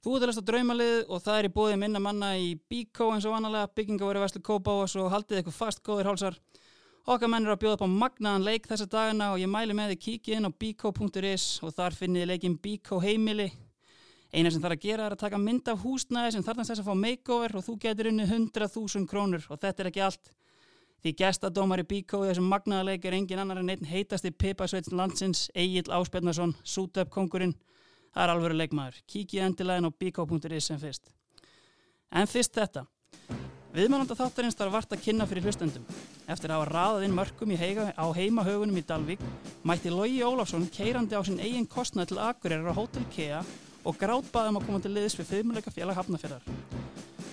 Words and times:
Þú 0.00 0.14
ert 0.16 0.22
að 0.24 0.30
lesta 0.30 0.42
draumalið 0.48 1.10
og 1.12 1.18
það 1.20 1.38
er 1.38 1.46
í 1.46 1.52
bóði 1.52 1.74
minna 1.76 2.00
manna 2.00 2.28
í 2.40 2.54
Bíkó 2.72 3.10
eins 3.12 3.26
og 3.28 3.34
vanalega, 3.34 3.68
byggingaværi 3.76 4.22
Veslu 4.22 4.40
Kópás 4.40 4.94
og 4.96 5.10
haldið 5.12 5.42
eitthvað 5.42 5.58
fast 5.58 5.82
góðir 5.84 6.08
hálsar. 6.08 6.38
Okkar 7.04 7.28
menn 7.28 7.44
eru 7.44 7.52
að 7.52 7.60
bjóða 7.66 7.76
upp 7.76 7.84
á 7.84 7.96
magnaðan 8.00 8.46
leik 8.46 8.68
þessa 8.70 8.86
dagana 8.88 9.28
og 9.34 9.42
ég 9.42 9.52
mæli 9.52 9.76
með 9.76 9.92
þið 9.92 10.00
kíkið 10.06 10.38
inn 10.38 10.48
á 10.48 10.56
bíkó.is 10.64 11.44
og 11.60 11.76
þar 11.76 11.98
finnið 11.98 12.24
þið 12.24 12.32
leikin 12.32 12.56
Bíkó 12.64 13.02
heimili. 13.04 13.50
Eina 14.32 14.48
sem 14.48 14.64
þarf 14.64 14.78
að 14.78 14.84
gera 14.86 15.04
er 15.10 15.18
að 15.18 15.22
taka 15.26 15.44
mynd 15.44 15.68
af 15.68 15.84
húsnæði 15.84 16.32
sem 16.32 16.48
þarf 16.48 16.64
þess 16.64 16.80
að 16.80 16.88
fá 16.88 16.96
makeover 17.04 17.56
og 17.60 17.66
þú 17.68 17.78
getur 17.84 18.08
unnið 18.08 18.36
100.000 18.38 19.08
krónur 19.10 19.48
og 19.52 19.60
þetta 19.60 19.84
er 19.84 19.90
ekki 19.92 20.04
allt. 20.08 20.36
Því 21.04 21.12
gestadómar 21.20 21.84
í 21.84 21.90
Bíkó 21.92 22.24
í 22.24 22.30
þessum 22.30 22.48
magnaða 22.48 22.88
leik 22.88 23.04
er 23.04 23.20
engin 23.20 23.44
annar 23.44 23.60
en 23.60 23.68
einn 23.74 23.88
heitasti 23.88 24.32
Pipasveits 24.32 24.92
landsins, 24.96 25.50
Egil 25.52 25.92
Áspjarnason, 25.92 26.56
Sútöp 26.64 27.12
kongurinn. 27.12 27.52
Það 28.10 28.24
er 28.24 28.32
alveg 28.34 28.56
leikmaður. 28.58 29.02
Kíkið 29.06 29.44
endilegin 29.46 29.86
á 29.86 29.90
bíkó.is 30.02 30.66
sem 30.66 30.80
fyrst. 30.80 31.12
En 32.10 32.26
fyrst 32.26 32.56
þetta. 32.56 32.86
Viðmælanda 33.70 34.16
þáttarins 34.18 34.56
þarf 34.58 34.72
vart 34.74 34.94
að 34.96 35.02
kynna 35.04 35.26
fyrir 35.30 35.46
hlustendum. 35.46 35.84
Eftir 36.26 36.50
að 36.50 36.56
hafa 36.58 36.70
raðað 36.72 37.04
inn 37.06 37.14
mörgum 37.14 37.52
heiga, 37.54 37.84
á 37.94 38.06
heimahögunum 38.16 38.80
í 38.80 38.82
Dalvík 38.82 39.22
mætti 39.62 39.92
Lógi 39.94 40.24
Ólafsson 40.26 40.66
keirandi 40.74 41.14
á 41.14 41.22
sinn 41.22 41.38
eigin 41.38 41.68
kostnað 41.70 42.10
til 42.10 42.18
Akureyrar 42.18 42.74
á 42.74 42.78
Hotel 42.80 43.06
Kea 43.14 43.44
og 43.86 43.98
grátbaði 44.00 44.50
um 44.50 44.58
að 44.58 44.66
koma 44.66 44.80
til 44.82 44.92
liðis 44.96 45.14
við 45.20 45.30
fimmleika 45.30 45.70
félag 45.70 46.00
hafnafjörðar. 46.00 46.42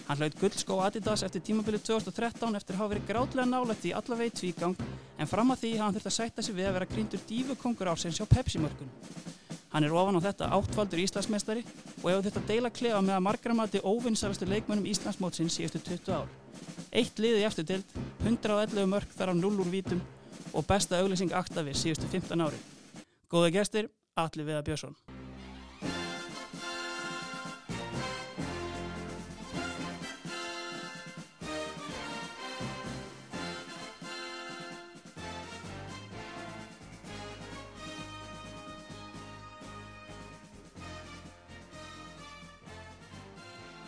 Hann 0.08 0.22
hlaut 0.22 0.38
guldskó 0.40 0.78
Adidas 0.86 1.26
eftir 1.26 1.42
tímabilið 1.44 1.88
2013 1.90 2.60
eftir 2.62 2.78
að 2.78 2.84
hafa 2.84 2.94
verið 2.94 3.10
grátlega 3.10 3.50
nálætt 3.50 3.90
í 3.90 3.96
allavegi 3.98 4.38
tvígang 4.44 4.78
en 5.18 5.32
fram 5.34 5.52
að 5.52 5.66
því 5.66 5.74
hafa 5.74 5.88
hann 5.88 5.98
þurft 5.98 6.12
að 6.12 6.18
sætta 6.20 6.46
sig 6.46 6.56
við 6.56 6.70
að 6.70 6.78
vera 6.78 6.92
gríndur 6.94 7.26
dífukongur 7.28 7.92
ásins 7.92 8.22
hjá 8.22 8.30
Pepsi-mörkun. 8.30 8.94
Hann 9.74 9.84
er 9.84 9.94
ofan 9.94 10.16
á 10.16 10.22
þetta 10.30 10.50
áttvaldur 10.56 11.02
Íslandsmeistari 11.04 11.64
og 12.02 12.08
hefur 12.08 12.26
þetta 12.30 12.44
deila 12.48 12.72
klefa 12.72 13.02
með 13.04 13.18
að 13.18 13.26
margramati 13.26 13.82
óvinnsalastu 13.84 14.48
leikmönnum 14.48 14.88
Íslandsmótsins 14.94 15.58
síðustu 15.60 15.82
20 15.90 16.16
ár. 16.16 16.32
Eitt 16.96 17.20
liði 17.20 17.44
eftir 17.48 17.68
tild, 17.68 17.98
111 18.24 18.88
mörg 18.88 19.12
þar 19.18 19.34
á 19.34 19.36
0 19.36 19.60
úr 19.60 19.72
vítum 19.74 20.02
og 20.54 20.66
besta 20.68 21.02
auglýsing 21.02 21.36
aktafi 21.36 21.76
síðustu 21.76 22.08
15 22.16 22.48
ári. 22.48 22.64
Góða 23.28 23.52
gestir, 23.60 23.92
Alli 24.16 24.48
Viða 24.48 24.64
Björnsson. 24.64 24.96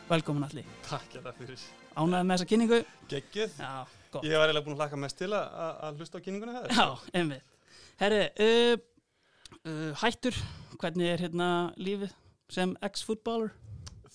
Velkomin 0.10 0.42
Alli. 0.48 0.64
Takk 0.88 1.20
ég 1.20 1.22
það 1.22 1.36
fyrir. 1.38 1.64
Ánæðið 1.94 2.24
með 2.26 2.32
þessa 2.34 2.46
kynningu? 2.50 2.78
Geggið. 3.12 3.52
Já, 3.62 3.74
gott. 4.10 4.24
Ég 4.26 4.40
var 4.42 4.50
eiginlega 4.50 4.66
búin 4.66 4.74
að 4.74 4.80
hlaka 4.82 4.98
mest 4.98 5.18
til 5.20 5.28
að, 5.38 6.00
hlusta 6.00 6.18
á 6.18 6.24
kynninguna 6.26 6.56
hefur. 6.56 6.72
Já, 6.74 7.12
einmitt. 7.20 7.52
Herri, 8.00 8.22
uh, 8.42 9.54
uh, 9.60 9.92
hættur, 10.02 10.40
hvernig 10.82 11.12
er 11.12 11.24
hérna 11.28 11.50
lífið 11.78 12.16
sem 12.50 12.74
ex-footballer? 12.90 13.54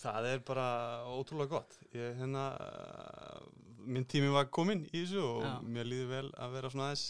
Það 0.02 0.28
er 0.32 0.42
bara 0.50 0.66
ótrúlega 1.14 1.52
gott. 1.60 1.78
Ég, 1.94 2.18
hérna, 2.18 2.48
uh, 2.58 3.46
minn 3.86 4.08
tími 4.10 4.32
var 4.34 4.50
kominn 4.50 4.82
í 4.90 5.04
þessu 5.04 5.22
og 5.22 5.46
Já. 5.46 5.52
mér 5.76 5.90
líði 5.92 6.08
vel 6.10 6.26
að 6.34 6.58
vera 6.58 6.72
svona 6.74 6.88
aðeins, 6.90 7.06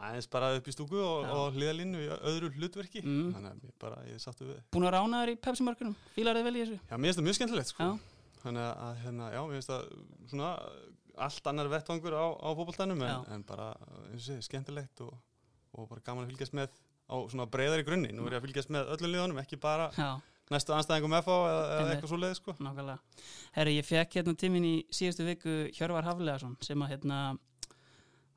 aðeins 0.00 0.28
bara 0.32 0.52
upp 0.56 0.68
í 0.68 0.74
stúku 0.74 1.00
og, 1.02 1.28
og 1.28 1.56
hliðalínu 1.56 2.00
í 2.00 2.08
öðru 2.30 2.50
hlutverki. 2.56 3.02
Mm. 3.04 3.34
Þannig 3.36 3.50
að 3.50 3.66
ég 3.68 3.74
bara, 3.82 3.98
ég 4.08 4.22
sáttu 4.22 4.48
við. 4.48 4.62
Búin 4.72 4.88
að 4.88 4.94
rána 4.96 5.22
þér 5.22 5.34
í 5.34 5.36
Pepsi-markunum? 5.44 5.96
Fílar 6.16 6.38
þið 6.38 6.48
vel 6.48 6.54
í 6.54 6.62
þessu? 6.62 6.78
Já, 6.80 6.96
mér 6.96 7.08
finnst 7.08 7.20
það 7.20 7.28
mjög 7.28 7.38
skemmtilegt, 7.38 7.72
sko. 7.72 7.90
Þannig 8.42 8.68
að, 8.68 8.96
hérna, 9.04 9.28
já, 9.34 9.40
mér 9.46 9.58
finnst 9.58 9.72
það 9.72 9.84
svona 10.32 10.52
allt 11.26 11.50
annar 11.52 11.68
vettvangur 11.68 12.16
á, 12.16 12.26
á 12.40 12.48
fótboltanum 12.56 13.04
en, 13.04 13.28
en 13.36 13.44
bara, 13.46 13.68
eins 14.08 14.22
og 14.22 14.26
sé, 14.30 14.38
skemmtilegt 14.48 15.04
og, 15.04 15.12
og 15.76 15.88
bara 15.90 16.04
gaman 16.06 16.24
að 16.24 16.32
fylgjast 16.32 16.56
með 16.56 16.72
á 17.12 17.16
svona 17.28 17.48
breyðari 17.52 17.86
grunni. 17.86 18.12
Nú 18.16 18.26
er 18.26 18.38
ég 18.38 18.40
að 18.40 18.46
fylgjast 18.48 18.72
með 18.72 18.92
öllum 18.96 19.12
liðunum, 19.12 19.40
ekki 19.42 19.58
bara 19.60 19.90
Já, 19.98 20.08
næstu 20.52 20.74
anstæðingum 20.76 21.16
FH 21.20 21.36
eða, 21.36 21.62
eða 21.76 21.94
eitthvað 21.94 22.12
svo 22.14 22.20
leið 22.22 22.36
sko. 22.38 22.56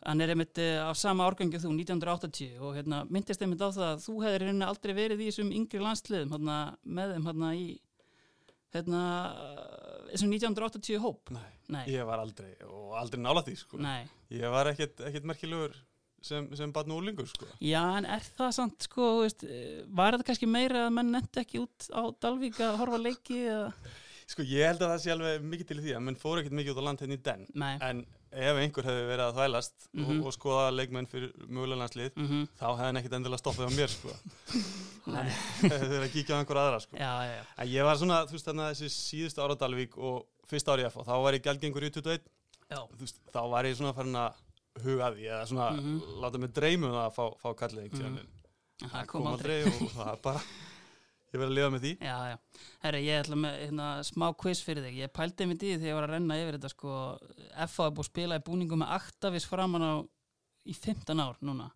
Hann 0.05 0.21
er 0.21 0.33
einmitt 0.33 0.59
eh, 0.61 0.77
af 0.83 0.97
sama 0.99 1.25
árgangi 1.29 1.59
þú, 1.61 1.71
1980 1.73 2.59
og 2.61 2.75
hérna 2.77 3.01
myndist 3.09 3.41
einmitt 3.41 3.63
á 3.63 3.69
það 3.69 3.87
að 3.89 4.03
þú 4.05 4.15
hefðir 4.25 4.47
hérna 4.49 4.69
aldrei 4.71 4.93
verið 4.97 5.23
í 5.25 5.31
þessum 5.31 5.51
yngri 5.55 5.81
landsliðum 5.81 6.35
hérna, 6.35 6.59
með 6.85 7.15
þeim 7.15 7.27
hérna 7.31 7.49
í 7.57 7.65
hérna, 8.75 9.01
þessum 10.11 10.31
1980 10.35 11.01
hóp. 11.03 11.33
Nei, 11.35 11.49
Nei, 11.71 11.83
ég 11.93 12.05
var 12.07 12.21
aldrei 12.21 12.53
og 12.67 12.95
aldrei 12.99 13.21
nála 13.23 13.43
því 13.45 13.57
sko. 13.59 13.81
nei. 13.81 14.05
Ég 14.35 14.51
var 14.51 14.69
ekkert, 14.71 15.03
merkilegur 15.25 15.75
sem, 16.25 16.47
sem 16.57 16.71
barn 16.75 16.91
og 16.93 17.03
úlingur 17.03 17.29
sko. 17.29 17.47
Já, 17.63 17.81
en 17.99 18.07
er 18.09 18.25
það 18.37 18.55
samt, 18.57 18.87
sko, 18.89 19.11
veist, 19.23 19.45
eh, 19.47 19.83
var 19.87 20.15
þetta 20.15 20.29
kannski 20.31 20.49
meira 20.49 20.87
að 20.87 20.97
menn 20.97 21.13
nefndi 21.15 21.43
ekki 21.43 21.61
út 21.63 21.87
á 21.93 22.03
Dalvík 22.25 22.59
að 22.65 22.79
horfa 22.81 23.01
leiki 23.01 23.45
eða? 23.45 23.71
Sko 24.25 24.41
ég 24.41 24.65
held 24.71 24.81
að 24.81 24.91
það 24.95 25.01
sé 25.03 25.11
alveg 25.13 25.43
mikið 25.45 25.67
til 25.69 25.81
því 25.83 25.91
að 25.93 26.05
menn 26.07 26.15
fóru 26.17 26.41
ekkert 26.41 26.57
mikið 26.57 26.73
út 26.73 26.81
á 26.81 26.87
land 26.87 27.01
henni 27.03 27.17
í 27.19 27.25
den 27.25 27.43
en 27.61 27.99
ef 28.35 28.57
einhver 28.61 28.83
hefði 28.89 29.05
verið 29.09 29.25
að 29.25 29.35
þvælast 29.37 29.73
Mhm. 29.95 30.19
og, 30.19 30.25
og 30.27 30.33
skoða 30.35 30.71
leikmenn 30.75 31.07
fyrir 31.07 31.31
mögulega 31.47 31.79
landslið 31.81 32.11
Mm 32.15 32.27
-hmm. 32.27 32.47
þá 32.59 32.65
hefði 32.75 32.85
hann 32.85 32.97
ekkert 32.97 33.13
endilega 33.19 33.41
stoppið 33.43 33.67
á 33.67 33.71
mér 33.75 33.89
sko. 33.89 34.09
Þau 35.05 35.69
verið 35.69 36.03
að 36.05 36.13
kíkja 36.13 36.35
á 36.35 36.39
einhver 36.41 36.57
aðra 36.61 36.79
sko. 36.81 36.97
Já, 36.97 37.11
já, 37.25 37.33
já. 37.39 37.43
En 37.57 37.67
ég 37.67 37.83
var 37.83 37.95
svona, 37.97 38.25
þú 38.25 38.31
veist 38.37 38.45
þarna 38.49 38.69
þessi 38.71 38.89
síðustu 38.89 39.41
ára 39.43 39.55
Dalvík 39.55 39.97
og 39.97 40.25
fyrsta 40.49 40.73
ári 40.73 40.83
í 40.83 40.89
FH, 40.89 41.03
þá 41.05 41.23
var 41.23 41.33
ég 41.33 41.43
gælgengur 41.45 41.83
í 41.83 41.89
21 41.91 42.21
Já, 42.71 42.77
þú 42.77 42.99
veist, 42.99 43.19
þá 43.33 43.41
var 43.49 43.63
ég 43.65 43.75
svona 43.77 43.93
farin 43.93 44.15
að 44.15 44.33
huga 44.83 45.11
því 45.13 45.23
eða 45.29 45.45
svona 45.47 45.69
Mhm. 45.71 46.01
láta 46.21 46.37
mig 46.39 46.53
dreyma 46.53 46.87
um 46.87 46.93
að 46.93 47.13
fá, 47.15 47.25
fá 47.41 47.53
kallið 47.55 47.93
Mhm. 47.93 48.19
mm. 48.81 48.89
það 48.89 49.05
kom 49.07 49.27
aldrei 49.27 49.63
og 49.63 49.89
það 49.91 50.21
bara 50.21 50.41
ég 51.33 51.39
verði 51.41 51.51
að 51.51 51.57
lifa 51.57 51.71
með 51.73 51.85
því 51.85 51.91
Já, 52.05 52.17
já. 52.29 52.35
Herri, 52.85 53.01
ég 53.05 53.21
ætla 53.23 53.37
með 53.41 53.55
hérna, 53.63 53.87
smá 54.07 54.25
quiz 54.39 54.61
fyrir 54.63 54.85
þig. 54.85 54.99
Ég 55.03 55.13
pældi 55.15 55.47
mig 55.49 55.59
því 55.61 55.71
þegar 55.77 55.89
ég 55.89 55.97
var 55.97 56.07
að 56.07 56.13
renna 56.15 56.37
yfir 56.41 56.57
þetta, 56.59 56.71
sko, 56.75 56.93
FH 57.65 57.87
er 57.87 57.95
búið 57.97 58.05
að 58.05 58.09
spila 58.11 58.39
í 58.39 58.45
búningu 58.45 58.79
með 58.79 58.93
Actavis 58.99 59.47
framan 59.49 59.85
á 59.85 59.93
í 60.65 60.73
15 60.77 61.21
ár 61.25 61.37
núna. 61.45 61.71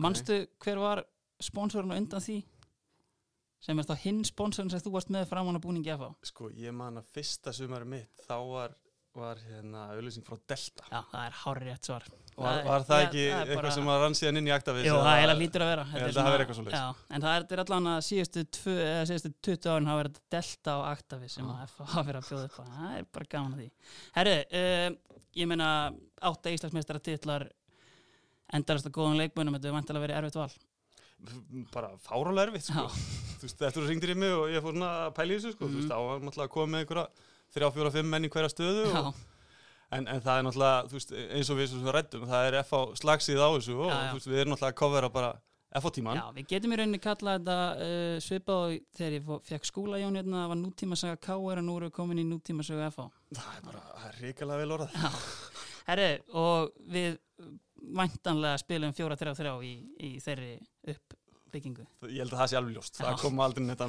Manstu 0.00 0.38
hver 0.62 0.80
var 0.80 1.02
sponsorinn 1.42 1.92
á 1.92 2.00
undan 2.00 2.24
því? 2.24 2.38
Sem 3.60 3.76
er 3.82 3.84
þá 3.84 3.96
hinn 4.04 4.20
sponsorinn 4.24 4.70
sem 4.72 4.80
þú 4.80 4.94
varst 4.94 5.10
með 5.12 5.26
framan 5.28 5.58
á 5.58 5.64
búningi 5.64 5.92
FH? 5.92 6.14
sko, 6.30 6.48
ég 6.56 6.72
man 6.72 6.96
að 6.96 7.10
fyrsta 7.12 7.52
sumari 7.52 7.84
mitt 7.88 8.22
þá 8.24 8.36
var, 8.48 8.76
var 9.14 9.36
hérna 9.42 9.80
auðlýsing 9.96 10.22
frá 10.24 10.36
Delta 10.48 10.84
Já, 10.90 11.00
það 11.10 11.22
er 11.26 11.34
hárið 11.40 11.64
rétt 11.70 11.88
svar. 11.88 12.04
var, 12.40 12.60
var 12.64 12.84
það 12.86 13.00
ekki 13.06 13.22
það 13.24 13.40
er 13.40 13.48
eitthvað 13.50 13.60
bara- 13.60 13.72
sem 13.74 13.88
að 13.90 14.00
rann 14.04 14.14
síðan 14.20 14.38
inn 14.40 14.46
í 14.48 14.52
Actavis 14.54 14.86
Jú, 14.86 14.94
það 14.94 15.10
eiginlega 15.18 15.40
lítur 15.40 15.64
að 15.64 15.70
vera. 15.72 15.84
Ég 15.90 15.94
er 15.94 16.00
held 16.04 16.10
að 16.10 16.20
það 16.20 16.30
verið 16.34 16.44
eitthvað 16.44 16.58
svoleiðis. 16.60 16.78
Já, 16.78 16.94
en 17.16 17.20
það 17.26 17.34
er, 17.40 17.46
er 17.56 17.62
allan 17.64 17.88
að 17.90 18.00
síðustu, 18.06 18.44
eða 18.70 19.04
síðustu 19.10 19.32
20 19.50 19.70
árin 19.74 19.90
hafa 19.90 20.02
verið 20.02 20.20
Delta 20.36 20.76
og 20.78 20.84
Actavis 20.92 21.32
sem 21.36 21.50
að 21.50 21.60
hafa 21.60 22.04
verið 22.06 22.20
að 22.22 22.28
bjóða 22.30 22.44
upp 22.50 22.58
á. 22.60 22.64
Það 22.70 22.96
er 23.00 23.04
bara 23.18 23.30
gaman 23.34 23.52
að 23.56 23.60
því. 23.60 23.70
Herri, 24.14 24.36
uh, 24.62 24.88
ég 25.40 25.50
meina 25.50 25.68
átta 26.30 26.54
Íslandsmeistara 26.54 27.02
titlar 27.02 27.48
endarast 28.54 28.86
að 28.88 28.94
góðan 28.96 29.18
leikmönum, 29.20 29.54
þetta 29.58 29.68
er 29.70 29.76
vantilega 29.76 30.06
verið 30.06 30.20
erfitt 30.22 30.38
val. 30.40 30.52
bara 31.74 31.90
fárálega 32.00 32.46
erfitt 32.48 32.64
sko. 32.70 32.86
þú 32.88 33.44
veist, 33.44 33.60
eftir 33.68 33.82
þú 33.84 33.88
ringdir 33.90 34.10
í 34.14 34.16
mig 34.16 34.30
og 34.32 34.46
ég 34.48 34.62
fór 34.64 34.72
svona 34.72 34.88
að 35.04 35.14
pæla 35.18 35.34
í 35.34 35.36
þessu 35.36 35.52
sko. 35.52 35.66
þú 35.68 35.76
veist, 35.76 35.84
Mhm. 35.84 35.90
þá 35.92 35.98
var 36.06 36.20
náttúrulega 36.24 36.48
að 36.48 36.54
koma 36.54 36.72
með 36.72 36.80
einhverja 36.80 37.08
þrjá, 37.54 37.68
fjóra, 37.76 37.92
fimm 37.94 38.10
menn 38.14 38.26
í 38.28 38.32
hverja 38.32 38.52
stöðu 38.52 38.86
og, 39.00 39.12
en, 39.90 40.06
en 40.06 40.24
það 40.24 40.40
er 40.40 40.46
náttúrulega, 40.48 40.88
veist, 40.94 41.14
eins 41.36 41.52
og 41.52 41.60
við 41.60 41.70
sem 41.74 41.92
rættum, 41.96 42.26
það 42.30 42.48
er 42.50 42.58
FH 42.62 42.82
slagsíð 43.02 43.40
á 43.42 43.48
þessu 43.56 43.78
og 43.78 43.88
Já, 43.90 43.96
já. 44.06 44.10
veist, 44.16 44.30
við 44.30 44.42
erum 44.44 44.54
náttúrulega 44.54 44.74
að 44.74 44.80
covera 44.82 45.12
bara 45.14 45.32
FH 45.70 45.92
tíman 45.94 46.18
já, 46.18 46.24
við 46.34 46.46
getum 46.50 46.72
í 46.74 46.78
rauninni 46.80 46.98
kallað 47.02 47.36
þetta 47.38 47.56
uh, 47.86 48.14
svipað 48.24 48.62
og 48.64 48.72
þegar 48.98 49.16
ég 49.16 49.28
fekk 49.46 49.68
skúla 49.68 50.00
Jón 50.02 50.18
hérna, 50.18 50.40
það 50.42 50.48
var 50.50 50.58
nútímasaga 50.64 51.20
K.R. 51.22 51.36
og 51.60 51.62
nú 51.62 51.76
erum 51.78 51.86
við 51.86 51.94
komin 51.94 52.18
í 52.22 52.24
nútímasaga 52.26 52.88
FH. 52.90 53.06
það 53.38 53.52
er 53.54 53.66
bara, 53.68 53.82
það 54.00 54.08
er 54.08 54.18
ríkilega 54.24 54.64
vel 54.64 54.74
orðað 54.74 54.96
Já, 54.98 55.12
herri, 55.92 56.08
og 56.42 56.72
við 56.90 57.20
væntanlega 58.00 58.62
spilum 58.64 58.96
4-3-3 58.98 59.52
í, 59.68 59.70
í 60.08 60.10
þeirri 60.24 60.50
uppbyggingu. 60.90 61.86
ég 62.10 62.18
held 62.24 62.34
að 62.34 62.42
það 62.42 62.50
sé 62.50 62.58
alveg 62.58 62.76
ljóst, 62.76 62.98
það 62.98 63.22
kom 63.22 63.44
aldrei 63.46 63.64
neitt 63.68 63.86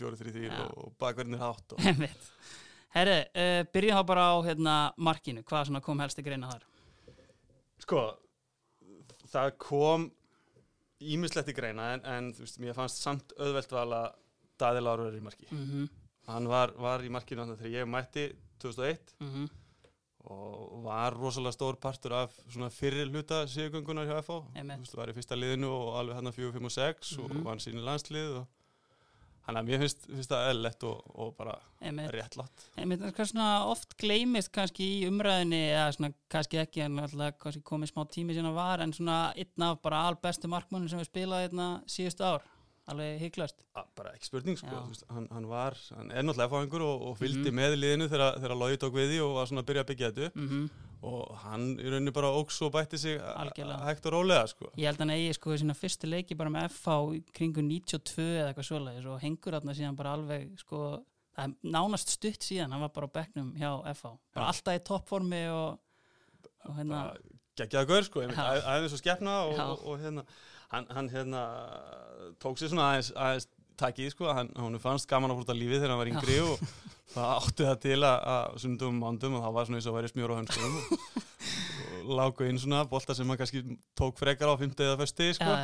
fjóri, 0.00 0.18
þrý, 0.18 0.34
þrý 0.34 0.50
Já. 0.50 0.58
og, 0.66 0.74
og 0.82 0.98
bakverðinir 1.00 1.44
hátt 1.46 1.76
og. 1.78 1.86
Herri, 2.94 3.18
uh, 3.38 3.62
byrjum 3.72 3.96
þá 4.00 4.06
bara 4.06 4.24
á 4.32 4.36
hérna, 4.42 4.74
markinu, 4.96 5.42
hvað 5.46 5.80
kom 5.84 6.00
helst 6.02 6.18
í 6.18 6.26
greina 6.26 6.50
þar? 6.50 6.64
sko 7.80 8.00
það 9.30 9.52
kom 9.62 10.10
ímislegt 11.00 11.48
í 11.48 11.56
greina 11.56 11.94
en, 11.94 12.02
en 12.04 12.32
þú 12.36 12.44
veist, 12.44 12.58
mér 12.62 12.76
fannst 12.76 13.00
samt 13.04 13.32
auðvelt 13.38 13.72
val 13.72 13.88
að 14.02 14.10
Daði 14.60 14.82
Láru 14.84 15.06
er 15.08 15.16
í 15.16 15.24
marki 15.24 15.46
Mm 15.50 15.88
hann 16.30 16.46
var, 16.46 16.70
var 16.78 17.00
í 17.02 17.08
markinu 17.10 17.46
þegar 17.56 17.72
ég 17.80 17.88
mætti 17.88 18.26
2001 18.62 19.14
-hmm. 19.20 19.48
og 20.30 20.82
var 20.84 21.14
rosalega 21.16 21.52
stór 21.52 21.76
partur 21.80 22.12
af 22.12 22.30
fyrir 22.70 23.08
hluta 23.10 23.46
sigugöngunar 23.46 24.06
hjá 24.06 24.22
Einmitt. 24.54 24.76
Þú 24.76 24.80
veist, 24.80 24.96
var 24.96 25.08
í 25.08 25.12
fyrsta 25.16 25.34
liðinu 25.34 25.70
og 25.70 25.98
alveg 25.98 26.14
hann 26.14 26.32
4, 26.32 26.52
5 26.52 26.64
og 26.64 26.70
6 26.70 27.16
Mhm. 27.16 27.36
og 27.36 27.44
vann 27.44 27.58
síni 27.58 27.80
landslið 27.82 28.36
og 28.40 28.46
Þannig 29.50 29.60
að 29.64 29.66
mér 29.72 29.80
finnst, 29.82 30.04
finnst 30.06 30.30
það 30.30 30.48
eðlilegt 30.50 30.84
og, 30.86 31.00
og 31.24 31.32
bara 31.36 31.56
réttlátt. 32.14 32.64
oft 33.72 33.96
gleymist 33.98 34.52
kannski 34.54 34.86
í 35.00 35.08
umræðinni 35.10 35.60
eða 35.72 35.88
svona 35.96 36.12
kannski 36.30 36.60
ekki 36.62 36.84
en 36.86 36.98
alltaf 37.02 37.36
kannski 37.42 37.62
komið 37.66 37.90
smá 37.90 38.04
tími 38.14 38.36
síðan 38.36 38.52
að 38.52 38.60
var 38.60 38.84
en 38.86 38.92
svona 38.94 39.18
einn 39.34 39.66
af 39.66 39.80
bara 39.82 40.04
albestu 40.08 40.48
markmannum 40.52 40.88
sem 40.92 41.02
við 41.02 41.10
spilaði 41.10 41.48
hérna 41.48 41.68
síðustu 41.90 42.24
ár 42.30 42.46
alveg 42.90 43.18
hygglast 43.22 43.60
bara 43.96 44.14
ekki 44.16 44.26
spurning, 44.30 44.56
sko. 44.58 44.70
Veist, 44.88 45.04
hann, 45.12 45.26
hann 45.30 45.44
var, 45.50 45.76
hann 45.94 46.10
er 46.10 46.24
náttúrulega 46.26 46.50
fáingur 46.50 46.82
og, 46.82 47.02
og 47.10 47.18
fylgdi 47.20 47.50
Mhm. 47.50 47.58
með 47.60 47.76
liðinu 47.78 48.08
þegar, 48.10 48.38
þegar 48.40 48.56
Lógi 48.58 48.78
tók 48.82 48.94
við 48.96 49.10
því 49.12 49.18
og 49.26 49.34
var 49.36 49.46
svona 49.50 49.62
að 49.62 49.68
byrja 49.68 49.82
að 49.84 49.90
byggja 49.92 50.10
þetta 50.10 50.26
upp. 50.30 50.36
mm 50.36 50.70
Og 51.00 51.30
hann 51.46 51.78
í 51.80 51.88
rauninni 51.88 52.12
bara 52.12 52.28
óks 52.36 52.58
og 52.66 52.74
bætti 52.74 52.98
sig 53.00 53.14
hægt 53.16 54.08
og 54.10 54.12
rólega, 54.12 54.44
sko. 54.50 54.68
Ég 54.76 54.90
held 54.90 54.98
að 54.98 55.04
hann 55.06 55.12
eigi 55.14 55.36
sko 55.38 55.56
sína 55.56 55.76
fyrstu 55.76 56.10
leiki 56.10 56.36
bara 56.36 56.52
með 56.52 56.66
FH 56.74 56.96
kringu 57.36 57.64
92 57.64 58.26
eða 58.26 58.50
eitthvað 58.50 58.68
svoleiðis 58.68 59.08
og 59.08 59.22
hengur 59.24 59.56
þarna 59.56 59.76
síðan 59.78 59.96
bara 59.96 60.12
alveg 60.18 60.50
sko, 60.60 60.80
það 61.38 61.46
er 61.46 61.72
nánast 61.76 62.12
stutt 62.12 62.44
síðan, 62.44 62.74
hann 62.76 62.84
var 62.84 62.92
bara 62.98 63.08
á 63.08 63.16
bekknum 63.16 63.54
hjá 63.56 63.70
FH, 63.94 64.12
bara 64.36 64.44
Já. 64.44 64.50
alltaf 64.52 64.76
í 64.76 64.82
toppformi 64.90 65.42
og, 65.54 65.80
og 66.68 66.76
hérna, 66.76 67.00
geggjaða 67.56 67.90
gaur 67.94 68.08
sko, 68.10 68.26
aðeins 68.28 68.98
og 68.98 69.00
skefna 69.00 69.38
og, 69.46 69.56
og, 69.64 69.86
og 69.88 70.04
hérna, 70.04 70.26
hann, 70.74 70.90
hann 70.92 71.10
hérna 71.14 71.46
tók 72.44 72.60
sér 72.60 72.74
svona 72.74 72.90
aðeins, 72.92 73.14
aðeins 73.16 73.48
takið 73.80 74.12
sko, 74.14 74.30
hann, 74.36 74.52
hann 74.56 74.80
fannst 74.82 75.08
gaman 75.10 75.32
að 75.32 75.42
fórta 75.42 75.56
lífið 75.56 75.80
þegar 75.80 75.94
hann 75.94 76.02
var 76.02 76.12
yngri 76.12 76.38
og 76.44 76.64
það 77.14 77.32
átti 77.34 77.66
það 77.66 77.82
til 77.86 77.98
að, 77.98 78.16
að 78.34 78.58
sundum 78.64 78.94
og 78.94 79.02
mándum 79.02 79.36
og 79.38 79.44
það 79.46 79.56
var 79.56 79.68
svona 79.68 79.80
eins 79.80 79.88
og 79.88 79.94
að 79.94 79.98
væri 80.00 80.12
smjór 80.12 80.34
á 80.34 80.38
hönskunum 80.40 80.74
lágu 82.18 82.46
inn 82.48 82.58
svona 82.60 82.84
bolta 82.90 83.14
sem 83.14 83.28
hann 83.28 83.38
kannski 83.40 83.64
tók 83.98 84.18
frekar 84.20 84.50
á 84.52 84.54
50 84.58 84.86
eða 84.86 85.00
fyrsti 85.00 85.32
sko, 85.38 85.56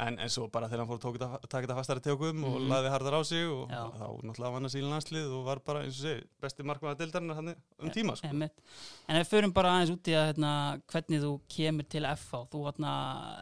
en, 0.00 0.16
en 0.18 0.30
svo 0.32 0.46
bara 0.52 0.68
þegar 0.68 0.80
hann 0.84 0.88
fór 0.88 1.18
að 1.20 1.42
taka 1.48 1.66
þetta 1.66 1.76
fastari 1.76 2.00
tökum 2.04 2.44
og 2.48 2.54
Mhm. 2.60 2.68
laði 2.72 2.90
harðar 2.92 3.16
á 3.20 3.22
sig 3.24 3.44
og 3.48 3.68
Já. 3.68 3.82
þá 4.00 4.06
náttúrulega 4.24 4.52
vann 4.54 4.64
að 4.68 4.72
síla 4.74 4.90
landslið 4.94 5.32
og 5.36 5.44
var 5.44 5.58
bara 5.66 5.82
eins 5.84 5.98
og 6.00 6.04
segi, 6.06 6.24
besti 6.40 6.62
markmaður 6.64 6.98
deildarinnar 7.02 7.36
hann 7.36 7.54
um 7.80 7.90
tíma 7.90 8.16
sko. 8.16 8.28
En 8.28 9.16
við 9.20 9.28
förum 9.28 9.52
bara 9.52 9.68
aðeins 9.76 9.92
út 9.92 10.08
í 10.08 10.12
að 10.16 10.26
hérna, 10.32 10.80
hvernig 10.88 11.20
þú 11.20 11.32
kemur 11.48 11.88
til 11.88 12.04
FH, 12.04 12.44
þú 12.52 12.64
hérna, 12.68 12.92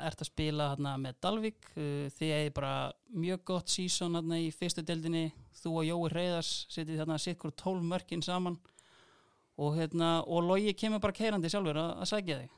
ert 0.06 0.20
að 0.20 0.30
spila 0.32 0.68
hérna, 0.74 0.96
með 0.98 1.14
Dalvik, 1.20 1.70
uh, 1.76 2.08
þið 2.18 2.34
eigið 2.38 2.54
bara 2.54 2.92
mjög 3.14 3.44
gott 3.44 3.66
hérna, 3.68 4.34
í 4.38 4.50
fyrstu 4.52 4.82
deildinni, 4.82 5.32
þú 5.62 5.70
og 5.78 5.84
Jói 5.84 6.10
Reyðars 6.12 6.66
setið 6.70 6.98
hérna 7.02 7.18
sikkur 7.18 7.50
12 7.52 7.82
mörkin 7.82 8.22
saman 8.22 8.58
og, 9.58 9.74
hérna, 9.78 10.12
og 10.26 10.46
Logi 10.46 10.74
kemur 10.78 11.02
bara 11.02 11.16
keirandi 11.16 11.50
sjálfur 11.52 11.80
að, 11.80 11.90
að 11.98 12.10
sækja 12.12 12.38
þig. 12.42 12.54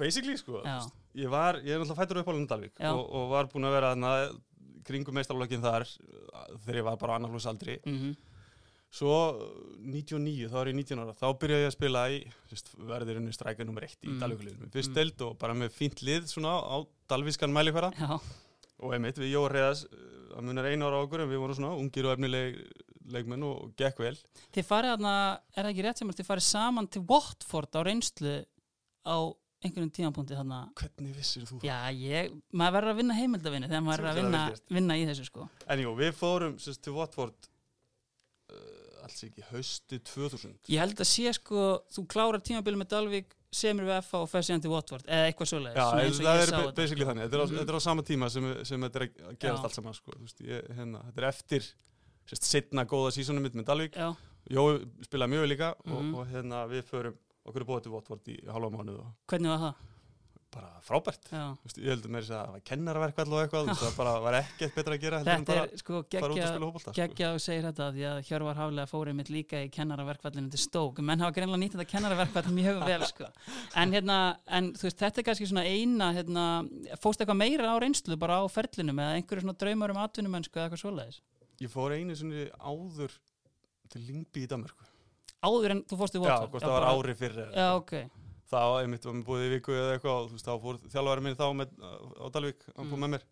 Basically 0.00 0.34
sko, 0.40 0.58
Já. 0.66 0.80
ég 1.22 1.30
var, 1.30 1.60
ég 1.62 1.76
er 1.76 1.78
náttúrulega 1.78 2.00
fættur 2.00 2.18
upp 2.22 2.30
á 2.30 2.34
Lundalvík 2.34 2.80
og, 2.90 3.02
og 3.14 3.28
var 3.30 3.48
búinn 3.52 3.68
að 3.68 3.76
vera 3.76 3.92
þarna 3.94 4.12
kringum 4.86 5.14
meistarlokkin 5.14 5.62
þar 5.62 5.86
uh, 5.86 6.44
þegar 6.64 6.80
ég 6.80 6.86
var 6.90 7.00
bara 7.00 7.18
annarflóksaldri. 7.20 7.80
Mm 7.86 8.12
Svo 8.92 9.08
uh, 9.32 9.44
99, 9.88 10.50
þá 10.52 10.56
var 10.58 10.68
ég 10.68 10.74
19 10.76 11.00
ára, 11.00 11.14
þá 11.16 11.28
byrjaði 11.40 11.64
ég 11.64 11.70
að 11.70 11.76
spila 11.78 12.00
í 12.12 12.18
sérst, 12.50 12.66
verðirinu 12.90 13.32
strækja 13.32 13.64
nummer 13.64 13.86
1 13.86 13.94
í 14.04 14.10
mm. 14.10 14.18
Dalvíkuliðinu. 14.20 14.68
Fyrst 14.74 14.92
Mm. 14.92 14.96
deild 14.98 15.22
og 15.24 15.38
bara 15.40 15.54
með 15.56 15.70
fínt 15.78 16.02
lið 16.04 16.26
svona 16.28 16.58
á 16.60 16.76
dalvískan 17.08 17.54
mælikvara 17.56 17.88
Já, 17.96 18.18
og 18.82 18.92
einmitt 18.92 19.16
við 19.16 19.32
Jóa 19.32 19.48
Reyðas, 19.48 19.86
uh, 19.88 20.36
að 20.36 20.44
munar 20.44 20.68
einu 20.68 20.90
ára 20.90 21.00
á 21.00 21.04
okkur 21.06 21.24
en 21.24 21.32
við 21.32 21.40
vorum 21.40 21.56
svona 21.56 21.72
ungir 21.80 22.10
og 22.10 22.18
efnileg 22.18 22.60
leikmenn 23.10 23.42
og, 23.48 23.72
gekk 23.76 23.98
vel. 24.04 24.16
þið 24.54 24.66
farið 24.68 24.90
hérna, 24.94 25.14
er 25.56 25.62
það 25.64 25.70
ekki 25.72 25.84
rétt 25.88 25.98
sem 26.02 26.08
að 26.12 26.18
þið 26.20 26.28
farið 26.30 26.46
saman 26.48 26.88
til 26.88 27.02
Watford 27.08 27.74
á 27.74 27.80
reynslu 27.86 28.34
á 29.08 29.16
einhverjum 29.62 29.92
tímapunkti 29.94 30.34
þarna 30.34 30.60
Hvernig 30.74 31.16
vissir 31.16 31.44
þú 31.46 31.60
það? 31.60 31.66
Já, 31.68 31.76
ég, 31.94 32.32
maður 32.50 32.76
verður 32.78 32.90
að 32.92 32.96
vinna 33.02 33.14
heimildavinni 33.14 33.68
þegar 33.70 33.84
maður 33.86 34.00
er 34.02 34.10
að 34.10 34.18
vinna, 34.22 34.40
verður 34.50 34.76
vinna 34.78 34.96
í 34.98 35.04
þessu 35.06 35.26
sko 35.28 35.48
En 35.70 35.82
jú, 35.84 35.92
við 36.00 36.12
fórum 36.18 36.56
sérst, 36.58 36.82
til 36.82 36.94
Watford 36.96 37.48
uh, 38.50 39.04
alls 39.06 39.22
ekki 39.26 39.44
hausti 39.50 39.98
2000. 40.06 40.56
Ég 40.72 40.82
held 40.82 40.98
að 41.02 41.08
sé 41.10 41.32
sko, 41.38 41.68
þú 41.94 42.04
klárar 42.10 42.42
tímabili 42.44 42.78
með 42.80 42.90
Dalvik, 42.94 43.32
semur 43.52 43.84
við 43.88 43.98
FH 44.00 44.20
og 44.24 44.28
fer 44.32 44.46
síðan 44.46 44.62
til 44.64 44.72
Watford 44.72 45.06
eða 45.06 45.28
eitthvað 45.28 45.50
og 45.52 45.66
það 45.76 46.42
er 46.66 46.74
basically 46.76 47.08
þannig, 47.08 47.26
þetta 47.26 47.36
er, 47.36 47.42
á, 47.42 47.46
Mhm. 47.46 47.58
þetta 47.58 47.72
er 47.74 47.78
á 47.78 47.82
sama 47.86 48.02
tíma 48.02 48.30
sem, 48.32 48.46
sem 48.64 48.80
þetta 48.86 49.00
er 49.02 49.06
að 49.28 49.38
gerast 49.42 49.64
allt 49.68 49.74
saman 49.76 49.94
sko. 49.98 50.12
Veist, 50.22 50.40
ég, 50.40 50.68
hérna, 50.78 51.02
þetta 51.10 51.22
er 51.22 51.28
eftir 51.28 51.66
setna 52.30 52.84
góða 52.88 53.12
sísonum 53.12 53.42
mitt 53.42 53.54
með 53.54 53.64
Dalvík 53.70 53.96
Já, 53.96 54.14
Jói 54.50 54.82
spilaði 55.06 55.30
mjög 55.36 55.48
líka 55.52 55.74
Mhm. 55.84 56.14
og, 56.14 56.20
og 56.20 56.26
hérna, 56.32 56.66
við 56.68 56.82
förum 56.90 57.14
okkur 57.46 57.60
er 57.60 57.64
búið 57.66 57.82
til 57.82 57.92
Votvort 57.92 58.28
í 58.28 58.36
halva 58.50 58.70
mánuð 58.70 59.00
og 59.00 59.14
hvernig 59.28 59.48
var 59.48 59.58
það? 59.58 59.74
bara 60.52 60.68
frábært 60.84 61.30
veist, 61.64 61.78
ég 61.80 61.88
heldur 61.88 62.10
þess 62.12 62.28
að 62.28 62.40
það 62.44 62.50
var 62.52 62.60
kennaraverkvall 62.68 63.32
og 63.32 63.38
eitthvað 63.40 63.68
það 63.72 63.94
bara 63.96 64.10
var 64.20 64.34
ekkert 64.36 64.74
betra 64.76 64.92
að 64.98 65.00
gera 65.00 65.20
Þetta 65.24 65.54
er 65.62 65.70
sko 65.80 66.02
geggja 66.12 66.58
hópolta 66.60 66.92
sko. 66.92 67.28
og 67.32 67.40
segir 67.40 67.62
þetta 67.64 67.86
því 67.94 68.04
að 68.10 68.18
Hjörvar 68.28 68.58
Haflega 68.60 68.90
fórið 68.90 69.14
mitt 69.16 69.30
líka 69.32 69.62
í 69.64 69.70
kennaraverkvallinu 69.72 70.50
til 70.52 70.60
stók 70.60 70.98
menn 71.00 71.20
hafa 71.24 71.32
greinlega 71.32 71.56
nýtt 71.62 71.72
þetta 71.78 71.88
kennaraverkvall 71.88 72.52
mjög 72.52 72.84
vel 72.84 73.06
sko. 73.08 73.24
en 73.76 73.92
hérna, 73.92 74.36
en 74.46 74.72
þú 74.74 74.82
veist 74.90 74.98
þetta 75.00 75.18
er 75.18 75.22
kannski 75.30 75.48
svona 75.48 75.64
eina, 75.64 76.12
hérna 76.12 76.98
fóst 77.00 77.24
eitthvað 77.24 77.40
meira 77.40 77.72
á 77.72 77.76
reynslu 77.80 78.18
bara 78.18 78.44
á 78.44 78.46
ferlinum 78.52 79.00
eða 79.00 79.16
einhverju 79.22 79.40
svona 79.46 79.56
draumar 79.56 79.90
um 79.90 79.96
atvinnumennsku 80.04 80.52
eða 80.60 80.68
eitthvað 80.68 80.84
svoleiðis 80.84 81.20
Ég 81.62 81.70
fór 81.72 81.94
einu 81.94 82.16
sinni 82.18 82.46
áður 82.58 83.12
til 83.92 84.02
Lingby 84.08 84.46
í 84.46 84.50
Danmarku 84.50 84.88
áður 85.42 85.74
en 85.76 85.84
þú 85.90 85.98
fórst 86.00 86.16
í 86.16 86.20
Já, 86.22 86.24
Watford 86.26 86.52
hvort 86.54 86.66
það 86.66 86.74
var 86.78 86.88
ári 86.92 87.14
fyrir 87.18 87.52
Já, 87.56 87.68
ok, 87.78 87.92
þá 88.52 88.58
einmitt 88.82 89.06
var 89.08 89.14
mér 89.18 89.26
búið 89.28 89.44
í 89.46 89.52
viku 89.56 89.74
eða 89.76 89.94
eitthvað 89.96 90.18
og 90.18 90.26
þú 90.30 90.36
veist, 90.38 90.48
þá 90.48 90.54
fór 90.66 90.80
þjálfari 90.92 91.24
minn 91.26 91.38
þá 91.38 91.46
með, 91.60 91.72
á 91.82 92.26
Dalvík, 92.34 92.66
hann 92.76 92.90
fór 92.92 92.98
Mm. 92.98 93.04
með 93.06 93.14
mér. 93.16 93.24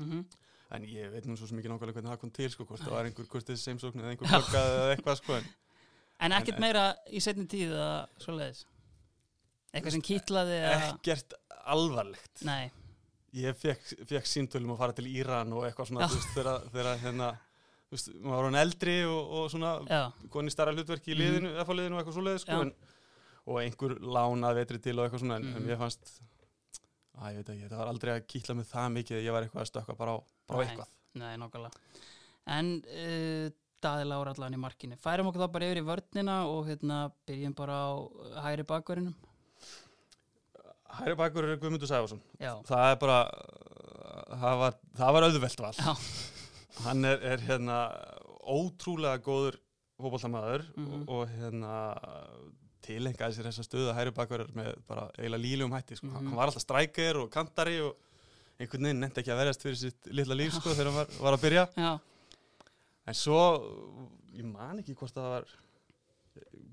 Mm 0.00 0.24
En 0.72 0.84
ég 0.88 1.10
veit 1.12 1.26
nú 1.28 1.34
svo 1.36 1.44
ekki 1.52 1.68
nákvæmlega 1.68 1.92
hvernig 1.98 2.08
það 2.14 2.20
kom 2.22 2.30
til 2.32 2.46
sko, 2.48 2.64
hvort 2.64 2.80
það 2.80 2.94
var 2.94 3.04
einhver 3.04 3.26
kurtið 3.28 3.58
seimsókn 3.60 4.00
eða 4.00 4.12
einhver 4.14 4.24
Já. 4.30 4.38
blokkað 4.38 4.70
eða 4.72 4.92
eitthvað 4.96 5.16
sko 5.18 5.34
en 5.36 5.48
en 6.24 6.32
ekkert 6.32 6.54
En- 6.56 6.62
meira 6.64 6.84
í 7.12 7.20
setni 7.20 7.44
tíð 7.52 7.74
eða 7.76 7.90
svoleiðis? 8.24 8.62
Eitthvað 9.74 9.92
sem 9.98 10.04
kýtlaði 10.06 10.56
eða 10.62 10.78
ekkert 10.94 11.34
alvarlegt. 11.66 12.42
Nei, 12.48 12.70
Ég 13.36 13.56
fekk, 13.56 13.84
fekk 14.08 14.26
símtölum 14.28 14.72
að 14.74 14.80
fara 14.80 14.92
til 14.96 15.06
Íran 15.08 15.52
og 15.56 15.64
eitthvað 15.68 15.88
svona, 15.88 16.04
Já. 16.04 16.08
þú 16.08 16.16
veist, 16.20 16.72
þegar 16.72 16.98
hérna, 17.04 17.28
þú 17.92 17.96
veist, 17.98 18.08
maður 18.24 18.38
var 18.40 18.46
hann 18.48 18.58
eldri 18.62 18.94
og, 19.04 19.32
og 19.36 19.50
svona, 19.52 19.72
koni 20.32 20.50
starra 20.54 20.72
hlutverk 20.72 21.04
í 21.04 21.12
Mhm. 21.12 21.20
liðinu, 21.20 21.50
mm. 21.52 21.72
liðinu 21.76 21.96
og 21.98 22.00
eitthvað 22.02 22.16
svoleiðis, 22.16 22.44
sko, 22.46 22.60
en, 22.64 22.72
og 23.46 23.58
einhver 23.60 23.94
lánað 24.00 24.54
vetri 24.62 24.78
til 24.80 24.94
og 24.98 25.04
eitthvað 25.06 25.20
svona, 25.26 25.36
en, 25.36 25.48
Mhm. 25.52 25.68
ég 25.68 25.78
fannst, 25.82 26.14
að 27.20 27.28
ég 27.34 27.36
veit 27.42 27.50
ekki, 27.52 27.68
það 27.68 27.78
var 27.82 27.90
aldrei 27.92 28.12
að 28.16 28.26
kýtla 28.32 28.56
mig 28.56 28.66
það 28.72 28.92
mikið, 28.96 29.22
ég 29.26 29.32
var 29.36 29.42
eitthvað 29.44 29.62
að 29.66 29.70
stökka 29.70 29.96
bara 29.98 30.16
á, 30.16 30.18
bara 30.48 30.58
á 30.58 30.64
eitthvað. 30.64 30.88
nei, 31.14 31.36
nokkulega 31.36 31.70
En 32.46 32.82
uh, 32.88 33.50
Daði 33.82 34.04
Lára 34.08 34.32
allan 34.34 34.54
í 34.54 34.58
markinu 34.58 34.96
Færum 34.98 35.28
okkur 35.28 35.42
þá 35.44 35.52
bara 35.52 35.66
yfir 35.68 35.82
í 35.82 35.86
vörnina 35.86 36.36
og 36.48 36.66
hérna 36.66 37.12
byrjum 37.28 37.54
bara 37.54 37.76
á 37.86 37.90
hægri 38.46 38.64
bakverðinum 38.66 39.14
Hæri 40.92 41.14
bakur 41.16 41.44
er 41.48 41.56
Guðmundur 41.56 41.88
Sæfarsson. 41.88 42.20
Já, 42.40 42.52
Það 42.68 42.90
er 42.90 42.96
bara, 43.00 43.18
það 44.42 44.58
var, 44.60 44.74
það 44.98 45.12
var 45.16 45.22
auðvelt 45.28 45.62
val. 45.64 45.72
Já. 45.78 45.94
Hann 46.80 47.04
er, 47.04 47.18
er 47.22 47.38
hérna 47.46 47.78
ótrúlega 48.42 49.18
góður 49.22 49.58
fótballtamaður 50.00 50.64
Mhm. 50.76 51.02
og, 51.06 51.08
og 51.08 51.28
hérna 51.28 51.74
tilengaði 52.82 53.36
sér 53.36 53.46
þessa 53.50 53.62
stöðu 53.66 53.90
að 53.92 53.98
hæri 54.00 54.10
bakur 54.16 54.46
með 54.56 54.72
bara 54.88 55.04
eiginlega 55.18 55.42
líljum 55.44 55.72
hætti. 55.76 55.96
Sko. 55.96 56.06
Mhm. 56.06 56.14
Hann 56.26 56.36
var 56.36 56.46
alltaf 56.48 56.64
strækir 56.64 57.16
og 57.20 57.30
kantari 57.30 57.76
og 57.80 57.94
einhvern 58.58 58.82
veginn 58.88 59.00
nefndi 59.00 59.20
ekki 59.22 59.32
að 59.34 59.40
verjast 59.44 59.62
fyrir 59.62 59.76
sitt 59.78 60.06
litla 60.10 60.34
líf 60.34 60.52
sko, 60.58 60.70
þegar 60.74 60.90
hann 60.90 60.94
var, 60.94 61.06
var 61.20 61.36
að 61.38 61.44
byrja. 61.46 61.68
já, 61.76 62.00
En 63.06 63.14
svo, 63.14 63.38
ég 64.34 64.44
man 64.44 64.78
ekki 64.78 64.94
hvort 64.94 65.12
það 65.14 65.30
var 65.32 65.44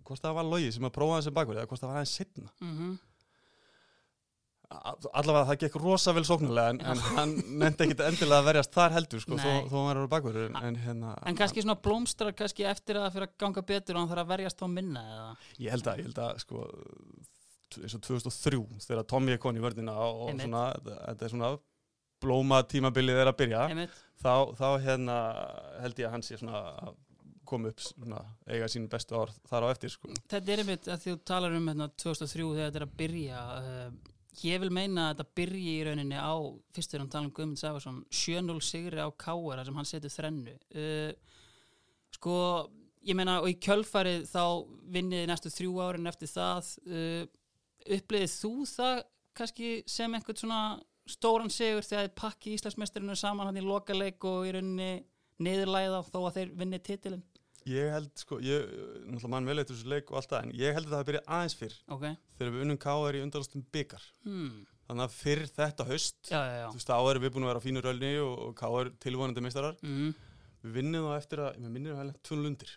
hvort 0.05 0.21
það 0.21 0.33
var 0.37 0.43
logi 0.45 0.71
sem 0.71 0.83
að 0.85 0.93
prófa 0.93 1.23
sem 1.23 1.33
bakur 1.33 1.55
eða 1.57 1.67
hvort 1.67 1.81
það 1.81 1.89
var 1.89 1.97
aðeins 2.01 2.17
setna. 2.17 2.49
mm 2.61 2.99
allavega 4.69 5.47
það 5.49 5.61
gekk 5.63 5.77
rosa 5.81 6.13
vel 6.13 6.23
sóknulega 6.27 6.73
en, 6.75 6.79
en 6.91 6.99
hann 7.15 7.31
nefndi 7.61 7.87
ekkit 7.87 8.03
endilega 8.05 8.37
að 8.43 8.49
verjast 8.51 8.75
þar 8.75 8.95
heldur 8.99 9.23
sko, 9.23 9.39
þó, 9.41 9.47
þó 9.65 9.75
hann 9.79 9.87
var 9.87 10.01
að 10.01 10.11
bakur 10.11 10.37
en, 10.45 10.77
hérna, 10.83 11.13
En 11.25 11.39
kannski 11.39 11.63
svona 11.65 11.79
blómstrar 11.81 12.35
kannski 12.37 12.67
eftir 12.69 12.99
að 13.01 13.09
fyrir 13.15 13.29
að 13.29 13.33
ganga 13.41 13.63
betur 13.71 13.97
og 13.97 14.03
hann 14.03 14.11
þarf 14.11 14.25
að 14.25 14.33
verjast 14.35 14.61
á 14.61 14.67
minna 14.69 15.03
eða 15.15 15.31
ég 15.65 15.73
held 15.73 15.89
að, 15.89 16.03
ég 16.03 16.09
held 16.09 16.21
að 16.27 16.43
sko, 16.45 16.67
eins 17.81 17.97
og 17.97 18.05
2003 18.05 18.61
þegar 18.85 19.09
Tommy 19.09 19.33
er 19.33 19.41
koni 19.41 19.61
í 19.61 19.65
vörðina 19.65 19.97
og, 20.05 20.27
Einmitt. 20.29 20.45
svona, 20.45 20.63
þetta 21.07 21.25
er 21.25 21.33
svona 21.33 21.51
blóma 22.21 22.61
tímabilið 22.69 23.23
er 23.23 23.31
að 23.31 23.39
byrja 23.41 23.65
þá, 24.21 24.33
þá 24.59 24.67
hérna 24.85 25.19
held 25.81 26.03
ég 26.03 26.11
að 26.11 26.17
hann 26.17 26.27
sé 26.29 26.37
svona 26.37 26.61
að 26.85 26.97
koma 27.49 27.71
upp 27.71 27.81
svona, 27.81 28.21
eiga 28.45 28.67
sín 28.69 28.85
bestu 28.91 29.17
ár 29.17 29.31
þar 29.49 29.65
á 29.65 29.67
eftir 29.73 29.89
sko. 29.89 30.11
Þetta 30.29 30.53
er 30.53 30.61
einmitt 30.61 30.89
að 30.91 31.07
þú 31.07 31.15
talar 31.25 31.55
um 31.57 31.69
hérna, 31.71 31.87
2003 31.97 32.43
þegar 32.45 32.67
þetta 32.67 32.81
er 32.81 32.85
að 32.85 32.97
byrja 32.99 33.39
uh, 33.57 33.87
ég 34.45 34.59
vil 34.63 34.71
meina 34.73 35.09
að 35.09 35.19
þetta 35.19 35.37
byrji 35.39 35.71
í 35.75 35.85
rauninni 35.87 36.19
á 36.19 36.33
fyrst 36.75 36.91
þegar 36.91 37.03
hann 37.03 37.11
tala 37.13 37.29
um 37.29 37.33
Guðmund 37.35 37.61
Sæfarsson 37.61 38.01
7-0 38.11 38.59
sigri 38.65 39.01
á 39.01 39.09
Káara 39.19 39.65
sem 39.67 39.79
hann 39.79 39.89
setur 39.89 40.13
þrennu. 40.13 40.55
Uh, 40.73 41.11
sko 42.15 42.35
ég 43.07 43.17
meina 43.17 43.39
og 43.43 43.49
í 43.51 43.57
kjölfarið 43.63 44.27
þá 44.29 44.43
vinniði 44.91 45.29
næstu 45.29 45.51
þrjú 45.53 45.79
árin 45.85 46.11
eftir 46.11 46.31
það. 46.31 46.73
Uh, 46.87 47.23
uppliðið 47.99 48.35
þú 48.35 48.53
það 48.69 49.03
kannski 49.39 49.73
sem 49.87 50.15
einhvern 50.15 50.41
svona 50.41 50.61
stóran 51.09 51.51
sigur 51.53 51.85
þegar 51.85 52.11
pakki 52.17 52.53
Íslandsmeisturinu 52.57 53.15
saman 53.17 53.49
hann 53.49 53.59
í 53.59 53.65
lokaleik 53.65 54.23
og 54.29 54.47
í 54.47 54.53
rauninni 54.55 54.91
niðurlægið 55.39 55.95
á 55.95 56.01
þó 56.03 56.19
að 56.21 56.35
þeir 56.37 56.55
vinni 56.59 56.79
titilin 56.83 57.23
Ég 57.69 57.91
held, 57.93 58.09
sko, 58.17 58.39
ég, 58.43 58.65
náttúrulega 59.05 59.31
mann 59.35 59.49
vel 59.49 59.61
eftir 59.61 59.77
þessu 59.77 59.91
leik 59.91 60.11
og 60.11 60.19
allt 60.19 60.31
það, 60.31 60.45
en 60.47 60.53
ég 60.57 60.75
held 60.77 60.87
að 60.87 60.93
það 60.93 61.01
hafi 61.01 61.09
byrjað 61.11 61.31
aðeins 61.37 61.57
fyrr 61.59 61.75
ok, 61.95 62.05
þegar 62.39 62.53
við 62.55 62.65
unnum 62.65 62.79
K.R. 62.85 63.17
í 63.19 63.23
undanlastum 63.25 63.65
byggar. 63.75 64.07
hmm. 64.25 64.59
Þannig 64.89 65.05
að 65.05 65.17
fyrr 65.19 65.43
þetta 65.53 65.85
haust, 65.85 66.17
já, 66.25 66.39
já, 66.39 66.55
já 66.63 66.65
þú 66.65 66.79
veist, 66.79 66.91
áður 66.97 67.19
við 67.21 67.33
búin 67.35 67.45
að 67.45 67.51
vera 67.51 67.61
á 67.61 67.65
fínu 67.67 67.83
rölni 67.85 68.09
og, 68.23 68.55
K.R. 68.57 68.89
tilvonandi 69.05 69.45
meistarar. 69.45 69.77
mm. 69.85 70.25
Við 70.59 70.73
vinnum 70.75 71.05
þá 71.07 71.13
eftir 71.15 71.39
að, 71.39 71.59
ég 71.61 71.71
minnir 71.71 71.93
að 71.93 71.99
það 72.01 72.09
er 72.09 72.15
tvun 72.27 72.41
lundir 72.43 72.71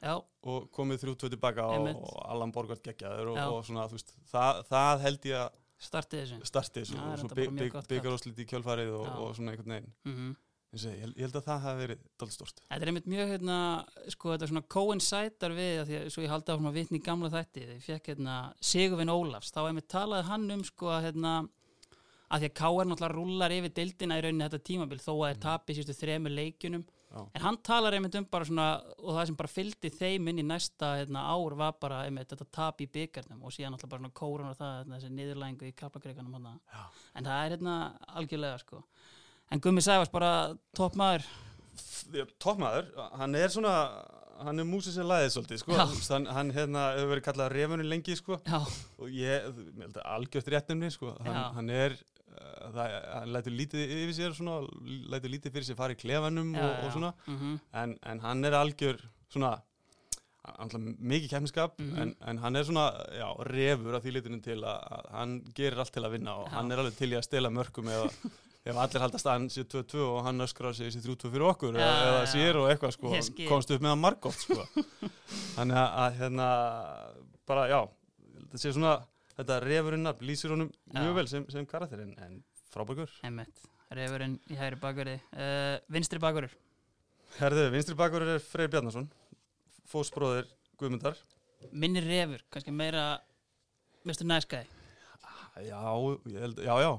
og 0.53 0.67
komið 0.77 1.01
þrjú 1.03 1.15
tvö 1.19 1.31
tilbaka 1.33 1.65
og, 1.67 1.89
og 1.97 2.13
Allan 2.31 2.53
Borgard 2.55 2.85
geggjaður 2.85 3.33
og, 3.33 3.41
og 3.57 3.65
svona, 3.67 3.89
þú 3.91 3.97
veist, 3.97 4.13
það, 4.31 4.61
það 4.69 5.03
held 5.03 5.27
ég 5.33 5.41
að 5.41 5.49
startið 5.83 6.23
þessu 6.23 6.47
starti 6.47 6.85
þessu 6.85 7.01
og 7.01 7.17
svo 7.25 7.49
mjög 7.57 7.73
gott 7.75 7.91
byggaróslit 7.91 8.39
í 8.39 8.47
kjölfarið 8.53 8.93
og, 9.01 9.09
og 9.25 9.35
svona 9.35 9.57
einhvern 9.57 9.75
veginn. 9.75 9.93
mm 10.07 10.15
segi, 10.15 10.52
ég, 10.73 11.01
held- 11.21 11.35
að 11.37 11.45
það 11.47 11.59
hafi 11.67 11.81
verið 11.83 12.05
dálítið 12.19 12.37
stort. 12.39 12.61
Þetta 12.65 12.85
er 12.87 12.91
einmitt 12.93 13.09
mjög, 13.13 13.33
hérna, 13.35 13.57
sko, 14.15 14.31
þetta 14.33 14.47
er 14.47 14.53
svona 14.53 14.63
coincider 14.73 15.57
við, 15.59 15.73
að 15.83 15.91
því 15.91 15.99
að 15.99 16.07
svo 16.15 16.23
ég 16.25 16.33
haldi 16.33 16.49
á 16.49 16.57
svona 16.57 16.73
vitni 16.73 16.99
í 17.01 17.05
gamla 17.05 17.29
þætti, 17.35 17.65
þegar 17.67 17.75
ég 17.77 17.85
fekk, 17.89 18.07
hérna, 18.13 18.37
Sigurvin 18.61 19.13
Ólafs, 19.13 19.53
þá 19.53 19.61
einmitt 19.67 19.89
talaði 19.93 20.29
hann 20.31 20.49
um, 20.57 20.65
sko, 20.65 20.89
að, 20.95 21.05
hérna, 21.11 21.35
að 22.33 22.41
því 22.41 22.49
að 22.49 22.57
K.R. 22.63 22.89
náttúrulega 22.89 23.13
rúlar 23.19 23.53
yfir 23.59 23.75
deildina 23.77 24.17
í 24.17 24.25
rauninni 24.25 24.49
þetta 24.49 24.63
tímabil, 24.71 25.01
þó 25.05 25.13
að 25.19 25.27
þeir 25.29 25.43
tapi 25.45 25.77
sístu 25.77 25.97
þremur 25.99 26.33
leikjunum, 26.39 26.87
Já. 27.13 27.21
en 27.37 27.43
hann 27.45 27.59
talar 27.61 27.93
einmitt 27.93 28.15
um 28.17 28.25
bara 28.33 28.49
svona, 28.49 28.67
og 28.97 29.13
það 29.13 29.27
sem 29.29 29.37
bara 29.37 29.53
fylgdi 29.53 29.91
þeim 29.93 30.31
inn 30.33 30.41
í 30.41 30.47
næsta, 30.49 30.95
hérna, 31.03 31.27
ár 31.29 31.53
var 31.61 31.77
bara 31.77 31.99
einmitt 32.07 32.33
þetta 32.33 32.49
tap 32.49 32.81
í 32.81 32.89
byggarnum 32.89 33.45
og 33.45 33.53
síðan 33.53 33.77
náttúrulega 33.77 33.93
bara 33.93 34.01
svona 34.07 34.17
kórun 34.17 34.49
og 34.49 34.57
það, 34.57 34.79
hérna, 34.81 34.97
en 39.53 39.61
Gummi 39.63 39.83
Sæfars 39.85 40.11
bara 40.13 40.33
topp 40.77 40.97
maður, 41.01 41.27
Toppmaður, 42.43 42.89
hann 43.21 43.35
er 43.39 43.53
svona 43.53 43.75
hann 44.43 44.59
er 44.59 44.67
músið 44.67 44.97
sem 44.97 45.07
læðið 45.07 45.29
svolítið 45.37 45.61
sko. 45.63 45.75
Hann, 46.11 46.25
hann 46.35 46.49
hérna, 46.51 46.81
hefur 46.97 47.13
verið 47.13 47.25
kallað 47.29 47.53
refunin 47.55 47.87
lengi 47.89 48.17
sko. 48.19 48.41
og 48.99 49.07
ég, 49.15 49.45
ég 49.47 49.85
held 49.85 50.01
að 50.01 50.09
algjört 50.17 50.51
réttumni 50.57 50.91
sko. 50.91 51.13
hann, 51.23 51.39
hann 51.61 51.71
er 51.71 51.95
uh, 51.95 52.73
það, 52.75 52.97
hann 53.21 53.33
lætur 53.37 53.55
lítið 53.61 53.95
yfir 54.01 54.17
sér 54.19 54.35
svona, 54.35 54.57
lætur 55.15 55.31
lítið 55.37 55.55
fyrir 55.55 55.69
sér 55.71 55.79
fara 55.79 55.95
í 55.95 56.01
klefanum 56.01 56.51
já, 56.59 56.65
og, 56.67 56.83
og 56.89 56.97
svona 56.97 57.13
mhm, 57.31 57.55
en, 57.85 57.95
en 58.13 58.25
hann 58.27 58.45
er 58.51 58.59
algjör 58.59 58.99
svona 59.33 59.55
mikið 60.99 61.29
keppniskap 61.31 61.77
Mhm. 61.79 61.99
en, 62.03 62.15
en 62.27 62.39
hann 62.43 62.57
er 62.59 62.65
svona 62.67 62.89
já, 63.15 63.29
refur 63.47 63.95
af 63.95 64.03
því 64.03 64.17
litunum 64.17 64.41
til 64.43 64.59
að, 64.59 64.89
að 64.97 65.11
hann 65.15 65.37
gerir 65.55 65.79
allt 65.79 65.93
til 65.95 66.03
að 66.03 66.17
vinna 66.19 66.35
og 66.41 66.49
Já. 66.49 66.57
hann 66.57 66.73
er 66.75 66.83
alveg 66.83 66.97
til 66.99 67.13
í 67.15 67.17
að 67.21 67.29
stela 67.29 67.49
mörgum 67.55 67.87
eða 67.95 68.09
ef 68.63 68.79
allir 68.79 69.03
haldast 69.03 69.27
að 69.27 69.37
hann 69.37 69.49
sé 69.51 69.65
2-2 69.67 70.03
og 70.07 70.19
hann 70.27 70.45
öskrar 70.45 70.77
sig 70.77 70.91
þessi 70.91 71.03
3-2 71.09 71.33
fyrir 71.35 71.47
okkur 71.49 71.79
Já, 71.79 71.87
eða, 71.87 72.21
já. 72.21 72.31
sér 72.35 72.59
og 72.61 72.69
eitthvað 72.71 72.95
sko, 72.97 73.15
komst 73.51 73.75
upp 73.75 73.83
með 73.83 73.95
hann 73.95 74.03
margótt 74.05 74.39
sko. 74.45 74.67
þannig 75.57 75.81
að, 75.83 75.89
að 76.05 76.19
hérna 76.21 76.49
bara 77.49 77.69
já 77.73 77.81
þetta 78.39 78.63
sé 78.63 78.75
svona, 78.77 78.97
þetta 79.39 79.61
refurinn 79.67 80.07
nafn 80.07 80.29
lýsir 80.29 80.55
honum 80.55 80.71
mjög 80.95 81.17
vel 81.19 81.29
sem, 81.31 81.47
sem 81.51 81.67
karakterinn 81.67 82.15
en 82.23 82.39
frábækur 82.75 83.11
Einmitt, 83.27 83.65
reyfurinn 83.91 84.39
í 84.53 84.61
hægri 84.61 84.79
bakverði 84.83 85.19
uh, 85.35 85.81
Vinstri 85.93 86.23
bakverður 86.23 86.55
Herðu, 87.39 87.69
vinstri 87.73 87.95
bakur 87.97 88.25
er 88.29 88.43
Freyr 88.45 88.69
Bjarnason 88.69 89.07
fósbróðir 89.89 90.51
Guðmundar. 90.81 91.17
Minni 91.73 92.03
reyfur, 92.05 92.43
kannski 92.53 92.75
meira 92.75 93.05
Mr. 94.05 94.27
Nice 94.29 94.49
Guy. 94.51 94.67
Já, 95.65 95.81
ég 96.29 96.39
held, 96.43 96.61
já, 96.65 96.75
já 96.83 96.91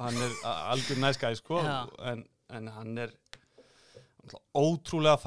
hann 0.00 0.16
er 0.26 0.34
algjör 0.72 1.00
næskæði 1.04 1.38
sko 1.40 1.60
en, 2.12 2.24
en 2.56 2.68
hann 2.76 2.98
er 3.06 3.12
ótrúlega 4.56 5.18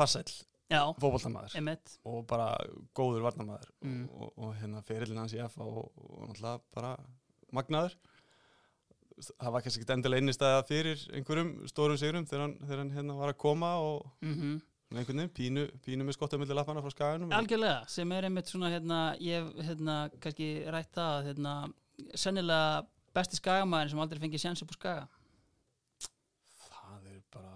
fótboltamaður 0.98 1.56
einmitt. 1.60 1.98
og 2.08 2.24
bara 2.30 2.48
góður 2.98 3.26
varnamaður 3.28 3.70
Mm. 3.84 4.08
og, 4.10 4.32
og 4.38 4.56
hérna 4.58 4.82
ferillin 4.86 5.20
hans 5.22 5.34
í 5.36 5.42
F 5.44 5.58
og, 5.62 5.92
og 5.98 6.28
náttúrulega 6.30 6.62
bara 6.74 6.94
magnaður. 7.54 7.96
Það 9.38 9.52
var 9.54 9.62
kannski 9.62 9.84
ekki 9.84 9.94
endilega 9.94 10.22
einnistæða 10.24 10.62
fyrir 10.66 11.02
einhverjum 11.14 11.52
stórum 11.70 12.00
sigurum 12.02 12.26
þegar 12.26 12.42
hann, 12.48 12.56
þegar 12.64 12.80
hann 12.82 12.94
hérna 12.96 13.18
var 13.20 13.34
að 13.34 13.42
koma 13.44 13.74
og 13.82 14.08
mm 14.22 14.62
svona 14.94 15.02
einhvern 15.02 15.20
veginn 15.24 15.34
pínu, 15.34 15.62
pínu 15.82 16.06
með 16.06 16.14
skottamildi 16.18 16.54
lappana 16.54 16.82
frá 16.84 16.92
skaganum 16.94 17.32
Algjörlega, 17.34 17.88
sem 17.90 18.12
er 18.14 18.28
einmitt 18.28 18.46
svona 18.52 18.70
hérna, 18.70 18.98
ég 19.18 19.42
hef 19.42 19.66
hérna, 19.70 19.96
kannski 20.22 20.50
rætt 20.70 20.92
það 20.94 21.14
að, 21.18 21.24
hérna, 21.30 21.54
sennilega 22.14 22.84
besti 23.16 23.40
skagamæðin 23.40 23.90
sem 23.94 24.00
aldrei 24.04 24.22
fengið 24.24 24.44
sjans 24.46 24.64
upp 24.66 24.72
á 24.74 24.76
skaga. 24.78 25.04
Það 26.70 27.10
er 27.14 27.20
bara 27.34 27.52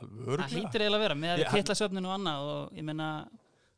alveg 0.00 0.26
Það 0.26 0.34
örglega 0.34 0.50
hlýtur 0.54 0.84
eiginlega 0.84 0.98
að 1.00 1.04
vera, 1.06 1.16
með 1.24 1.44
hann- 1.54 1.80
söfninu 1.80 2.10
og 2.10 2.14
annað 2.18 2.52
og 2.54 2.76
ég 2.78 2.84
meina, 2.88 3.08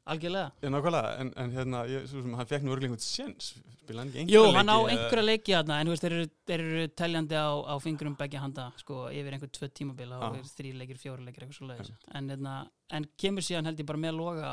algjörlega. 0.07 0.51
Nákvæmlega, 0.63 1.09
en, 1.21 1.33
en 1.43 1.51
hérna, 1.57 1.81
ég, 1.91 2.05
sem 2.11 2.35
hann 2.39 2.47
fekk 2.47 2.63
nú 2.67 2.75
örglega 2.77 2.93
einhvern 2.95 3.03
sjens, 3.07 3.49
spila 3.83 4.05
hann 4.05 4.13
ekki 4.13 4.31
Jú, 4.37 4.43
einhverja 4.45 4.61
hann 4.61 4.71
á 4.71 4.79
leiki, 4.79 4.87
eða- 4.87 5.03
einhverja 5.03 5.27
leiki 5.27 5.57
þarna 5.57 5.79
en 5.81 5.87
þú 5.89 5.95
veist, 5.95 6.05
þeir 6.07 6.15
eru, 6.19 6.29
þeir 6.51 6.65
eru 6.67 6.85
teljandi 7.03 7.37
á, 7.43 7.49
á 7.67 7.75
fingurum 7.83 8.17
begja 8.21 8.41
handa, 8.45 8.69
sko, 8.79 9.01
yfir 9.11 9.35
einhver 9.37 9.51
tvö 9.57 9.69
tímabil 9.81 10.13
og 10.15 10.23
Já. 10.23 10.39
er 10.39 10.51
þrý 10.53 10.73
leikir, 10.79 11.01
fjóri 11.03 11.27
leikir, 11.27 11.43
eitthvað 11.47 11.59
svo 11.59 11.67
leiðis 11.73 11.91
en, 12.15 12.29
hérna, 12.31 12.55
en 12.91 13.09
kemur 13.19 13.43
síðan 13.43 13.67
held 13.71 13.83
ég 13.83 13.87
bara 13.91 13.99
með 14.07 14.15
loga 14.21 14.53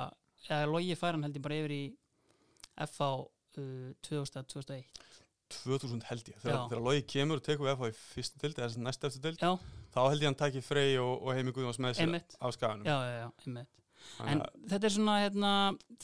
eða 0.50 0.72
logi 0.74 0.96
fær 1.00 1.14
hann 1.18 1.24
held 1.28 1.38
ég 1.38 1.46
bara 1.46 1.60
yfir 1.62 1.76
í 1.78 1.84
FH 2.90 3.02
uh, 3.62 3.94
2000-2001 4.10 4.84
2000 5.62 6.04
held 6.10 6.34
ég, 6.34 6.42
þegar, 6.42 6.66
þegar 6.72 6.84
Logi 6.88 7.06
kemur 7.14 7.40
og 7.40 7.46
tekur 7.46 7.72
FH 7.76 7.92
í 7.92 7.96
fyrstu 8.00 8.42
dild, 8.44 8.60
eða 8.60 8.84
næst 8.88 9.08
eftir 9.08 9.24
dild 9.28 9.46
þá 9.94 10.02
held 10.02 10.26
ég 10.26 10.30
hann 10.30 10.40
taki 10.40 10.64
Frey 10.66 10.98
og, 11.02 11.14
og 11.22 11.38
Heimi 11.38 11.54
Guðjóns 11.56 11.80
með 11.84 12.00
sér 12.00 12.20
á 12.20 12.48
skaganum. 12.56 12.86
Já, 12.88 12.98
já, 13.08 13.24
já, 13.24 13.66
En 14.22 14.42
þetta 14.68 14.88
er 14.88 14.94
svona, 14.94 15.14
hérna, 15.24 15.52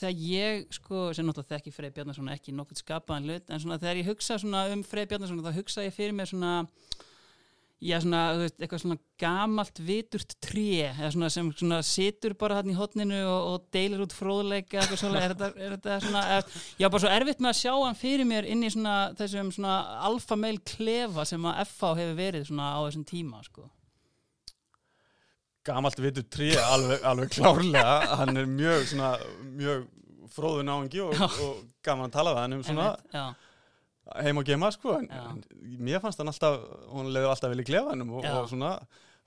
þegar 0.00 0.22
ég, 0.24 0.62
sko, 0.74 1.02
sem 1.16 1.26
náttúrulega 1.26 1.58
þekki 1.58 1.72
Frey 1.74 1.92
Bjarnason 1.94 2.30
ekki 2.32 2.54
nokkuð 2.56 2.80
skapaðan 2.80 3.28
hlut, 3.28 3.50
en 3.52 3.62
svona 3.62 3.78
þegar 3.82 4.00
ég 4.00 4.08
hugsa 4.08 4.38
um 4.40 4.84
Frey 4.88 5.08
Bjarnason, 5.10 5.42
þá 5.44 5.58
hugsa 5.58 5.84
ég 5.84 5.94
fyrir 5.94 6.16
mér 6.16 6.30
svona, 6.30 6.54
já, 7.80 7.96
svona, 8.02 8.20
veist, 8.40 8.56
eitthvað 8.60 8.82
svona 8.82 8.98
gamalt 9.20 9.80
viturt 9.84 10.34
tré, 10.44 10.90
eða 10.90 11.10
svona 11.14 11.30
sem 11.32 11.48
svona 11.56 11.80
situr 11.86 12.34
bara 12.40 12.58
hann 12.60 12.72
í 12.72 12.76
hotninu 12.76 13.18
og, 13.24 13.48
og 13.50 13.66
deilir 13.74 14.04
út 14.04 14.14
fróðleika, 14.14 14.82
eitthvað 14.82 15.02
svona, 15.02 15.22
er 15.24 15.34
þetta, 15.34 15.50
er 15.56 15.74
þetta 15.76 15.98
svona, 16.04 16.24
er, 16.36 16.62
já, 16.80 16.88
bara 16.88 17.02
svo 17.04 17.12
erfitt 17.16 17.42
með 17.42 17.52
að 17.52 17.60
sjá 17.62 17.72
hann 17.74 18.00
fyrir 18.00 18.28
mér 18.28 18.48
inn 18.52 18.64
í 18.66 18.72
svona 18.72 18.96
þessum 19.18 19.52
svona 19.56 19.76
alfameil 20.10 20.56
klefa 20.72 21.26
sem 21.28 21.46
að 21.48 21.62
FH 21.66 21.92
hefur 22.02 22.18
verið 22.20 22.48
svona 22.50 22.72
á 22.76 22.80
þessum 22.84 23.06
tíma, 23.08 23.44
sko. 23.48 23.68
gamalt 25.70 26.00
vitur 26.00 26.24
trí 26.32 26.52
alveg, 26.56 27.02
alveg 27.06 27.32
klárlega. 27.36 27.96
Hann 28.20 28.36
er 28.40 28.48
mjög 28.48 28.86
svona 28.90 29.14
mjög 29.44 29.88
fróðu 30.34 30.64
náingi 30.66 31.02
og, 31.04 31.14
og 31.20 31.62
gaman 31.84 32.08
að 32.08 32.16
tala 32.16 32.34
við 32.34 32.44
hann 32.44 32.56
um 32.56 32.66
svona 32.66 32.88
Einmitt, 32.90 33.14
Já, 33.14 33.24
heim 34.18 34.40
og 34.40 34.48
gema 34.48 34.70
sko 34.74 34.96
en, 34.98 35.06
en 35.10 35.44
mér 35.78 36.02
fannst 36.02 36.20
hann 36.22 36.32
alltaf 36.32 36.58
hún 36.90 37.12
leiði 37.14 37.30
alltaf 37.30 37.52
vel 37.52 37.62
í 37.62 37.68
klefanum 37.68 38.12
og, 38.18 38.26
og 38.26 38.50
svona 38.50 38.74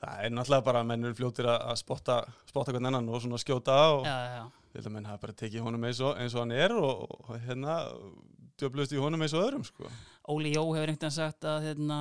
það 0.03 0.25
er 0.25 0.35
náttúrulega 0.35 0.67
bara 0.67 0.83
að 0.83 0.89
menn 0.91 1.07
eru 1.07 1.17
fljótir 1.17 1.47
að 1.51 1.77
spotta, 1.79 2.19
spotta 2.49 2.75
hvern 2.75 2.91
annan 2.91 3.09
og 3.09 3.23
svona 3.23 3.39
skjóta 3.41 3.77
og 3.95 4.07
ég 4.07 4.77
held 4.77 4.89
að 4.89 4.95
menn 4.97 5.07
hafa 5.07 5.23
bara 5.23 5.37
tekið 5.39 5.65
honum 5.67 5.87
eins 5.87 6.01
og, 6.03 6.17
eins 6.19 6.35
og 6.35 6.43
hann 6.43 6.55
er 6.57 6.75
og, 6.75 7.03
og 7.23 7.35
hérna 7.45 7.77
djöflust 8.59 8.93
í 8.93 9.01
honum 9.01 9.23
eins 9.23 9.35
og 9.35 9.45
öðrum 9.47 9.65
sko. 9.67 9.89
Óli 10.29 10.53
Jó 10.53 10.63
hefur 10.73 10.89
einhvern 10.91 10.99
veginn 11.01 11.15
sagt 11.15 11.45
að 11.47 11.67
hérna, 11.67 11.99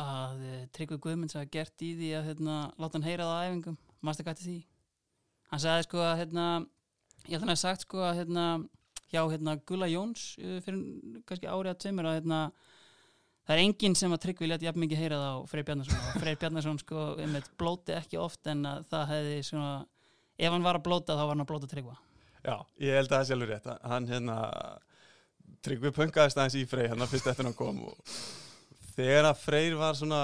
að 0.00 0.44
eh, 0.48 0.60
Tryggvi 0.74 0.98
Guðmunds 1.02 1.36
hafa 1.38 1.50
gert 1.52 1.84
í 1.84 1.92
því 1.98 2.12
að 2.18 2.28
hérna, 2.30 2.58
láta 2.80 2.98
hann 2.98 3.06
heyra 3.06 3.28
það 3.28 3.40
á 3.40 3.44
æfingum. 3.48 3.80
Mástu 4.02 4.26
hvað 4.26 4.38
til 4.40 4.48
því 4.48 4.58
hann 5.52 5.62
sagði 5.62 5.86
sko 5.86 6.02
að 6.02 6.14
hérna, 6.22 6.46
ég 7.26 7.34
held 7.34 7.42
að 7.42 7.44
hann 7.44 7.54
hafi 7.54 7.62
sagt 7.62 7.86
sko 7.86 8.02
að 8.06 8.22
hérna, 8.22 8.46
hjá 9.12 9.22
hérna, 9.28 9.56
Gulla 9.68 9.88
Jóns 9.92 10.32
eh, 10.40 10.60
fyrir 10.64 11.22
kannski 11.28 11.50
árið 11.50 11.72
að 11.74 11.80
tveimur 11.84 12.08
að 12.08 12.16
hérna, 12.18 12.38
það 13.46 13.56
er 13.56 13.64
enginn 13.66 13.96
sem 13.98 14.14
að 14.14 14.22
Tryggvi 14.26 14.48
létt 14.50 14.64
jafn 14.66 14.82
mikið 14.82 15.02
heyra 15.02 15.18
það 15.20 15.34
á 15.36 15.40
Freyr 15.52 15.66
Bjarnason. 15.68 15.98
Og 16.02 16.22
Freyr 16.22 16.38
Bjarnason 16.40 16.80
sko 16.82 17.08
einmitt, 17.22 17.50
blóti 17.60 17.96
ekki 17.96 18.20
oft 18.22 18.48
en 18.52 18.64
að 18.70 18.86
það 18.92 19.10
hefði 19.12 19.42
svona 19.50 19.74
ef 20.38 20.54
hann 20.54 20.64
var 20.64 20.78
að 20.80 20.86
blóta 20.88 21.18
þá 21.18 21.24
var 21.26 21.34
hann 21.34 21.44
að 21.44 21.52
blóta 21.52 21.70
Tryggva. 21.70 21.98
Já, 22.42 22.56
ég 22.82 22.96
held 22.98 23.12
að 23.12 23.20
það 23.20 23.34
alveg 23.36 23.52
rétt. 23.52 23.68
Hann 23.92 24.08
hérna 24.10 24.38
Tryggvi 25.62 25.92
punkaðist 25.94 26.40
aðeins 26.40 26.58
í 26.58 26.64
Frey 26.66 26.88
hérna 26.90 27.06
fyrst 27.10 27.28
eftir 27.30 27.46
hann 27.46 27.54
kom 27.58 27.84
og 27.86 28.14
þegar 28.96 29.28
að 29.30 29.42
Freyr 29.44 29.76
var 29.78 29.98
svona 29.98 30.22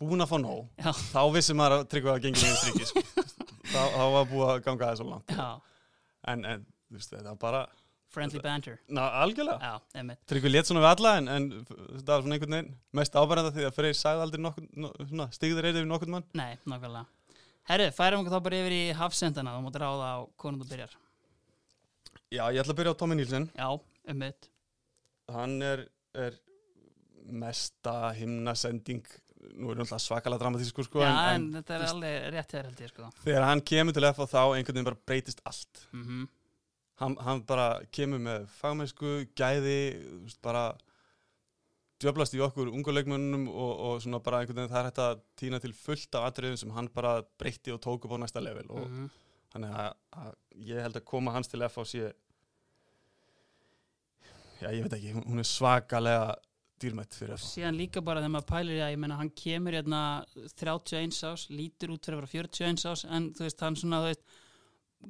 búinn 0.00 0.22
að 0.22 0.30
fá 0.30 0.38
nóg 0.40 0.68
Já. 0.78 0.92
þá 0.92 1.22
vissi 1.34 1.56
maður 1.58 1.80
að 1.80 1.88
Tryggvi 1.92 2.12
var 2.12 2.22
gengið 2.22 2.46
í 2.46 2.52
striki 2.60 2.88
sko. 2.90 3.02
þá, 3.72 3.82
þá 3.82 4.04
var 4.14 4.28
búið 4.30 4.52
að 4.52 4.62
ganga 4.68 4.90
það 4.90 5.00
svo 5.00 5.08
langt. 5.10 5.34
En, 6.30 6.44
en 6.46 6.62
þú 6.62 6.98
veist, 7.00 7.14
þetta 7.16 7.32
var 7.32 7.40
bara 7.42 7.62
friendly 8.12 8.42
banter. 8.44 8.76
Na, 8.92 9.06
algjörlega. 9.22 9.70
Já, 9.72 9.98
einmitt. 10.00 10.20
Tryggvi 10.30 10.52
létt 10.52 10.68
svona 10.68 10.82
við 10.84 10.90
alla 10.90 11.14
en, 11.20 11.30
en 11.32 11.48
þetta 11.62 12.12
var 12.12 12.24
svona 12.24 12.36
einhvern 12.38 12.56
veginn 12.58 12.74
mest 12.98 13.16
ábæranda 13.16 13.54
því 13.56 13.66
að 13.68 13.78
Freyr 13.78 13.98
sagði 13.98 14.26
aldrei 14.26 14.42
nokkur, 14.44 14.68
no, 14.84 14.92
svona, 15.00 15.28
stigður 15.36 15.68
eitthvað 15.68 15.80
við 15.80 15.90
nokkurn 15.92 16.14
mann. 16.16 16.28
Nei, 16.38 16.52
nákvæmlega. 16.68 17.04
Herru, 17.70 17.88
færum 17.94 18.22
okkur 18.22 18.34
þá 18.36 18.44
bara 18.48 18.60
yfir 18.62 18.76
í 18.76 18.82
hafsendana, 18.98 19.56
þú 19.56 19.64
mútir 19.66 19.84
ráða 19.84 20.12
á 20.12 20.18
konum 20.40 20.62
þú 20.62 20.70
byrjar. 20.74 20.94
Já, 22.32 22.44
ég 22.48 22.62
ætla 22.62 22.72
að 22.74 22.78
byrja 22.80 22.94
á 22.96 23.00
Tommy 23.00 23.16
Nílsen 23.18 23.48
Já, 23.52 23.68
um 23.72 24.18
mitt. 24.18 24.48
hann 25.32 25.58
er, 25.64 25.84
er 26.16 26.38
mesta 27.28 28.12
himnasending 28.16 29.04
nú 29.58 29.72
er 29.72 29.78
náttúrulega 29.80 30.02
svakalega 30.02 30.40
dramatískur 30.42 30.86
sko, 30.86 31.02
Já, 31.02 31.10
en, 31.10 31.34
en, 31.34 31.48
þetta 31.58 31.74
er 31.76 31.84
alveg 31.88 32.28
rétt 32.34 32.54
hér 32.56 32.68
held 32.68 32.82
ég 32.84 32.92
sko. 32.92 33.08
Þegar 33.24 33.46
hann 33.48 33.62
kemur 33.72 33.96
til 33.96 34.06
FH 34.08 34.28
þá 34.30 34.40
einhvern 34.44 34.76
veginn 34.76 34.88
bara 34.88 35.00
breytist 35.08 35.42
allt. 35.48 35.84
Mm 35.92 36.28
hann, 37.00 37.16
hann 37.20 37.44
bara 37.48 37.68
kemur 37.94 38.20
með 38.22 38.48
fagmennsku, 38.58 39.12
gæði 39.38 39.76
bara 40.44 40.72
djöblast 42.02 42.34
í 42.36 42.42
okkur 42.42 42.70
ungu 42.72 42.94
leikmönnum 42.94 43.48
og, 43.50 43.72
og 43.86 44.02
svona 44.02 44.20
bara 44.24 44.42
einhvern 44.42 44.62
veginn 44.62 44.72
það 44.72 44.80
er 44.80 44.88
hægt 44.88 45.02
að 45.04 45.24
týna 45.38 45.60
til 45.62 45.72
fullt 45.76 46.18
af 46.18 46.28
atriðum 46.30 46.60
sem 46.60 46.74
hann 46.76 46.90
bara 46.94 47.14
breytti 47.40 47.74
og 47.74 47.82
tók 47.84 48.06
upp 48.06 48.16
á 48.16 48.22
næsta 48.22 48.42
level 48.42 48.70
og 48.70 48.86
-hmm. 48.86 49.10
þannig 49.54 49.74
að, 49.82 49.92
að 50.24 50.32
ég 50.72 50.82
held 50.82 50.96
að 50.96 51.08
koma 51.12 51.32
hans 51.32 51.48
til 51.48 51.68
FH 51.68 51.84
sé 51.92 52.12
já 54.62 54.68
ég 54.70 54.82
veit 54.82 54.92
ekki, 54.98 55.12
hún 55.12 55.38
er 55.38 55.48
svakalega 55.48 56.34
dýrmætt 56.82 57.14
fyrir 57.14 57.36
FH 57.36 57.54
síðan 57.54 57.78
líka 57.78 58.00
bara 58.00 58.20
þegar 58.20 58.34
maður 58.36 58.52
pælir 58.54 58.78
í 58.78 58.82
að 58.82 58.92
ég 58.94 58.98
menna 58.98 59.16
hann 59.16 59.30
kemur 59.30 59.72
hérna 59.72 60.24
31 60.56 61.22
ás 61.30 61.50
lítur 61.50 61.94
út 61.94 62.04
fyrir 62.04 62.18
að 62.18 62.22
vera 62.22 62.46
41 62.46 62.86
ás 62.90 63.04
en 63.04 63.32
þú 63.34 63.46
veist 63.46 63.60
hann 63.60 63.76
svona 63.76 64.02
þú 64.02 64.10
veist 64.10 64.24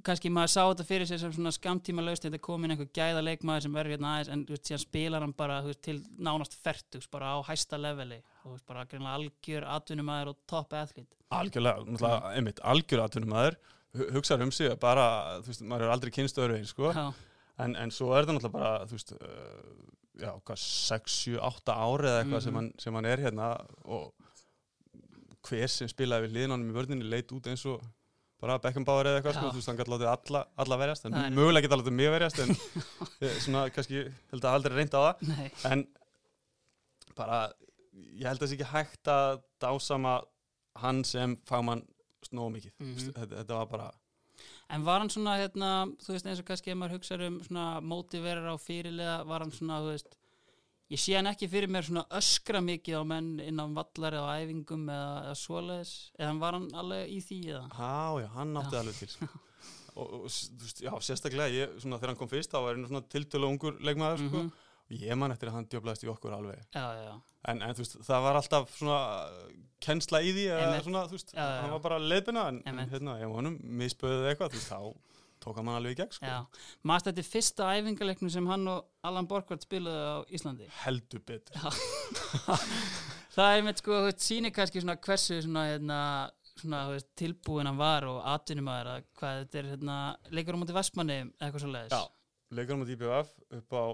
kannski 0.06 0.30
maður 0.32 0.52
sá 0.54 0.62
þetta 0.70 0.84
fyrir 0.88 1.06
sér 1.10 1.18
sem 1.20 1.32
svona 1.36 1.52
skamtíma 1.52 2.02
laust 2.04 2.24
þetta 2.24 2.38
komin 2.42 2.70
einhver 2.74 2.88
gæða 2.96 3.22
leikmaður 3.26 3.62
sem 3.66 3.74
verður 3.76 3.94
hérna 3.96 4.12
aðeins 4.16 4.30
en 4.32 4.44
þú 4.48 4.54
veist 4.56 4.70
síðan 4.70 4.82
spilar 4.86 5.20
hann 5.26 5.34
bara 5.36 5.58
veist, 5.66 5.82
til 5.84 5.98
nánast 6.18 6.54
fertugs 6.54 7.08
bara 7.12 7.34
á 7.34 7.38
hæsta 7.50 7.78
leveli. 7.80 8.22
Og 8.44 8.56
veist 8.56 8.66
bara 8.66 8.86
algjör 8.86 9.66
atvinnumæður 9.76 10.32
og 10.32 10.38
topp 10.46 10.72
athlít 10.72 11.12
algjörlega, 11.32 11.84
náttúrulega, 11.86 12.32
einmitt, 12.36 12.60
algjör 12.60 13.04
atvinnum 13.04 13.30
maður 13.32 13.56
hugsaður 14.16 14.42
um 14.48 14.50
sig 14.52 14.72
bara, 14.80 15.06
þú 15.44 15.46
veist, 15.52 15.62
maður 15.68 15.86
er 15.86 15.92
aldrei 15.94 16.10
kynstöður 16.12 16.54
einn, 16.56 16.66
sko, 16.68 16.92
en, 17.60 17.76
en 17.76 17.90
svo 17.92 18.12
er 18.16 18.24
það 18.28 18.36
náttúrulega 18.38 18.56
bara, 18.58 18.72
þú 18.88 18.96
veist, 18.98 19.12
uh, 19.16 19.86
já, 20.20 20.30
hvað, 20.44 20.60
6, 20.64 21.16
7, 21.24 21.38
8 21.40 21.72
ári 21.76 22.08
eða 22.10 22.20
eitthvað 22.22 22.46
Mhm. 22.46 22.54
hann, 22.56 22.72
sem 22.78 22.94
hann 22.94 23.04
er 23.08 23.18
hérna 23.24 23.48
og 23.84 24.12
hver 25.48 25.68
sem 25.68 25.88
spilaði 25.88 26.28
við 26.28 26.36
liðin 26.36 26.54
honum 26.56 26.70
í 26.70 26.76
vörðinni 26.76 27.08
leit 27.08 27.32
út 27.32 27.46
eins 27.50 27.64
og 27.66 27.80
bara 28.42 28.58
Beckenbauer 28.62 29.06
eða 29.10 29.20
eitthvað, 29.20 29.36
sko, 29.38 29.50
þú 29.54 29.60
veist, 29.60 29.70
hann 29.70 29.78
gæti 29.80 29.92
látið 29.94 30.10
alla, 30.12 30.40
alla 30.64 30.78
verjast, 30.82 31.04
en 31.08 31.14
er- 31.20 31.34
mögulega 31.36 31.66
geta 31.68 31.78
látið 31.80 31.94
mig 31.98 32.10
verjast, 32.10 32.42
en 32.42 32.54
svona, 33.46 33.64
kannski, 33.74 34.04
held 34.34 34.46
að 34.48 34.56
aldrei 34.58 34.76
reynda 34.80 34.98
á 34.98 35.02
það, 35.08 35.26
nei, 35.30 35.50
en 35.70 35.84
bara, 37.18 37.40
ég 38.18 38.26
held 38.28 38.38
að 38.40 38.44
það 38.46 38.52
sé 38.52 38.56
ekki 38.58 38.70
hægt 38.72 39.10
að 39.12 39.40
dásama 39.62 40.14
hann 40.82 41.02
sem 41.06 41.34
fagmann 41.48 41.84
snóðu 42.26 42.54
mikið, 42.56 42.74
mm 42.80 42.96
þetta, 43.12 43.34
þetta 43.42 43.58
var 43.62 43.68
bara 43.76 43.90
En 44.72 44.82
var 44.86 45.02
hann 45.02 45.10
svona, 45.12 45.34
hérna, 45.36 45.70
þú 46.00 46.14
veist, 46.14 46.26
eins 46.26 46.40
og 46.40 46.46
kannski 46.48 46.72
ef 46.72 46.78
maður 46.80 46.94
hugsaður 46.96 47.26
um 47.28 47.34
svona 47.44 47.64
mótiverar 47.84 48.46
á 48.48 48.56
fyrirlega, 48.58 49.18
var 49.28 49.44
hann 49.44 49.52
svona, 49.52 49.76
þú 49.84 49.90
veist, 49.92 50.14
ég 50.92 51.00
sé 51.00 51.14
hann 51.16 51.28
ekki 51.30 51.48
fyrir 51.50 51.70
mér 51.72 51.86
svona 51.88 52.04
öskra 52.18 52.60
mikið 52.64 52.98
á 53.00 53.02
menn 53.08 53.30
innan 53.40 53.72
vallar 53.76 54.16
eða 54.18 54.34
æfingum 54.42 54.84
eða, 54.92 55.12
eða 55.28 55.38
svoleiðis, 55.42 55.92
eða 56.18 56.34
var 56.42 56.58
hann 56.58 56.68
alveg 56.82 57.14
í 57.16 57.20
því 57.24 57.38
eða? 57.54 57.64
Já, 57.78 58.20
já, 58.24 58.28
hann 58.36 58.56
átti 58.60 58.76
Já. 58.76 58.82
alveg 58.84 59.00
til. 59.00 59.32
Og, 59.92 60.08
og 60.24 60.30
já, 60.80 60.88
sérstaklega 61.04 61.52
ég, 61.52 61.72
svona, 61.82 61.98
þegar 62.00 62.14
hann 62.14 62.16
kom 62.22 62.28
fyrst, 62.30 62.48
þá 62.54 62.62
var 62.64 62.78
hann 62.78 62.86
svona 62.88 63.02
tiltölu 63.12 63.48
ungur 63.52 63.74
leikmaður, 63.84 64.22
sko, 64.22 64.38
Mhm. 64.40 64.46
og 64.88 65.02
ég 65.02 65.18
man 65.20 65.34
eftir 65.34 65.50
að 65.50 65.56
hann 65.58 65.66
djöblaðist 65.68 66.06
í 66.06 66.08
okkur 66.08 66.32
alveg, 66.32 66.62
Já, 66.72 66.86
já, 66.96 67.10
en, 67.52 67.60
en 67.60 67.74
þú 67.76 67.82
veist, 67.84 67.98
það 68.08 68.22
var 68.24 68.38
alltaf 68.40 68.72
svona 68.78 68.96
uh, 69.28 69.50
kennsla 69.84 70.22
í 70.24 70.32
því, 70.32 70.46
eða 70.56 70.80
svona, 70.86 71.02
þú 71.10 71.18
veist, 71.18 71.34
hann 71.36 71.74
var 71.74 71.82
bara 71.84 71.98
leiðbina, 72.00 72.46
en, 72.54 72.62
en 72.72 72.80
hérna, 72.88 73.18
ef 73.20 73.34
honum 73.36 73.58
misböðið 73.82 74.30
eitthvað, 74.32 74.56
þú 74.56 74.62
veist, 74.62 74.72
þá 74.72 74.80
tók 75.42 75.58
hann 75.58 75.70
alveg 75.72 75.96
í 75.96 75.98
gegn, 76.02 76.14
sko. 76.16 76.36
Mást 76.88 77.08
þetta 77.08 77.22
er 77.22 77.28
fyrsta 77.28 77.70
æfingaleiknum 77.76 78.30
sem 78.32 78.46
hann 78.50 78.68
og 78.72 78.86
Allan 79.06 79.28
Borgvart 79.30 79.66
spilaði 79.66 80.04
á 80.06 80.16
Íslandi? 80.38 80.68
heldur 80.84 81.22
betur, 81.26 81.58
Það 83.32 83.56
er 83.56 83.62
með 83.64 83.78
sko, 83.80 83.98
sýnir 84.20 84.52
kannski 84.52 84.82
svona 84.82 84.98
hversu 85.00 85.38
svona, 85.40 85.62
hérna, 85.70 86.00
svona, 86.60 86.82
tilbúin 87.16 87.68
hann 87.70 87.78
var 87.80 88.04
og 88.10 88.18
atvinnumæður 88.34 88.90
að 88.92 89.06
hvað 89.20 89.38
þetta 89.38 89.60
er, 89.62 89.70
hérna, 89.72 89.96
leikur 90.36 90.58
á 90.58 90.60
móti 90.60 90.76
Vestmanni 90.76 91.16
eitthvað 91.38 91.64
svo 91.64 91.70
leiðis. 91.72 92.10
Leikur 92.52 92.76
á 92.76 92.84
DBF 92.84 93.30
upp 93.56 93.72
á, 93.72 93.84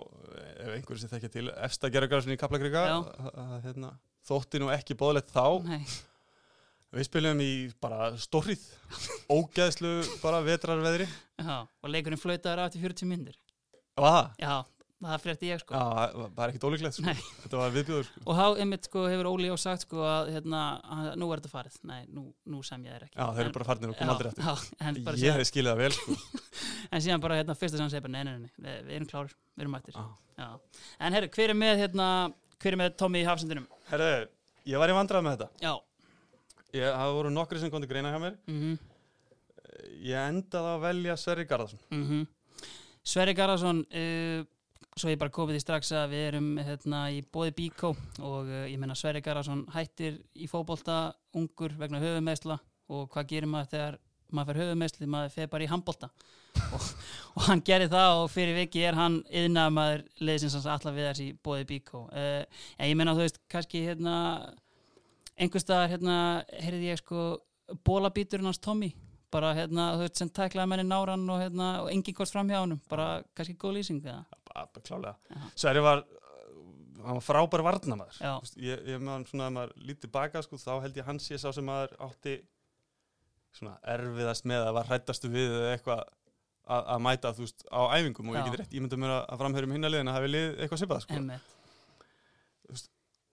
ef 0.65 0.73
einhverju 0.75 1.05
sem 1.05 1.13
þekkja 1.13 1.31
til, 1.37 1.47
efsta 1.69 1.91
gerðugarsin 1.95 2.35
í 2.35 2.39
Kaplakrika, 2.41 2.83
hérna, 3.63 3.93
þótti 4.27 4.59
nú 4.65 4.73
ekki 4.75 4.99
bóðlegt 4.99 5.31
þá, 5.31 5.45
Nei, 5.69 5.85
Við 6.89 7.05
spilum 7.05 7.41
í 7.45 7.51
bara 7.83 8.15
stórrið, 8.17 8.63
ógeðslu 9.29 9.91
bara 10.23 10.41
vetrarveðri. 10.47 11.05
já, 11.37 11.57
og 11.69 11.91
leikurinn 11.93 12.21
flautaður 12.21 12.63
af 12.65 12.73
til 12.73 12.81
40 12.81 13.09
myndir. 13.11 13.35
Og 13.99 14.07
það? 14.07 14.31
Já, 14.41 14.55
það 15.05 15.21
frétti 15.27 15.51
ég 15.51 15.61
sko. 15.61 15.75
Já, 15.77 15.83
það 16.15 16.31
var 16.39 16.53
ekkert 16.53 16.65
ólíklegt 16.65 16.97
sko. 16.97 17.05
Nei. 17.05 17.27
Þetta 17.43 17.61
var 17.61 17.75
viðbjóður 17.75 18.07
sko. 18.09 18.23
Og 18.25 18.39
þá 18.39 18.63
einmitt 18.63 18.89
sko 18.89 19.03
hefur 19.13 19.29
Óli 19.35 19.51
og 19.53 19.61
sagt 19.61 19.85
sko 19.85 20.01
að 20.09 20.31
hérna, 20.39 20.63
að 20.97 21.11
nú 21.21 21.29
er 21.29 21.43
þetta 21.43 21.53
farið. 21.53 21.77
Nei, 21.91 21.99
nú, 22.09 22.25
nú 22.49 22.63
sem 22.65 22.87
ég 22.89 22.95
er 22.97 23.05
ekki. 23.05 23.19
Já, 23.19 23.27
þeir 23.37 23.45
eru 23.45 23.57
bara 23.59 23.69
farnir 23.69 23.93
og 23.93 23.99
kom 23.99 24.09
Já, 24.09 24.13
aldrei 24.15 24.31
eftir. 24.33 24.49
Já, 24.49 24.87
en, 24.89 25.01
bara 25.11 25.21
Ég 25.27 25.43
skilið 25.51 25.75
það 25.75 25.83
vel 25.83 25.91
sko. 25.99 26.17
en 26.93 27.05
síðan 27.05 27.25
bara 27.27 27.39
hérna 27.43 27.59
fyrsta 27.59 27.83
sem 27.83 27.91
segir 27.93 28.07
bara 28.07 28.15
nei, 28.17 28.25
nei, 28.25 28.47
nei, 28.47 28.55
nei, 28.65 28.79
við, 28.87 28.95
erum 28.97 29.11
klárir, 29.13 29.37
við 29.53 29.67
erum 29.67 29.77
mættir. 29.77 29.99
Já. 29.99 30.09
Já. 30.41 30.81
En 31.05 31.19
herru, 31.19 31.29
hver 31.37 31.53
er 31.53 31.61
með 31.67 31.85
hérna, 31.85 32.09
hver 32.57 32.79
er 32.79 32.81
með 32.81 32.97
Tommy 33.03 33.21
í 33.21 33.29
hafsendinum? 33.29 33.69
Herðu, 33.93 34.29
ég 36.77 36.85
í 36.85 36.93
það 36.93 37.17
voru 37.19 37.33
nokkri 37.33 37.61
sem 37.63 37.73
kom 37.73 37.83
til 37.83 37.91
greina 37.91 38.13
hjá 38.15 38.21
mér. 38.23 38.39
Mm 38.51 38.79
Ég 40.03 40.15
endaði 40.19 40.69
að 40.75 40.81
velja 40.83 41.15
Sverri 41.17 41.45
Garðarsson. 41.47 41.81
-hmm. 41.91 42.27
Sverri 43.03 43.35
Garðarsson 43.35 43.85
uh, 43.89 44.45
svo 44.99 45.13
ég 45.13 45.19
bara 45.21 45.33
komið 45.35 45.57
því 45.57 45.63
strax 45.63 45.93
að 45.93 46.11
við 46.15 46.25
erum 46.29 46.49
hérna 46.59 47.05
í 47.15 47.23
bóði 47.23 47.55
Bíkó 47.57 47.93
og 48.21 48.51
uh, 48.51 48.67
ég 48.69 48.79
menna 48.81 48.97
Sverri 48.99 49.23
Garðarsson 49.25 49.67
hættir 49.75 50.19
í 50.35 50.49
fótbolta 50.51 51.15
ungur 51.39 51.75
vegna 51.79 52.03
höfumeðsla 52.03 52.59
og 52.89 53.09
hvað 53.13 53.31
gerir 53.33 53.51
maður 53.53 53.73
þegar 53.75 53.99
maður 54.29 54.51
fer 54.53 54.63
höfumeðsli, 54.63 55.09
maður 55.09 55.35
fer 55.39 55.49
bara 55.49 55.65
í 55.65 55.71
handbolta 55.71 56.11
og, 56.75 56.87
og 57.35 57.43
hann 57.49 57.63
gerir 57.65 57.89
það 57.93 58.23
og 58.23 58.31
fyrir 58.33 58.59
viki 58.59 58.83
er 58.85 58.99
hann 58.99 59.21
yðna 59.31 59.69
maður 59.73 60.05
leiðsins 60.21 60.59
hans 60.59 60.69
allar 60.69 60.97
við 60.97 61.11
þessi 61.11 61.29
bóði 61.45 61.69
Bíkó 61.71 62.07
uh, 62.09 62.43
en 62.77 62.91
ég 62.91 62.99
menna 62.99 63.17
þú 63.17 63.25
veist 63.25 63.41
kannski 63.49 63.87
hérna 63.87 64.17
einhverstaðar 65.39 65.93
hérna 65.95 66.17
heyrði 66.59 66.91
ég 66.93 67.01
sko 67.03 67.27
bólabíturinn 67.87 68.49
hans 68.49 68.61
Tommy 68.63 68.93
bara 69.33 69.53
hérna, 69.57 69.91
þú 69.97 70.05
veist, 70.07 70.21
sem 70.21 70.31
tæklaði 70.33 70.73
menni 70.73 70.87
náran 70.89 71.27
og 71.29 71.43
hérna, 71.43 71.73
og 71.83 71.91
engin 71.93 72.17
kost 72.17 72.33
fram 72.33 72.49
hjá 72.49 72.63
honum 72.63 72.81
bara 72.89 73.09
kannski 73.37 73.59
góð 73.61 73.79
lýsing 73.79 74.05
eða 74.07 74.23
klálega. 74.87 75.17
Sverri 75.53 75.83
var, 75.85 76.05
hann 77.05 77.19
var 77.19 77.25
frábær 77.27 77.65
veist, 78.41 78.57
Ég, 78.57 78.85
ég 78.89 79.03
með 79.03 79.13
hann 79.15 79.27
svona, 79.29 79.51
ef 79.51 79.57
maður 79.59 79.75
lítið 79.91 80.15
baka 80.17 80.45
sko, 80.45 80.61
þá 80.63 80.73
held 80.87 80.97
ég 80.97 81.09
hann 81.11 81.21
sé 81.23 81.41
sá 81.41 81.51
sem 81.53 81.67
maður 81.69 81.93
átti 82.09 82.39
svona 83.59 83.77
erfiðast 83.97 84.49
með 84.49 84.65
að 84.69 84.77
var 84.79 84.91
hrættastu 84.93 85.31
við 85.33 85.53
eða 85.61 85.75
eitthvað 85.77 86.05
að, 86.69 86.83
að 86.95 87.03
mæta, 87.05 87.35
þú 87.37 87.45
veist, 87.45 87.65
á 87.69 87.81
æfingum 87.97 88.31
og 88.31 88.37
Já. 88.37 88.41
ég 88.41 88.49
get 88.49 88.61
rétt 88.63 88.77
ímyndað 88.81 89.03
mér 89.03 89.15
að, 89.17 89.23
að 89.29 89.43
framherjum 89.43 89.75
hinnaliðin 89.77 90.11
að 90.13 90.19
hafi 90.19 90.33
lið 90.33 90.49
eitthvað 90.57 90.83
sipað, 90.83 91.05
sko. 91.05 91.21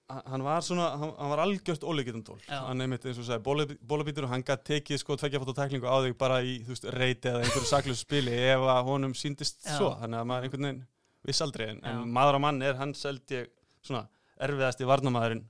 Hann 0.06 0.44
var 0.46 0.62
svona, 0.62 0.92
hann, 1.02 1.14
hann 1.18 1.32
var 1.32 1.40
algjört 1.42 1.82
óleikitandól 1.82 2.38
Já. 2.46 2.60
hann 2.68 2.84
einmitt 2.84 3.06
eins 3.10 3.18
og 3.18 3.26
sagði 3.26 3.78
bólabítur 3.90 4.28
og 4.28 4.30
hann 4.36 4.44
gætt 4.46 4.62
tekið 4.68 5.00
sko 5.02 5.16
tveggjafótt 5.18 5.56
tæklingu 5.58 5.90
á 5.90 5.98
þig 6.06 6.14
bara 6.20 6.38
í 6.46 6.60
þú 6.62 6.76
veist 6.76 6.86
reyti 6.94 7.32
eða 7.32 7.42
einhverju 7.42 7.70
saklösu 7.72 8.04
spili 8.06 8.36
ef 8.52 8.66
að 8.70 8.84
honum 8.92 9.16
síndist 9.18 9.64
Já. 9.66 9.80
svo 9.80 9.90
þannig 9.98 10.20
að 10.20 10.28
maður 10.30 10.46
einhvern 10.46 10.68
veginn 10.68 10.84
viss 11.26 11.42
aldrei 11.42 11.66
en, 11.72 11.80
en 11.90 12.04
maður 12.14 12.38
á 12.38 12.40
mann 12.46 12.62
er 12.62 12.78
hann 12.78 12.94
seldi 12.94 13.40
ég 13.40 13.50
svona 13.82 14.04
erfiðasti 14.46 14.86
varnamæðurinn 14.92 15.42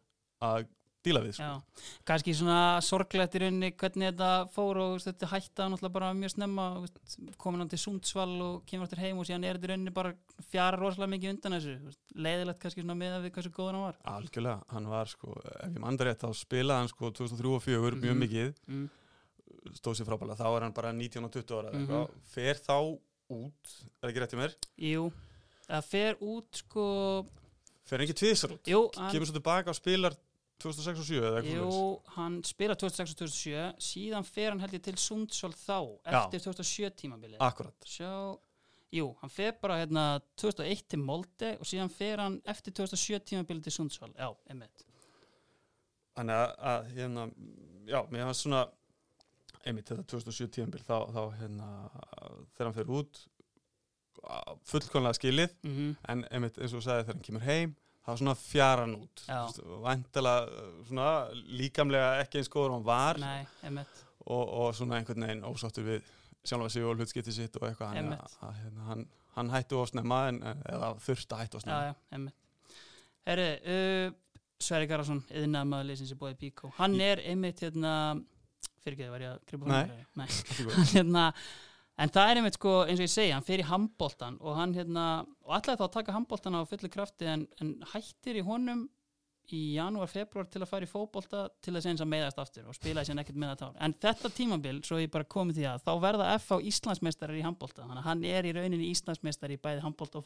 að 0.48 0.70
díla 1.06 1.22
við 1.24 1.36
sko. 1.38 1.46
Já, 1.46 1.86
kannski 2.10 2.34
svona 2.36 2.58
sorglegt 2.86 3.36
í 3.38 3.41
rauninni 3.44 3.70
hvernig 3.78 4.10
þetta 4.12 4.30
fór 4.56 4.80
og 4.82 4.91
veist, 4.96 5.08
þetta 5.12 5.30
hætta 5.32 5.68
náttúrulega 5.72 5.94
bara 5.98 6.10
mjög 6.18 6.34
snemma 6.36 6.65
komin 7.41 7.63
hann 7.63 7.72
til 7.72 7.80
Sundsvall 7.84 8.36
og 8.41 8.65
kemur 8.70 8.88
áttur 8.89 9.02
heim 9.06 9.22
og 9.22 9.28
síðan 9.30 9.46
er 9.48 9.56
þetta 9.60 9.70
í 9.70 9.72
rauninni 9.74 9.94
bara 9.96 10.13
fjara 10.52 10.80
rosalega 10.82 11.13
mikið 11.15 11.34
undan 11.36 11.58
þessu 11.60 11.76
veist, 11.86 12.02
leiðilegt 12.15 12.60
kannski 12.65 12.82
svona 12.84 12.98
með 13.00 13.15
að 13.20 13.26
við 13.30 13.36
hversu 13.38 13.54
góðan 13.56 13.78
hann 13.80 13.88
var 13.88 14.00
algjörlega, 14.18 14.60
hann 14.76 14.89
var 14.91 15.06
sko 15.13 15.38
ef 15.46 15.72
ég 15.72 15.80
mann 15.86 15.98
rétt 15.98 16.22
þá 16.26 16.30
spilaði 16.41 16.80
hann 16.84 16.94
sko 16.94 17.12
2003 17.12 17.56
og 17.56 17.65
2004 17.65 18.02
mjög 18.04 18.15
Mhm. 18.15 18.24
mikið, 18.26 18.54
mm. 18.68 18.89
stóð 19.80 19.96
sér 20.00 20.10
frábælega 20.10 20.38
þá 20.41 20.48
er 20.58 20.62
hann 20.68 20.74
bara 20.74 20.91
19 20.94 21.26
og 21.26 21.32
20 21.32 21.56
ára 21.62 21.72
mm 21.74 21.88
Mhm. 21.88 22.08
fer 22.34 22.56
þá 22.62 22.76
út, 23.30 23.74
er 24.04 24.10
ekki 24.12 24.22
rétt 24.22 24.34
í 24.36 24.38
mér 24.38 24.54
Jú, 24.78 25.12
það 25.70 25.84
fer 25.89 26.15
út 26.22 26.52
sko 26.62 27.26
fer 27.86 28.00
ekki 28.02 28.13
tvisar 28.18 28.50
út, 28.54 28.63
kemur 28.65 29.26
svo 29.26 29.34
tilbaka 29.34 29.70
og 29.70 29.76
spilar 29.78 30.13
2006 30.63 31.00
og 31.02 31.06
2007 31.06 31.20
eða 31.20 31.39
eitthvað 31.41 31.58
jú, 31.60 31.86
hann 32.15 32.36
spila 32.48 32.76
2006 32.80 33.13
og 33.13 33.20
2007 33.26 33.86
síðan 33.89 34.28
fer 34.28 34.50
hann 34.54 34.63
held 34.63 34.76
ég 34.78 34.84
til 34.88 34.98
Sundsvall 35.02 35.56
þá 35.60 35.78
Já. 35.78 36.20
eftir 36.22 36.46
2007 36.48 36.91
tímabilið. 37.02 37.38
Akkurat, 37.44 37.88
Sjá, 37.89 38.12
jú, 38.96 39.10
hann 39.22 39.34
fer 39.34 39.54
bara 39.62 39.82
hérna 39.82 40.06
2001 40.39 40.86
til 40.96 41.04
Molde 41.04 41.52
og 41.60 41.68
síðan 41.68 41.91
fer 41.91 42.24
hann 42.24 42.39
eftir 42.48 42.76
2007 42.80 43.20
tímabilið 43.34 43.68
til 43.68 43.76
Sundsvall. 43.82 44.15
Já, 44.15 44.32
einmitt. 44.50 44.86
Þannig 46.15 46.39
að, 46.39 46.52
að 46.72 46.89
hérna, 46.96 47.30
já, 47.91 48.00
mér 48.08 48.28
fannst 48.30 48.46
svona 48.46 48.65
einmitt 49.65 49.89
þetta 49.89 50.06
2007 50.13 50.52
tíðanbíl 50.56 50.84
þá, 50.86 50.98
þá 51.12 51.24
hérna, 51.41 51.70
þegar 52.56 52.70
hann 52.70 52.78
fer 52.78 52.94
út 52.96 53.24
fullkomlega 54.65 55.18
skilið. 55.18 55.58
Mm 55.65 55.96
en 56.13 56.24
einmitt 56.32 56.58
eins 56.62 56.72
og 56.74 56.80
þú 56.80 56.86
sagði 56.86 57.04
þegar 57.04 57.18
hann 57.18 57.26
kemur 57.28 57.46
heim 57.46 57.76
það 58.06 58.12
var 58.12 58.22
svona 58.22 58.36
fjaran 58.39 58.96
út. 59.00 59.24
Vantilega 59.84 60.65
svona 60.88 61.10
líkamlega 61.60 62.12
ekki 62.24 62.41
eins 62.41 62.52
góður 62.54 62.78
hann 62.78 62.86
var. 62.88 63.20
Nei, 63.22 63.82
og, 64.26 64.44
og 64.46 64.76
svona 64.78 65.00
einhvern 65.00 65.26
veginn 65.28 65.46
ósáttur 65.50 65.88
við 65.88 66.13
sjálfa 66.46 66.70
sig 66.70 66.86
og 66.86 67.00
hlutskipti 67.00 67.34
sitt 67.34 67.58
og 67.58 67.68
eitthvað. 67.70 67.96
Hann, 67.96 68.04
Einmitt. 68.04 68.38
að, 68.46 68.60
hérna, 68.62 68.89
hann, 68.91 69.08
hann 69.36 69.50
hætti 69.54 69.80
of 69.80 69.89
snemma 69.89 70.22
en, 70.30 70.41
eða 70.70 70.91
þurfti 71.06 71.36
að 71.36 71.41
hætti 71.44 71.60
of 71.60 71.65
já, 71.65 71.96
snemma 72.10 72.36
Herri, 73.26 73.48
uh, 73.74 74.13
Sverri 74.62 74.88
Garðarsson 74.89 75.24
yðnaða 75.34 75.70
maður 75.72 75.89
leysins 75.89 76.13
í 76.13 76.18
bóði 76.20 76.38
Bíkó 76.44 76.70
hann 76.78 76.96
er 77.02 77.22
einmitt 77.26 77.63
hérna 77.65 77.94
fyrir 78.84 79.00
ekki, 79.00 79.10
var 79.10 79.26
ég 79.26 79.34
að 79.34 79.41
gripa 79.50 79.80
hann 80.78 80.91
hérna 80.94 81.26
En 81.95 82.12
það 82.12 82.29
er 82.29 82.39
einmitt 82.41 82.58
sko, 82.58 82.71
eins 82.84 82.99
og 82.99 83.05
ég 83.05 83.12
segja, 83.13 83.38
hann 83.38 83.45
fer 83.47 83.62
í 83.63 83.67
handbóltan 83.69 84.36
og 84.43 84.58
hann 84.58 84.73
hérna, 84.75 85.05
og 85.45 85.53
allavega 85.55 85.86
þá 85.86 85.93
taka 85.93 86.15
handbóltan 86.17 86.58
á 86.60 86.67
fullu 86.67 86.89
krafti 86.91 87.29
en, 87.31 87.45
en 87.63 87.77
hættir 87.93 88.41
í 88.41 88.43
honum 88.43 88.88
í 89.53 89.75
janúar, 89.75 90.08
februar 90.10 90.47
til 90.49 90.62
að 90.63 90.69
fara 90.71 90.86
í 90.88 90.89
fótbolta 90.89 91.43
til 91.62 91.73
þess 91.75 91.86
eins 91.91 92.01
að 92.01 92.10
meiðast 92.10 92.39
aftur 92.41 92.65
og 92.71 92.75
spilaði 92.77 93.05
sér 93.12 93.19
ekkert 93.21 93.38
með 93.38 93.51
það 93.51 93.60
tár. 93.62 93.75
En 93.86 93.93
þetta 94.05 94.31
tímabil, 94.34 94.79
svo 94.88 94.97
ég 95.01 95.12
bara 95.13 95.27
komið 95.29 95.60
því 95.60 95.65
að, 95.69 95.84
þá 95.86 95.91
verða 96.01 96.29
F 96.39 96.47
á 96.51 96.58
Íslandsmeistarar 96.71 97.38
í 97.38 97.43
handbólta. 97.45 97.84
Þannig 97.86 98.01
að 98.01 98.08
hann 98.10 98.23
er 98.31 98.49
í 98.49 98.53
rauninni 98.58 98.89
Íslandsmeistar 98.95 99.53
í 99.53 99.60
bæði 99.62 99.84
handbólta 99.86 100.17
og 100.21 100.25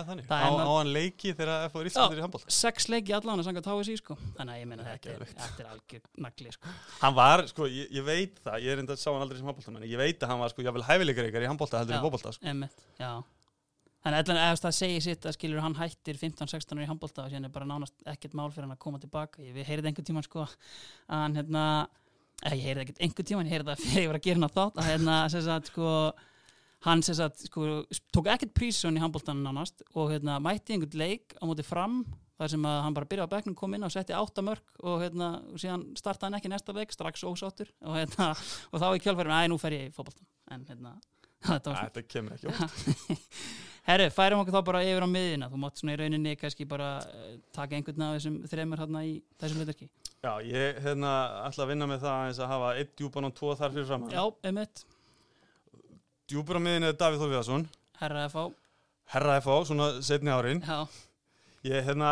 er 0.00 0.04
þannig, 0.10 0.26
á, 0.28 0.50
á 0.66 0.72
hann 0.78 0.92
leiki 0.92 1.32
þegar 1.38 1.68
F.A. 1.70 1.84
Íslandir 1.88 2.18
í 2.18 2.24
handbólta 2.26 2.50
Sex 2.58 2.88
leiki 2.92 3.14
allan 3.16 3.38
að 3.40 3.48
sanga 3.48 3.62
táið 3.64 3.84
síð 3.88 4.00
sko. 4.02 4.18
Þannig 4.36 4.52
að 4.54 4.58
ég 4.58 4.66
er 4.82 4.88
þetta, 4.88 5.14
er- 5.14 5.22
er 5.64 5.70
algjör 5.72 6.02
nagli 6.26 6.52
sko. 6.58 6.74
Hann 7.04 7.14
var, 7.14 7.46
sko, 7.48 7.68
ég, 7.70 7.88
ég 7.94 8.04
veit 8.04 8.38
það, 8.44 8.58
ég 8.66 8.72
er 8.74 8.78
enda 8.84 8.96
sá 8.98 9.08
hann 9.12 9.22
aldrei 9.22 9.38
sem 9.38 9.46
handbólta 9.48 9.70
Þannig 14.04 14.30
að 14.30 14.40
ef 14.44 14.60
það 14.62 14.74
segir 14.76 15.04
sitt 15.04 15.26
að 15.26 15.34
skilur 15.34 15.62
hann 15.64 15.76
hættir 15.78 16.18
15-16 16.20 16.78
ára 16.78 16.84
í 16.84 16.88
handbólta 16.88 17.24
og 17.24 17.32
síðan 17.32 17.48
er 17.48 17.54
bara 17.54 17.66
nánast 17.66 17.96
ekkert 18.06 18.36
mál 18.38 18.48
fyrir 18.52 18.68
hann 18.68 18.76
að 18.76 18.82
koma 18.84 19.00
tilbaka. 19.02 19.42
Ég, 19.42 19.58
heyrið 19.66 19.90
einhvern 19.90 20.06
tíman 20.06 20.26
sko 20.26 20.44
að 20.44 20.54
hann 21.10 21.34
hérna, 21.40 21.64
eða 22.44 22.60
ég 22.60 22.66
heyrið 22.68 22.84
ekkert 22.84 23.02
einhvern 23.02 23.30
tíman, 23.32 23.50
ég 23.50 23.56
heyrið 23.56 23.72
það 23.72 23.82
fyrir 23.84 24.04
ég 24.04 24.10
var 24.12 24.20
að 24.20 24.28
gera 24.28 24.40
hann 24.40 24.54
þátt 24.54 24.78
að 24.78 24.90
hérna 24.92 25.18
sem 25.34 25.44
sagt 25.48 25.72
sko 25.72 25.90
hann 26.86 27.02
sem 27.02 27.18
sagt 27.18 27.44
sko 27.48 27.66
tók 28.14 28.30
ekkert 28.30 28.54
prísson 28.54 28.96
í 28.96 29.02
handbóltan 29.02 29.42
nánast 29.42 29.82
og 29.94 30.12
hérna 30.12 30.38
mætti 30.42 30.76
einhvern 30.76 30.98
leik 31.00 31.34
á 31.42 31.42
móti 31.48 31.66
fram 31.66 32.04
þar 32.38 32.52
sem 32.52 32.66
að 32.70 32.80
hann 32.84 32.94
bara 32.94 33.10
byrjaði 33.10 33.26
á 33.26 33.34
bekknum 33.34 33.58
kom 33.58 33.74
inn 33.74 33.86
og 33.86 33.92
setti 33.92 34.14
átta 34.14 34.44
mörg 34.46 34.82
og 34.86 35.02
hérna 35.02 35.30
og 35.42 35.58
síðan 35.58 35.88
startaði 35.98 36.28
hann 36.28 36.38
ekki 36.38 36.52
næsta 36.52 36.74
leik 36.76 36.94
strax 36.94 37.26
ósáttur 37.26 37.72
og 37.82 37.98
hérna 37.98 38.30
og 38.30 38.78
þá 38.78 38.88
í 38.94 39.02
kjálfærum, 39.02 39.34
æ 39.34 39.50
nú 39.50 39.58
fer 39.58 39.74
ég 39.74 39.88
í 39.88 39.94
fótboltan 39.94 40.28
en 40.54 40.66
hérna 40.68 40.94
þetta 41.48 41.72
var 41.74 41.88
Þetta 41.88 42.02
kemur 42.14 42.36
ekki 42.36 42.50
ótt. 42.52 43.22
Herru, 43.88 44.10
færum 44.12 44.42
okkur 44.42 44.52
þá 44.58 44.64
bara 44.68 44.82
yfir 44.84 45.04
á 45.06 45.08
miðina 45.08 45.46
þú 45.48 45.58
mátt 45.62 45.80
svona 45.80 45.94
í 45.94 45.98
rauninni 46.02 46.34
kannski 46.36 46.66
bara 46.68 46.88
eh, 47.08 47.38
taka 47.56 47.78
einhvern 47.78 48.02
af 48.04 48.16
þessum 48.18 48.34
þreymur 48.50 48.82
hérna 48.82 49.00
í 49.08 49.14
þessum 49.40 49.62
hlutverki 49.62 49.88
Já, 50.18 50.32
ég 50.44 50.80
hérna 50.84 51.12
ætla 51.46 51.64
að 51.64 51.70
vinna 51.72 51.86
með 51.88 52.02
það 52.04 52.24
eins 52.26 52.40
að 52.42 52.50
hafa 52.52 52.70
eitt 52.82 52.92
djúpan 52.98 53.28
og 53.30 53.34
tvo 53.38 53.52
þar 53.56 53.70
fyrir 53.76 53.86
framann. 53.88 54.10
Já, 54.12 54.24
einmitt, 54.50 54.82
Djúpur 56.28 56.58
á 56.58 56.60
miðinni 56.60 56.88
er 56.90 56.96
Davíð 57.00 57.22
Þór 57.22 57.30
Viðarsson, 57.32 57.62
herra 58.02 58.24
að 58.26 58.32
fá 58.34 58.42
herra 59.14 59.36
FH, 59.40 59.54
svona 59.70 59.86
setni 60.04 60.34
árin. 60.34 60.58
Já, 60.66 60.82
Ég 61.66 61.86
hérna, 61.88 62.10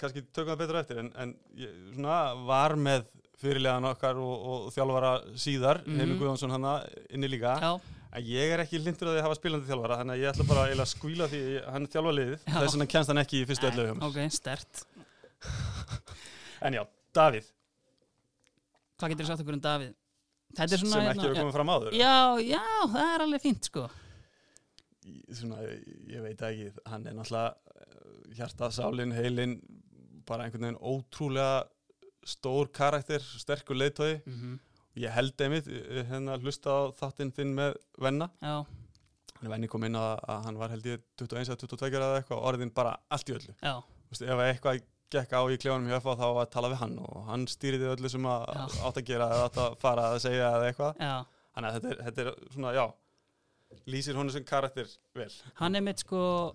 kannski 0.00 0.20
tökum 0.34 0.50
það 0.52 0.58
betur 0.64 0.78
eftir, 0.80 0.98
en, 1.00 1.12
en 1.22 1.30
ég 1.56 1.70
svona 1.94 2.16
var 2.48 2.74
með 2.76 3.06
fyrirlegan 3.40 3.86
okkar 3.88 4.18
og, 4.20 4.34
og 4.50 4.66
þjálfara 4.74 5.12
síðar, 5.40 5.80
mm 5.84 5.92
Mhm. 5.94 6.00
Heimir 6.02 6.18
Guðjónsson 6.20 6.52
hana 6.56 6.74
inni 7.14 7.30
líka. 7.32 7.54
já, 7.62 7.70
En 8.14 8.22
ég 8.22 8.52
er 8.54 8.62
ekki 8.62 8.78
lindur 8.78 9.08
að 9.10 9.16
því 9.16 9.20
að 9.20 9.26
hafa 9.26 9.36
spilandi 9.40 9.66
þjálfara, 9.66 9.96
þannig 10.00 10.14
að 10.14 10.20
ég 10.22 10.30
ætla 10.30 10.44
bara 10.46 10.64
að 10.70 10.84
skvíla 10.86 11.26
því 11.32 11.42
hann 11.74 11.88
þjálfa 11.90 12.12
liðið, 12.14 12.44
þess 12.46 12.76
vegna 12.76 12.86
kennst 12.92 13.10
hann 13.10 13.22
ekki 13.24 13.40
í 13.40 13.48
fyrstu 13.48 13.70
öllu 13.72 13.86
ok, 14.06 14.18
stert 14.30 14.84
En 16.64 16.76
já, 16.78 16.82
Davíð, 17.14 17.50
Hvað 18.94 19.12
getur 19.12 19.26
þú 19.26 19.30
sagt 19.32 19.42
okkur 19.42 19.56
um 19.58 19.64
Davíð? 19.64 19.92
Þetta 20.54 20.76
er 20.76 20.82
svona 20.84 20.94
sem 20.94 21.10
ekki 21.10 21.24
hefur 21.26 21.40
komið 21.40 21.56
fram 21.56 21.72
áður. 21.74 21.96
já, 21.98 22.14
já, 22.46 22.62
það 22.94 23.10
er 23.10 23.24
alveg 23.24 23.42
fínt 23.42 23.68
sko. 23.68 23.84
Svona, 25.34 25.64
ég 26.14 26.24
veit 26.24 26.44
ekki, 26.48 26.68
hann 26.88 27.08
er 27.10 27.16
náttúrulega 27.18 28.36
hjarta, 28.38 28.70
sálin, 28.72 29.14
heilin 29.14 29.58
bara 30.28 30.46
einhvern 30.46 30.68
veginn 30.68 30.80
ótrúlega 30.80 31.64
stór 32.24 32.70
karakter, 32.72 33.20
sterkur 33.42 33.76
leiðtói 33.76 34.22
mm 34.22 34.36
-hmm. 34.38 34.54
Ég 35.00 35.14
held 35.14 35.44
einmitt 35.44 35.68
eh, 35.70 36.00
hérna 36.10 36.38
hlusta 36.40 36.70
á 36.70 36.80
þáttinn 36.98 37.34
þinn 37.34 37.54
með 37.58 37.76
Venna. 38.00 38.30
Já, 38.42 38.64
Venni 39.44 39.68
kom 39.68 39.84
inn 39.84 39.98
að, 40.00 40.16
að 40.30 40.42
hann 40.46 40.58
var 40.60 40.72
held 40.72 40.88
ég 40.88 41.04
21 41.20 41.50
eða 41.50 41.60
22 41.60 41.90
eða 42.00 42.18
eitthvað 42.20 42.38
og 42.38 42.48
orðin 42.52 42.74
bara 42.74 42.96
allt 43.12 43.30
í 43.30 43.36
öllu. 43.36 43.54
Já, 43.60 43.74
Þú 44.04 44.14
veist, 44.14 44.26
ef 44.30 44.42
eitthvað 44.44 44.82
gekk 45.14 45.32
á 45.36 45.42
í 45.52 45.58
klefanum 45.60 45.90
hjá 45.90 46.00
FA 46.02 46.16
þá 46.18 46.26
var 46.26 46.44
að 46.46 46.52
tala 46.54 46.70
við 46.72 46.80
hann 46.80 46.94
og 47.02 47.16
hann 47.28 47.44
stýriði 47.50 47.90
öllu 47.92 48.10
sem 48.10 48.26
að 48.30 48.44
átt 48.56 48.98
að 48.98 49.06
gera 49.10 49.30
eða 49.30 49.46
átt 49.48 49.58
að 49.62 49.76
fara 49.82 50.04
að 50.10 50.20
segja 50.24 50.50
eða 50.56 50.68
eitthvað. 50.70 50.92
Þannig 51.54 51.68
að 51.68 51.74
þetta 51.76 51.90
er, 51.92 51.98
þetta 52.08 52.24
er 52.24 52.28
svona, 52.54 52.72
já 52.74 52.86
lýsir 53.90 54.16
honum 54.18 54.32
sem 54.34 54.44
karakter 54.46 54.88
vel. 55.18 55.30
Hann 55.58 55.74
er 55.78 55.82
mitt 55.84 56.02
sko 56.04 56.22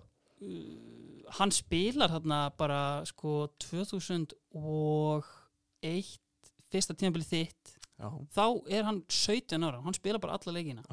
hann 1.38 1.52
spilar 1.54 2.12
þarna 2.12 2.40
bara 2.58 2.80
sko 3.08 3.48
2001 3.60 4.34
fyrsta 6.70 6.94
tímabili 6.96 7.26
þitt 7.26 7.76
já, 8.00 8.08
þá 8.34 8.44
er 8.78 8.88
hann 8.88 9.02
17 9.12 9.66
ára, 9.68 9.82
hann 9.84 9.96
spila 9.96 10.20
bara 10.22 10.38
alla 10.38 10.56
leikina. 10.56 10.84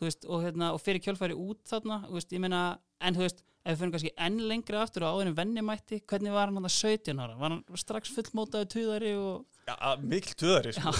Veist, 0.00 0.24
og, 0.24 0.40
hérna, 0.40 0.70
og 0.72 0.80
fyrir 0.80 1.02
kjölfæri 1.04 1.34
út 1.36 1.60
þarna, 1.68 1.98
veist, 2.08 2.30
ég 2.32 2.40
meina 2.40 2.60
en 3.04 3.16
þú 3.18 3.26
veist, 3.26 3.42
ef 3.60 3.74
við 3.74 3.80
fyrir 3.82 3.90
kannski 3.92 4.12
enn 4.24 4.38
lengra 4.48 4.80
aftur 4.86 5.04
og 5.04 5.18
áður 5.18 5.28
en 5.28 5.36
venni 5.36 5.64
mætti, 5.64 5.98
hvernig 6.08 6.32
var 6.32 6.48
hann 6.48 6.56
þarna 6.56 6.70
17 6.72 7.20
ára? 7.20 7.34
Var 7.36 7.52
hann 7.52 7.80
strax 7.82 8.14
fullmótaði 8.16 8.70
tuðari 8.72 9.10
og 9.20 9.44
já 9.68 9.76
mikil 10.00 10.38
töðari 10.40 10.72
sko. 10.72 10.94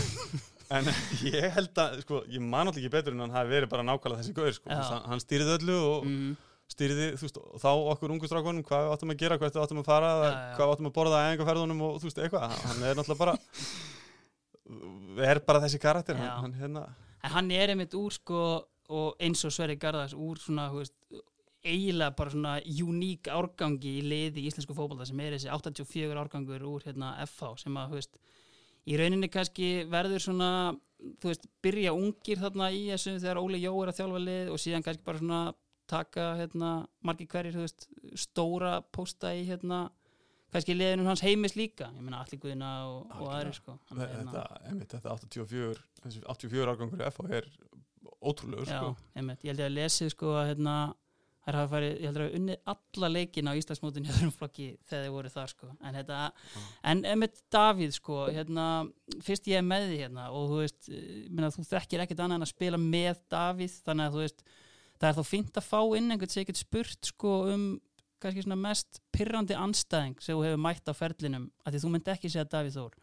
en 0.77 0.91
ég 1.31 1.47
held 1.57 1.81
að 1.81 1.97
sko, 2.05 2.21
ég 2.29 2.45
man 2.45 2.69
alltaf 2.69 2.83
ekki 2.83 2.93
betur 2.93 3.17
en 3.17 3.25
hann 3.25 3.33
hafi 3.39 3.55
verið 3.55 3.73
bara 3.73 3.87
nákvæmlega 3.89 4.21
þessi 4.21 4.37
gauður 4.37 4.59
sko. 4.59 4.79
Hann, 5.09 5.25
stýriði 5.25 5.57
öllu 5.57 5.79
og 5.81 6.05
mm, 6.11 6.29
stýriði 6.75 7.09
þú 7.17 7.27
veist, 7.27 7.41
þá 7.65 7.71
okkur 7.95 8.15
ungu 8.19 8.29
strákunum 8.31 8.67
hvað 8.69 8.85
við 8.85 8.93
áttum 8.99 9.15
að 9.15 9.23
gera, 9.25 9.41
við 9.41 9.59
áttum 9.65 9.81
að 9.81 9.89
fara 9.89 10.13
Já, 10.13 10.29
já. 10.29 10.37
hvað 10.59 10.67
við 10.67 10.75
áttum 10.77 10.91
að 10.91 10.95
borða 11.01 11.23
að 11.25 11.33
engaferðunum 11.33 11.83
og 11.89 11.97
þú 11.97 12.11
veist 12.11 12.23
eitthvað. 12.27 12.61
Hann 12.69 12.85
er 12.85 13.01
náttúrulega 13.01 13.25
bara 13.25 13.39
er 15.27 15.41
bara 15.47 15.63
þessi 15.65 15.81
karakter 15.83 16.19
hann, 16.19 16.45
hann 16.45 16.59
hérna. 16.59 16.85
Hann 17.35 17.51
er 17.53 17.73
einmitt 17.75 17.95
úr 17.99 18.15
sko 18.15 18.43
og 18.91 19.23
eins 19.23 19.45
og 19.47 19.55
Sverri 19.55 19.77
Garðars 19.79 20.17
úr 20.19 20.41
svona, 20.43 20.69
veist 20.75 20.97
eiginlega 21.61 22.17
bara 22.17 22.33
svona 22.33 22.55
uník 22.65 23.29
árgangi 23.29 23.99
í 23.99 24.05
liði 24.05 24.43
í 24.43 24.49
íslensku 24.49 24.75
fótbolta 24.77 25.07
sem 25.09 25.21
er 25.21 25.37
þessi 25.37 25.51
84 25.53 26.21
árgangur 26.23 26.65
úr 26.67 26.87
hérna 26.87 27.13
FH 27.27 27.65
sem 27.65 27.77
að, 27.77 27.97
veist, 27.99 28.17
í 28.89 28.97
rauninni 28.97 29.29
kannski 29.33 29.71
verður 29.91 30.25
svona, 30.25 30.51
þú 31.21 31.33
veist, 31.33 31.45
byrja 31.63 31.95
ungir 31.97 32.41
þarna 32.41 32.71
í 32.73 32.87
þessu 32.89 33.19
þegar 33.19 33.43
Óli 33.43 33.61
Jó 33.61 33.75
er 33.83 33.93
að 33.93 34.01
þjálfa 34.01 34.23
lið 34.25 34.53
og 34.55 34.63
síðan 34.63 34.87
kannski 34.87 35.07
bara 35.07 35.21
svona 35.21 35.43
taka 35.91 36.27
hérna 36.39 36.73
margir 37.05 37.29
hverjir, 37.31 37.61
veist, 37.61 37.89
stóra 38.19 38.79
pósta 38.95 39.35
í 39.37 39.45
hérna 39.51 39.89
kannski 40.53 40.75
liðinu 40.77 41.07
hans 41.09 41.23
heimis 41.25 41.55
líka, 41.59 41.91
ég 41.97 42.05
meina 42.05 42.23
allir 42.25 42.41
guðina 42.43 42.71
og, 42.91 43.11
og 43.21 43.29
aðri 43.35 43.53
sko. 43.57 43.77
Að, 43.95 44.01
hérna- 44.05 44.33
þetta, 44.33 44.63
einmitt, 44.71 44.95
þetta 44.97 45.15
84 45.17 45.85
þessi 46.05 46.25
84 46.27 46.73
árgangur 46.75 47.03
í 47.05 47.11
FH 47.11 47.37
er 47.41 47.51
ótrúlegur 48.21 48.67
Já, 48.69 48.81
sko. 48.81 48.97
einmitt, 49.17 49.45
ég 49.45 49.53
held 49.53 49.63
ég 49.63 49.71
að 49.71 49.77
lesið 49.79 50.13
sko 50.15 50.33
að 50.41 50.49
hérna, 50.51 50.75
þær 51.47 51.57
hafa 51.61 51.71
farið, 51.75 51.93
ég 51.97 52.11
held 52.11 52.21
að 52.21 52.35
unnið 52.39 52.73
alla 52.75 53.11
leikina 53.15 53.53
á 53.55 53.59
Íslandsmótin 53.61 54.09
í 54.09 54.11
öðrum 54.13 54.33
flokki 54.37 54.67
þegar 54.91 55.05
þið 55.07 55.15
voru 55.17 55.33
þar 55.33 55.53
sko, 55.55 55.69
en 55.81 55.99
þetta 56.01 56.19
en 56.93 57.05
einmitt 57.13 57.45
Davíð 57.55 57.95
sko, 57.97 58.19
hérna 58.29 58.67
fyrst 59.25 59.49
ég 59.49 59.61
er 59.63 59.67
með 59.67 59.87
því 59.89 60.01
hérna 60.03 60.27
og 60.37 60.51
þú 60.51 60.59
veist, 60.65 60.91
eh, 60.93 61.07
minna, 61.31 61.53
þú 61.55 61.65
þekkir 61.71 62.05
ekkert 62.05 62.25
annað 62.27 62.41
en 62.41 62.49
að 62.49 62.53
spila 62.53 62.83
með 62.83 63.23
Davíð, 63.33 63.79
þannig 63.87 64.11
að 64.11 64.19
þú 64.19 64.25
veist 64.27 64.45
það 65.01 65.09
er 65.09 65.17
þá 65.17 65.25
fínt 65.31 65.57
að 65.57 65.69
fá 65.71 65.81
inn 65.97 66.13
einhvern 66.13 66.33
sem 66.35 66.45
ekkert 66.45 66.61
spurt 66.61 67.09
sko 67.09 67.37
um 67.55 67.65
kannski 68.23 68.45
svona 68.45 68.59
mest 68.61 69.01
pirrandi 69.15 69.57
anstæðing 69.59 70.21
sem 70.23 70.37
þú 70.37 70.45
hefur 70.47 70.63
mætt 70.67 70.91
á 70.91 70.95
ferlinum, 70.97 71.49
af 71.65 71.75
því 71.75 71.83
þú 71.85 71.93
myndi 71.95 72.13
ekki 72.15 72.33
segja 72.33 72.47
Davíð 72.51 72.79
Þór. 72.79 72.99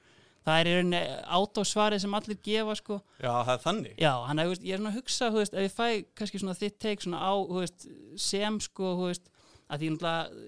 Það 0.48 0.60
er 0.62 0.70
í 0.70 0.76
rauninni 0.78 1.00
átósvarið 1.38 2.04
sem 2.06 2.14
allir 2.16 2.38
gefa 2.46 2.76
sko. 2.80 2.98
Já, 3.20 3.32
það 3.34 3.54
er 3.54 3.64
þannig. 3.66 3.98
Já, 4.00 4.12
hann 4.30 4.40
að, 4.40 4.54
ég 4.64 4.78
er 4.78 4.80
svona 4.80 4.94
að 4.94 5.00
hugsa, 5.02 5.32
þú 5.34 5.42
veist, 5.42 5.58
ef 5.58 5.66
ég 5.66 5.74
fæ 5.76 5.88
kannski 6.16 6.40
svona 6.40 6.56
þitt 6.56 6.78
teik 6.80 7.04
svona 7.04 7.20
á, 7.20 7.34
þú 7.36 7.60
veist, 7.66 7.88
sem 8.24 8.60
sko, 8.64 8.94
þú 8.96 9.10
veist, 9.10 9.28
að 9.68 9.84
því 9.84 9.90
náttúrulega, 9.92 10.48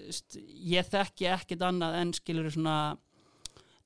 ég 0.72 0.90
þekki 0.94 1.30
ekkit 1.34 1.66
annað 1.68 1.98
en 2.00 2.16
skilur 2.16 2.54
svona 2.56 2.78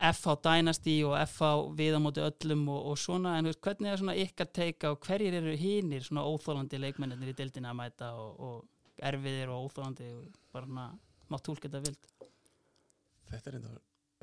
FH 0.03 0.35
Dynasty 0.43 0.97
og 1.07 1.15
FH 1.23 1.49
við 1.79 1.97
á 1.97 1.99
móti 2.03 2.21
öllum 2.23 2.67
og, 2.73 2.91
og 2.91 2.99
svona, 2.99 3.37
en 3.39 3.47
veist, 3.47 3.61
hvernig 3.63 3.89
er 3.89 4.01
svona 4.01 4.17
ykkar 4.19 4.49
teika 4.53 4.93
og 4.93 5.01
hverjir 5.07 5.39
eru 5.39 5.55
hinir 5.57 6.03
svona 6.05 6.25
óþólandi 6.27 6.81
leikmennir 6.81 7.31
í 7.31 7.35
deildina 7.37 7.71
að 7.71 7.79
mæta 7.79 8.13
og, 8.19 8.33
og 8.37 9.03
erfiðir 9.09 9.53
og 9.53 9.69
óþólandi 9.69 10.09
og 10.13 10.42
bara 10.53 10.65
svona, 10.69 10.85
mátt 11.33 11.43
tólka 11.47 11.67
þetta 11.69 11.81
vild. 11.87 12.07
þetta 13.31 13.49
er 13.51 13.57
enda 13.59 13.73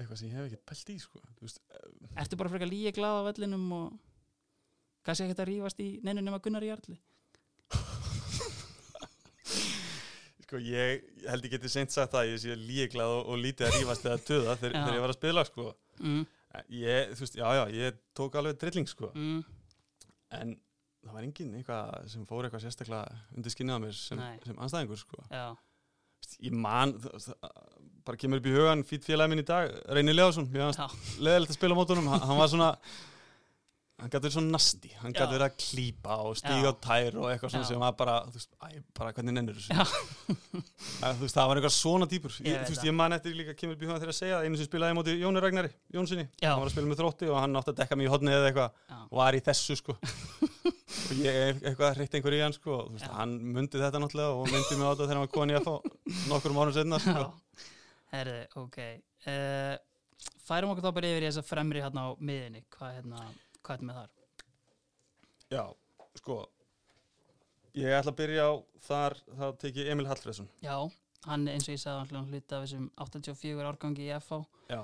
eitthvað 0.00 0.18
sem 0.20 0.28
ég 0.30 0.36
hef 0.38 0.46
ekki 0.48 0.60
pælt 0.70 0.90
í 0.94 0.98
sko. 1.02 1.20
Veist, 1.42 1.58
Ertu 2.22 2.38
bara 2.40 2.52
frekar 2.52 2.70
líi 2.70 2.92
glada 2.96 3.20
á 3.20 3.28
vellinum 3.28 3.66
og 3.76 3.98
kannski 5.04 5.26
ekkert 5.26 5.42
að 5.44 5.50
rífast 5.50 5.80
í 5.84 5.88
neinu 6.06 6.22
nema 6.24 6.38
Gunnar 6.44 6.64
Jarli? 6.64 6.96
Sko 10.44 10.58
ég 10.62 11.04
held 11.30 11.44
ég 11.46 11.52
geti 11.54 11.70
seint 11.70 11.92
sagt 11.94 12.14
það, 12.14 12.30
ég 12.32 12.40
sé 12.42 12.56
líklað 12.58 13.12
og, 13.18 13.28
og 13.30 13.38
lítið 13.44 13.68
að 13.68 13.76
rífast 13.78 14.06
eða 14.08 14.22
töða 14.26 14.56
þegar, 14.58 14.74
þegar 14.80 14.96
ég 14.96 15.04
var 15.04 15.12
að 15.14 15.18
spila 15.20 15.44
sko. 15.46 15.66
mm, 16.02 16.24
Ég, 16.74 17.12
þú 17.14 17.22
veist, 17.22 17.36
já, 17.38 17.46
já, 17.54 17.62
ég 17.78 17.98
tók 18.18 18.34
alveg 18.40 18.56
drilling 18.58 18.88
sko. 18.90 19.12
mm, 19.14 19.44
En 20.40 20.56
það 21.04 21.14
var 21.14 21.26
enginn 21.28 21.52
eitthvað 21.60 22.08
sem 22.10 22.24
fór 22.26 22.46
eitthvað 22.48 22.64
sérstaklega 22.64 23.20
undir 23.36 23.54
skinnið 23.54 23.78
á 23.78 23.80
mér 23.84 23.94
sem, 24.00 24.18
sem 24.48 24.58
anstæðingur 24.66 24.98
sko. 25.00 25.22
já, 25.30 25.44
Ég 26.40 26.52
man, 26.56 26.94
bara 28.06 28.16
kemur 28.20 28.40
upp 28.40 28.48
í 28.48 28.54
hugan 28.54 28.84
fýtt 28.86 29.04
félagi 29.08 29.32
minn 29.32 29.42
í 29.42 29.46
dag, 29.48 29.70
Reyni 29.92 30.14
Leðarsson, 30.14 30.46
leðilegt 31.20 31.52
að 31.52 31.58
spila 31.58 31.76
á 31.76 31.80
mótunum, 31.80 32.08
hann 32.12 32.38
var 32.40 32.48
svona 32.52 32.70
hann 34.00 34.10
gæti 34.10 34.24
verið 34.24 34.34
svona 34.36 34.52
nasti 34.56 34.90
hann 35.00 35.14
gæti 35.14 35.34
verið 35.34 35.46
að 35.46 35.56
klípa 35.60 36.14
og 36.24 36.36
stíga 36.40 36.70
á 36.72 36.74
tær 36.86 37.12
og 37.20 37.26
eitthvað 37.30 37.50
svona 37.54 37.68
sem 37.68 37.82
var 37.82 37.94
bara, 37.98 38.14
þú 38.26 38.36
veist, 38.38 38.52
æ, 38.56 38.80
bara 38.96 39.10
hvernig 39.16 39.34
nennir 39.36 39.54
þessu. 39.58 39.70
Að, 41.04 41.12
þú 41.18 41.22
veist, 41.24 41.36
það 41.36 41.46
var 41.50 41.56
eitthvað 41.60 41.74
svona 41.76 42.06
típur 42.10 42.32
Ég 42.44 42.54
þú 42.64 42.72
veist, 42.74 42.86
ég 42.88 42.94
man 42.96 43.16
eftir 43.16 43.36
líka 43.36 43.54
kemur 43.58 43.76
hugan 43.80 44.00
þegar 44.00 44.12
að 44.14 44.18
segja 44.20 44.34
það, 44.38 44.44
einu 44.48 44.56
sem 44.60 44.68
spilaði 44.68 44.92
á 44.92 44.98
móti 44.98 45.12
Jóni 45.20 45.38
Ragnari 45.44 45.72
Jónssoni, 45.94 46.26
Já. 46.40 46.50
hann 46.52 46.62
var 46.62 46.68
að 46.70 46.74
spila 46.76 46.90
með 46.90 47.00
þrótti 47.02 47.26
og 47.30 47.36
hann 47.40 47.58
átti 47.60 47.70
að 47.74 47.78
dekka 47.82 47.94
mig 48.00 48.06
í 48.08 48.12
hodni 48.12 48.30
eða 48.34 48.48
eitthvað. 48.50 48.70
Var 49.20 49.32
í 49.36 49.44
þessu 49.50 49.74
sko. 49.80 49.92
Og 51.10 51.14
ég 51.22 51.60
eitthvað 51.62 51.96
hreitt 51.98 52.14
einhver 52.18 52.34
í 52.36 52.40
hann 52.42 52.54
sko. 52.54 52.70
Og, 52.76 52.84
þú 52.90 52.94
veist, 52.98 53.12
hann 53.14 53.32
myndi 53.54 53.78
þetta 53.82 53.98
náttúrulega 54.02 54.30
og 54.34 54.44
myndi 54.50 54.74
mig 63.10 63.40
já. 63.70 63.76
Er 63.78 63.84
með 63.90 64.00
þar? 64.00 64.10
Já, 65.50 65.64
sko 66.20 66.40
Ég 67.78 67.92
ætla 67.94 68.10
að 68.10 68.18
byrja 68.18 68.44
á 68.50 68.52
þar 68.82 69.14
þá 69.38 69.44
tek 69.62 69.76
ég 69.78 69.90
Emil 69.94 70.08
Hallfreðsson 70.10 70.48
Já, 70.64 70.74
hann 71.30 71.46
eins 71.52 71.68
og 71.68 71.74
ég 71.76 71.82
sagði 71.84 72.16
hann 72.18 72.30
hluti 72.32 72.56
af 72.56 72.64
þessum 72.66 72.88
84 72.98 73.68
árgangi 73.70 74.08
í 74.08 74.12
FH. 74.18 74.40
Já 74.70 74.82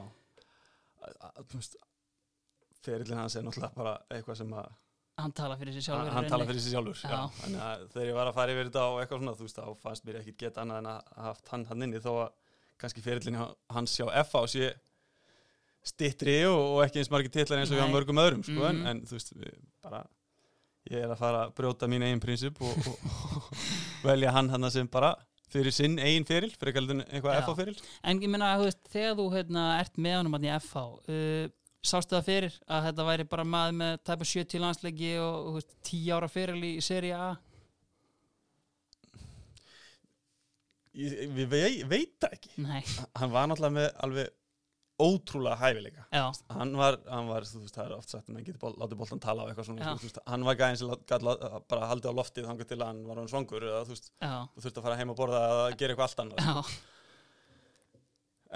Ferillin 2.86 3.18
hans 3.18 3.34
er 3.38 3.44
náttúrulega 3.46 3.74
bara 3.76 3.94
eitthvað 4.14 4.38
sem 4.42 4.52
að 4.56 4.74
Hann 5.16 5.32
tala 5.32 5.54
fyrir 5.56 5.72
hann, 5.72 5.80
sjálfur. 5.86 6.10
hann 6.12 6.26
tala 6.28 6.44
fyrir 6.46 6.60
sig 6.60 6.74
sjálfur 6.74 6.98
Já. 7.00 7.20
Þannig 7.40 7.60
að 7.66 7.84
þegar 7.94 8.08
ég 8.10 8.16
var 8.18 8.28
að 8.30 8.34
fara 8.36 8.52
yfir 8.52 8.66
þetta 8.68 8.82
og 8.90 8.98
eitthvað 9.00 9.22
svona 9.22 9.32
þú 9.38 9.46
veist, 9.46 9.60
þá 9.62 9.80
fannst 9.86 10.04
mér 10.06 10.18
ekkit 10.20 10.38
geta 10.42 10.60
annað 10.62 10.80
en 10.82 10.88
að 10.92 11.14
haft 11.26 11.48
hann 11.54 11.64
hann 11.70 11.86
inni 11.86 12.00
þó 12.04 12.10
að 12.26 12.34
kannski 12.82 13.04
ferillin 13.06 13.38
hans 13.72 13.94
hjá 13.96 14.04
FH 14.26 14.42
sé 14.52 14.68
stittri 15.86 16.36
og, 16.48 16.58
og 16.76 16.82
ekki 16.86 17.00
eins 17.02 17.10
margir 17.12 17.32
titlar 17.34 17.60
eins 17.62 17.70
og 17.72 17.78
Nei. 17.78 17.94
mörgum 17.94 18.18
öðrum 18.22 18.42
sko, 18.46 18.60
Mhm. 18.60 18.68
en, 18.70 18.86
en 18.92 19.02
þú 19.06 19.16
veist, 19.18 19.32
við 19.38 19.54
bara 19.86 20.02
ég 20.90 21.02
er 21.02 21.10
að 21.10 21.18
fara 21.18 21.44
að 21.46 21.54
brjóta 21.58 21.88
mín 21.90 22.04
eigin 22.06 22.20
prinsip 22.22 22.60
og, 22.62 22.90
og, 22.90 23.50
velja 24.06 24.30
hann 24.34 24.50
hann 24.52 24.70
sem 24.70 24.86
bara 24.90 25.14
fyrir 25.50 25.72
sinn 25.74 25.98
eigin 26.02 26.26
feril, 26.26 26.50
fyrir 26.58 26.72
ekki 26.74 26.82
alveg 26.82 27.04
eitthvað. 27.06 27.38
FH 27.42 27.56
feril 27.60 27.76
En 28.04 28.20
ég 28.22 28.30
veist, 28.66 28.82
þegar 28.92 29.14
þú 29.18 29.26
hérna, 29.34 29.64
ert 29.80 29.96
með 29.98 30.16
honum 30.20 30.36
í 30.46 30.52
FH, 30.58 30.84
uh, 31.08 31.48
sástu 31.86 32.16
það 32.16 32.24
fyrir 32.26 32.54
að 32.66 32.86
þetta 32.88 33.04
væri 33.06 33.24
bara 33.30 33.44
maður 33.46 33.76
með 33.80 33.98
tæpa 34.04 34.26
70 34.26 34.62
landsleiki 34.64 35.10
og, 35.22 35.34
og 35.34 35.50
þú 35.50 35.58
veist, 35.60 35.76
10 35.90 36.14
ára 36.18 36.28
fyrir 36.30 36.64
í 36.66 36.72
seri 36.82 37.12
A? 37.14 37.28
ég, 40.96 41.14
ég 41.36 41.48
vei, 41.50 41.70
veit 41.88 42.14
það 42.22 42.36
ekki 42.38 42.52
Nei, 42.64 42.82
hann 43.20 43.32
var 43.34 43.48
náttúrulega 43.50 43.76
með 43.78 43.88
alveg 44.06 44.35
ótrúlega 44.98 45.56
hæfileika. 45.60 46.04
Já, 46.12 46.22
hann 46.56 46.70
var, 46.76 46.96
hann 47.10 47.26
var, 47.28 47.44
þú 47.44 47.60
veist, 47.60 47.74
það 47.76 47.84
er 47.90 47.94
oft 47.98 48.08
sagt 48.14 48.28
að 48.30 48.34
mann 48.34 48.44
getur 48.46 48.58
bol, 48.62 48.72
látið 48.80 48.96
boltan 49.02 49.20
tala 49.20 49.44
á 49.44 49.46
eitthvað 49.50 49.66
svona 49.68 49.94
veist, 50.00 50.18
hann 50.26 50.44
var 50.48 50.56
gæðin 50.56 50.78
sem 50.80 50.88
lá- 50.88 51.62
bara 51.68 51.88
haldið 51.90 52.10
á 52.10 52.18
loftið 52.20 52.46
þangar 52.48 52.68
til 52.70 52.78
að 52.80 52.86
hann 52.86 53.02
var 53.06 53.16
hann 53.20 53.28
svangur 53.28 53.66
eða 53.68 53.82
þú 53.84 53.92
veist, 53.92 54.10
þú 54.22 54.64
þurft 54.64 54.78
að 54.80 54.86
fara 54.88 54.96
heim 54.96 55.10
að 55.12 55.18
borða 55.20 55.42
eða 55.50 55.76
gera 55.76 55.92
eitthvað 55.92 56.08
allt 56.08 56.22
annað. 56.24 56.38
Já, 56.46 56.62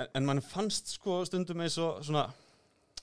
en, 0.01 0.09
en 0.15 0.27
mann 0.31 0.41
fannst 0.41 0.95
sko 0.97 1.21
stundum 1.29 1.61
eins 1.65 1.77
og 1.83 2.01
svona, 2.07 2.25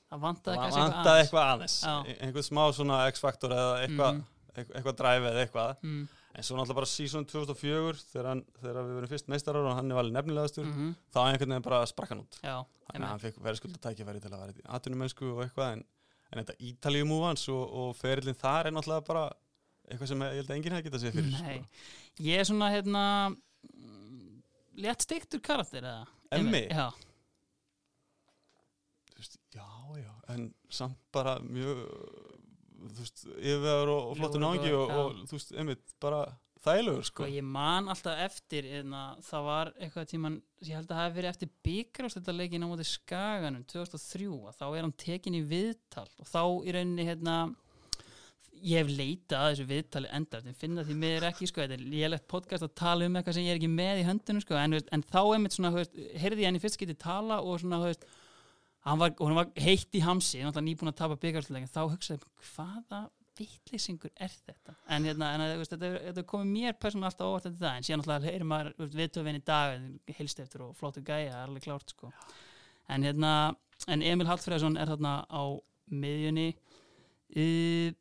það 0.09 0.23
vantaði 0.25 1.21
eitthvað 1.21 1.51
aðeins. 1.53 1.77
Já. 1.83 1.95
Ein- 2.07 2.21
einhver 2.27 2.45
smá 2.47 2.63
svona 2.73 2.99
x-faktor 3.11 3.53
eða 3.53 3.73
eitthvað 3.85 4.13
Mhm. 4.13 4.23
eitthvað, 4.57 4.75
eitthvað 4.79 4.97
dræfi 5.03 5.29
eða 5.31 5.41
eitthvað. 5.45 5.75
Mm, 5.83 6.07
en 6.37 6.45
svo 6.45 6.57
náttúrulega 6.57 6.77
bara 6.77 6.89
season 6.91 7.25
2004 7.25 8.03
þegar, 8.11 8.27
hann, 8.29 8.43
þegar 8.61 8.77
við 8.77 8.97
verðum 8.99 9.11
fyrst 9.13 9.29
meistarar 9.33 9.65
og 9.65 9.77
hann 9.77 9.89
er 9.89 9.97
valið 9.97 10.17
nefnilegastur 10.17 10.67
mhm, 10.67 10.91
þá 11.13 11.19
einhvern 11.23 11.53
veginn 11.55 11.65
bara 11.65 11.79
sprakk 11.89 12.13
hann 12.13 12.21
út 12.21 12.37
já, 12.43 12.55
þannig 12.91 13.07
að 13.07 13.11
hann 13.11 13.23
fekk 13.23 13.41
verðskulda 13.47 13.81
tækifæri 13.87 14.21
til 14.21 14.31
að 14.31 14.43
vera 14.43 14.53
í 14.53 14.67
atvinnumennsku 14.77 15.31
og 15.33 15.41
eitthvað 15.47 15.73
en, 15.77 15.83
en 16.29 16.41
þetta 16.43 16.57
Ítalíu 16.69 17.09
múvans 17.09 17.47
og, 17.53 17.63
og 17.81 17.97
ferillin 17.97 18.37
þar 18.37 18.69
er 18.69 18.77
náttúrulega 18.77 19.07
bara 19.09 19.25
eitthvað 19.87 20.11
sem 20.11 20.23
ég 20.27 20.37
held 20.37 20.51
að 20.51 20.55
enginn 20.59 20.77
hefði 20.77 20.89
getað 20.89 21.03
séð 21.03 21.17
fyrir 21.17 21.33
Nei, 21.33 21.57
sko. 21.57 22.23
ég 22.27 22.41
er 22.43 22.47
svona 22.51 22.71
hérna 22.75 23.03
mm, 23.31 24.39
létt 24.83 25.05
steiktur 25.07 25.43
karakter 25.43 25.85
eða? 25.85 26.05
Emmi? 26.37 26.65
Já, 26.67 26.91
já, 29.55 29.67
já, 30.03 30.11
en 30.35 30.49
samt 30.69 30.99
bara 31.15 31.37
mjög 31.41 31.81
þú 32.95 33.05
veist, 33.05 33.23
yfirvegar 33.37 33.93
og, 33.93 34.09
og 34.11 34.19
flottur 34.19 34.43
Ljúfur 34.43 34.49
og 34.49 34.57
náungi 34.57 34.75
og, 34.77 35.23
þú 35.29 35.39
veist, 35.39 35.55
einmitt, 35.57 35.95
bara 36.03 36.21
þægilegur 36.63 37.05
sko. 37.07 37.25
sko 37.25 37.29
ég 37.31 37.45
man 37.45 37.91
alltaf 37.91 38.23
eftir 38.25 38.67
hérna, 38.67 39.03
það 39.25 39.47
var 39.47 39.71
eitthvað 39.77 40.09
tíman 40.11 40.41
ég 40.63 40.73
held 40.75 40.89
að 40.89 40.95
það 40.95 41.03
hafi 41.03 41.17
verið 41.19 41.31
eftir 41.33 41.53
byggarásleikin 41.67 42.65
á 42.65 42.71
móti 42.71 42.87
Skaganum 42.87 43.63
2003 43.69 44.27
að 44.49 44.59
þá 44.59 44.67
er 44.67 44.83
hann 44.83 44.97
tekin 45.05 45.37
í 45.37 45.45
viðtal 45.47 46.07
og 46.07 46.29
þá 46.31 46.43
í 46.67 46.75
rauninni 46.75 47.07
hérna 47.07 47.37
ég 48.57 48.81
hef 48.81 48.89
leitað 48.89 49.37
að 49.37 49.51
þessu 49.51 49.65
viðtali 49.69 50.11
enda 50.17 50.39
en 50.41 50.57
finna 50.57 50.85
því 50.85 50.95
miður 50.97 51.27
ekki, 51.29 51.49
sko, 51.49 51.61
þetta 51.61 51.77
er 51.77 51.89
lélegt 51.93 52.27
podcast 52.31 52.65
að 52.65 52.73
tala 52.79 53.07
um 53.07 53.17
eitthvað 53.19 53.37
sem 53.37 53.45
ég 53.45 53.53
er 53.53 53.59
ekki 53.59 53.69
með 53.69 54.01
í 54.01 54.07
höndunum 54.07 54.43
sko, 54.43 54.57
en, 54.57 54.77
en 54.81 55.03
þá 55.05 55.19
einmitt 55.21 55.57
svona, 55.57 55.73
þú 55.75 55.83
veist, 55.83 55.99
heyrði 56.23 56.43
ég 56.43 56.49
hann 56.49 56.57
í 56.57 56.63
fyrst 56.63 56.79
getið 56.81 56.99
tala 57.03 57.37
og 57.43 57.61
svona, 57.61 57.81
hann 57.83 57.91
var, 58.95 59.13
hann 59.19 59.37
var 59.37 59.51
heitt 59.59 59.95
í 59.97 60.01
hamsi, 60.05 60.39
náttúrulega 60.39 60.67
nýbúin 60.69 60.91
að 60.93 60.99
tapa 61.01 61.19
byggarsleikin, 61.21 61.71
þá 61.73 61.81
hugsaði 61.91 62.21
hvaða 62.53 63.01
vitleysingur 63.37 64.11
er 64.15 64.33
þetta? 64.33 64.75
En, 64.89 65.05
hérna, 65.05 65.33
en 65.35 65.45
veist, 65.59 65.73
þetta, 65.75 65.91
þetta 66.07 66.25
komið 66.31 66.53
mér 66.53 66.77
persónulega 66.79 67.11
alltaf 67.11 67.31
óvart 67.31 67.47
þetta 67.49 67.73
en 67.75 67.85
síðan 67.85 68.01
náttúrulega 68.01 68.31
heyrir 68.31 68.49
maður 68.49 68.91
viðtöfin 68.95 69.39
í 69.39 69.45
dag 69.45 70.15
helst 70.17 70.41
eftir 70.41 70.63
og 70.65 70.75
flottu 70.79 71.03
gæja, 71.05 71.33
er 71.33 71.43
alveg 71.43 71.67
klárt 71.67 71.93
sko. 71.93 72.11
en 72.87 73.03
hérna 73.03 73.33
en 73.85 74.01
Emil 74.01 74.27
Hallfræðsson 74.29 74.77
er 74.79 74.89
þarna 74.89 75.19
á 75.29 75.43
miðjunni. 75.93 76.51
Uh, 77.35 77.91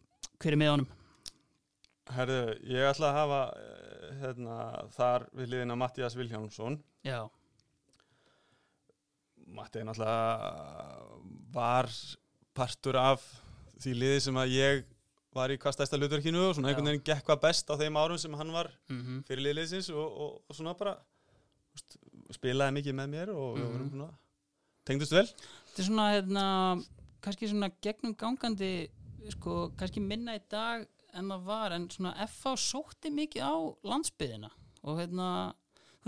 hver 0.40 0.54
er 0.54 0.60
með 0.60 0.72
honum? 0.72 0.92
Herðu, 2.16 2.42
ég 2.70 2.86
ætla 2.86 3.08
að 3.10 3.16
hafa 3.18 3.38
eh, 3.58 4.10
hérna, 4.20 4.56
þar 4.94 5.24
við 5.34 5.48
liðina 5.50 5.76
Mattias 5.80 6.14
Vilhjálmsson. 6.14 6.76
Já, 7.02 7.24
Matti 9.46 9.82
náttúrulega 9.86 11.06
var 11.54 11.88
partur 12.56 12.96
af 12.98 13.22
því 13.82 13.92
liði 13.94 14.20
sem 14.24 14.38
að 14.40 14.54
ég 14.56 14.84
var 15.36 15.52
í 15.52 15.58
hvað 15.60 15.76
stærsta 15.76 15.98
hlutverkinu 16.00 16.40
og 16.48 16.54
svona 16.56 16.70
einhvern 16.72 16.88
veginn 16.90 17.04
gekk 17.04 17.26
hvað 17.28 17.42
best 17.44 17.68
á 17.70 17.74
þeim 17.76 17.98
árum 18.00 18.18
sem 18.18 18.32
hann 18.40 18.52
var 18.54 18.70
mm 18.88 19.22
fyrir 19.28 19.44
liðliðsins 19.44 19.90
og, 19.92 20.06
og, 20.24 20.38
og 20.48 20.56
svona 20.56 20.72
bara 20.78 20.96
úst, 21.76 21.98
spilaði 22.38 22.76
mikið 22.78 22.96
með 23.02 23.10
mér 23.12 23.32
og 23.34 23.58
við 23.58 23.64
Mhm. 23.66 23.72
vorum 23.74 23.90
svona 23.92 24.10
tengdust 24.86 25.12
vel. 25.12 25.26
Þetta 25.26 25.82
er 25.82 25.88
svona 25.90 26.06
hérna, 26.14 26.46
kannski 27.22 27.48
svona 27.50 27.70
gegnum 27.82 28.14
gangandi 28.16 28.72
sko, 29.34 29.72
kannski 29.76 30.00
minna 30.00 30.36
í 30.38 30.42
dag 30.50 30.86
en 31.12 31.28
það 31.32 31.44
var, 31.44 31.72
en 31.72 31.88
svona 31.90 32.14
FH 32.26 32.56
sótti 32.56 33.10
mikið 33.10 33.42
á 33.44 33.54
landsbyðina 33.84 34.50
og 34.84 34.98
hérna 35.00 35.28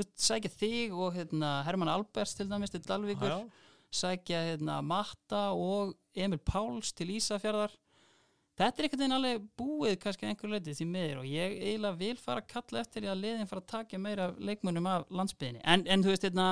veist, 0.03 0.15
sækja 0.23 0.53
þig 0.55 0.95
og 0.97 1.17
hérna 1.17 1.59
Herman 1.67 1.93
Alberts 1.93 2.37
til 2.39 2.49
dæmis 2.51 2.75
til 2.75 2.85
Dalvíkur. 2.87 3.35
Já, 3.35 3.69
sækja 3.91 4.45
hérna 4.51 4.81
Matta 4.85 5.49
og 5.57 5.95
Emil 6.15 6.41
Páls 6.43 6.95
til 6.97 7.13
Ísafjarðar. 7.17 7.75
Þetta 8.59 8.81
er 8.81 8.87
einhvern 8.89 8.99
veginn 8.99 9.15
alveg 9.15 9.43
búið 9.55 9.93
kannski 10.03 10.27
einhver 10.27 10.51
leiti 10.51 10.73
því 10.75 10.87
miður 10.91 11.21
og 11.21 11.27
ég 11.31 11.53
eiginlega 11.61 11.99
vil 12.01 12.17
fara 12.19 12.43
að 12.43 12.49
kalla 12.51 12.81
eftir 12.83 13.05
því 13.05 13.11
að 13.13 13.21
liðin 13.23 13.51
fara 13.51 13.63
að 13.63 13.69
taka 13.71 14.01
meira 14.03 14.25
leikmunum 14.35 14.89
af 14.91 15.05
landsbyðinni 15.15 15.63
en, 15.63 15.85
en 15.87 16.03
þú 16.03 16.11
veist, 16.11 16.27
hérna, 16.27 16.47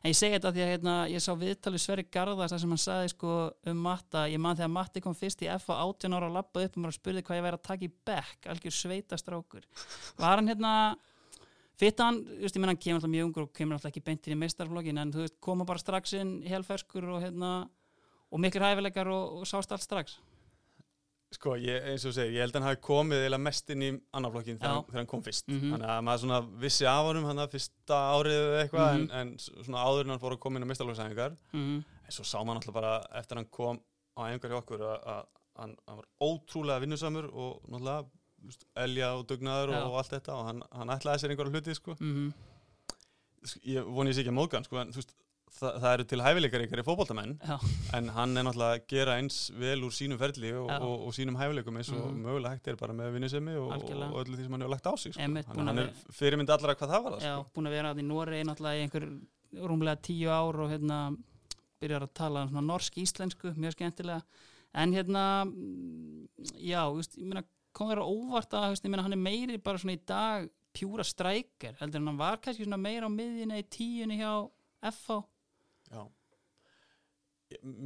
en 0.00 0.10
ég 0.10 0.18
segi 0.18 0.34
þetta 0.34 0.52
því 0.56 0.64
að 0.64 0.72
hérna, 0.72 0.96
ég 1.12 1.22
sá 1.22 1.30
viðtalið 1.38 1.84
Sverri 1.84 2.06
Garðars 2.16 2.54
þar 2.54 2.62
sem 2.64 2.74
hann 2.74 2.82
sagði 2.82 3.12
sko 3.12 3.36
um 3.70 3.86
Matta. 3.86 4.24
Ég 4.32 4.42
man 4.42 4.58
þegar 4.58 4.74
Matti 4.74 5.04
kom 5.04 5.14
fyrst 5.14 5.46
í 5.46 5.50
F 5.54 5.70
á 5.70 5.78
18 5.78 6.18
ára 6.18 6.32
og 6.32 6.34
lappaði 6.40 6.66
upp 6.66 6.80
og 6.80 6.82
maður 6.82 6.98
spurði 6.98 7.24
hvað 7.28 7.38
ég 7.38 7.46
væri 7.46 7.60
að 7.60 7.64
taka 7.70 7.86
í 7.86 7.94
bekk 8.10 8.50
algjör 8.50 8.78
sveitastrákur. 8.80 9.70
Var 10.18 10.42
hann 10.42 10.50
hérna 10.50 10.74
Fitta 11.82 12.04
hann, 12.06 12.20
þú 12.28 12.44
veist, 12.44 12.54
ég 12.56 12.62
menn 12.62 12.70
hann 12.70 12.78
kemur 12.78 13.00
alltaf 13.00 13.10
mjög 13.10 13.28
ungur 13.28 13.46
og 13.48 13.52
kemur 13.58 13.74
alltaf 13.78 13.90
ekki 13.90 14.04
beintin 14.06 14.36
í 14.36 14.38
meistarflokkin 14.38 15.00
en 15.02 15.10
þú 15.14 15.24
veist, 15.24 15.38
koma 15.42 15.64
bara 15.66 15.82
strax 15.82 16.12
inn 16.20 16.36
helferskur 16.46 17.08
og 17.16 17.22
hérna 17.24 17.48
og 18.32 18.40
miklir 18.40 18.62
hæfileikar 18.68 19.10
og, 19.10 19.40
og 19.42 19.48
sást 19.50 19.74
allt 19.74 19.82
strax. 19.82 20.14
Sko, 21.32 21.54
ég, 21.56 21.78
eins 21.88 22.02
og 22.04 22.12
þú 22.12 22.14
segir, 22.18 22.34
ég 22.36 22.42
held 22.44 22.52
að 22.54 22.60
hann 22.60 22.68
hafi 22.68 22.80
komið 22.84 23.22
eða 23.26 23.38
mest 23.40 23.70
inn 23.72 23.82
í 23.86 23.90
annarflokkin 24.14 24.58
þegar, 24.60 24.82
þegar 24.90 25.00
hann 25.00 25.08
kom 25.10 25.22
fyrst. 25.24 25.46
Mhm. 25.48 25.70
þannig 25.72 25.90
að 25.94 26.02
maður 26.06 26.22
svona 26.26 26.40
vissi 26.66 26.86
af 26.92 27.06
honum 27.08 27.24
hann 27.30 27.40
að 27.40 27.54
fyrsta 27.56 28.00
árið 28.12 28.36
eða 28.42 28.58
eitthvað 28.66 28.90
Mhm. 28.92 29.00
en, 29.00 29.10
en 29.20 29.30
svona 29.38 29.84
áður 29.88 30.04
en 30.04 30.12
hann 30.12 30.20
fór 30.20 30.36
að 30.36 30.42
koma 30.44 30.60
inn 30.60 30.66
á 30.68 30.70
mestarlóksæðingar 30.72 31.36
mm 31.56 31.78
en 32.02 32.12
svo 32.12 32.24
sá 32.28 32.38
maður 32.44 32.58
alltaf 32.60 32.74
bara 32.76 32.92
eftir 33.16 33.36
hann 33.40 33.48
kom 33.48 33.78
á 34.18 34.20
einhver 34.28 34.50
hjá 34.52 34.58
okkur 34.60 34.82
að, 34.84 34.98
að 35.08 35.22
hann, 35.62 35.76
hann 35.88 35.96
var 36.02 36.08
ótrúlega 36.20 36.80
vinnusamur 36.84 37.30
og 37.32 37.62
náttúrulega 37.72 38.04
elja 38.76 39.12
og 39.16 39.26
dugnaður 39.30 39.74
og, 39.76 39.90
og 39.92 39.98
allt 40.02 40.14
þetta 40.16 40.36
og 40.38 40.46
hann, 40.50 40.62
hann 40.72 40.94
ætlaði 40.96 41.22
sér 41.22 41.30
einhverja 41.34 41.52
hluti 41.56 41.74
sko. 41.78 41.94
-hmm. 42.00 42.32
ég 43.66 43.84
voni 43.84 44.10
ég 44.10 44.16
sé 44.16 44.22
ekki 44.24 44.32
að 44.32 44.38
móðgan 44.38 44.64
sko, 44.66 44.78
en 44.82 44.92
veist, 44.94 45.14
það, 45.52 45.76
það 45.82 45.94
eru 45.94 46.04
til 46.10 46.20
hæfileikar 46.24 46.62
ykkar 46.66 46.80
í 46.82 46.84
fótboltamenn 46.86 47.32
Já. 47.42 47.56
en 47.98 48.08
hann 48.16 48.36
er 48.36 48.44
náttúrulega 48.46 48.76
að 48.78 48.86
gera 48.92 49.16
eins 49.20 49.38
vel 49.58 49.82
úr 49.84 49.92
sínum 49.92 50.18
ferli 50.20 50.52
og, 50.56 50.70
og, 50.70 51.06
og 51.08 51.12
sínum 51.16 51.36
hæfileikum 51.40 51.76
eins 51.76 51.90
og 51.92 52.06
Mhm. 52.12 52.22
mögulega 52.26 52.54
hægt 52.54 52.68
er 52.68 52.76
bara 52.76 52.92
með 52.92 53.12
vinnisemi 53.16 53.56
og, 53.56 53.72
öllu 53.82 54.36
því 54.36 54.42
sem 54.46 54.52
hann 54.52 54.60
hefur 54.62 54.74
lagt 54.76 54.86
á 54.86 54.94
sig 54.96 55.12
sko. 55.14 55.22
Einmitt, 55.22 55.46
hann, 55.46 55.66
hann 55.66 55.78
er 55.78 55.90
fyrirmynd 56.10 56.50
allra 56.50 56.74
hvað 56.74 56.88
það 56.94 57.02
var 57.04 57.12
það 57.18 57.20
Já, 57.26 57.34
sko. 57.42 57.50
búin 57.54 57.66
að 57.68 57.76
vera 57.76 57.94
í 57.94 58.02
Noregi 58.06 58.44
náttúrulega 58.48 58.78
í 58.78 58.82
einhver 58.86 59.06
rúmlega 59.68 60.00
tíu 60.00 60.28
ár 60.30 60.56
og 60.64 60.70
hérna 60.70 61.16
byrjar 61.82 62.02
að 62.06 62.14
tala 62.14 62.46
svona 62.48 62.62
norsk-íslensku, 62.62 63.54
mjög 63.58 63.72
skemmtilega 63.74 64.22
en 64.74 64.92
hérna 64.94 65.44
mm, 65.44 66.28
já, 66.62 66.86
just, 66.96 67.18
ég 67.18 67.26
meina, 67.26 67.42
kom 67.72 67.88
þér 67.90 68.02
á 68.02 68.06
óvart 68.06 68.52
að 68.58 68.82
meina, 68.88 69.02
hann 69.06 69.12
er 69.16 69.22
meiri 69.22 69.58
bara 69.58 69.78
svona 69.78 69.96
í 69.96 70.02
dag 70.06 70.48
pjúra 70.72 71.04
strækir, 71.04 71.74
heldur 71.80 72.00
en 72.00 72.06
hann 72.12 72.18
var 72.20 72.38
kannski 72.40 72.64
svona 72.64 72.78
meira 72.80 73.06
á 73.08 73.12
miðjunni 73.12 73.58
í 73.60 73.68
tíunni 73.68 74.16
hjá 74.20 74.32
FH 74.92 75.18
Já. 75.92 76.06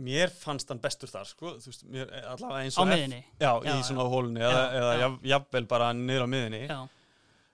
mér 0.06 0.30
fannst 0.30 0.68
hann 0.70 0.78
bestur 0.82 1.10
þar 1.10 1.26
sko, 1.26 1.54
veist, 1.58 1.82
mér 1.90 2.12
allavega 2.30 2.60
eins 2.62 2.76
á 2.78 2.82
og 2.82 2.86
F- 2.86 2.92
miðjunni 2.94 3.18
já, 3.42 3.50
Já, 3.66 3.72
í 3.74 3.80
svona 3.88 4.04
hólunni 4.12 4.44
eða, 4.46 4.60
Já, 4.62 4.76
eða 4.78 4.92
já. 4.92 5.00
jafn- 5.02 5.24
jafnvel 5.32 5.66
bara 5.72 5.88
niður 5.98 6.22
á 6.22 6.28
miðinni 6.30 6.60
Já, 6.70 6.78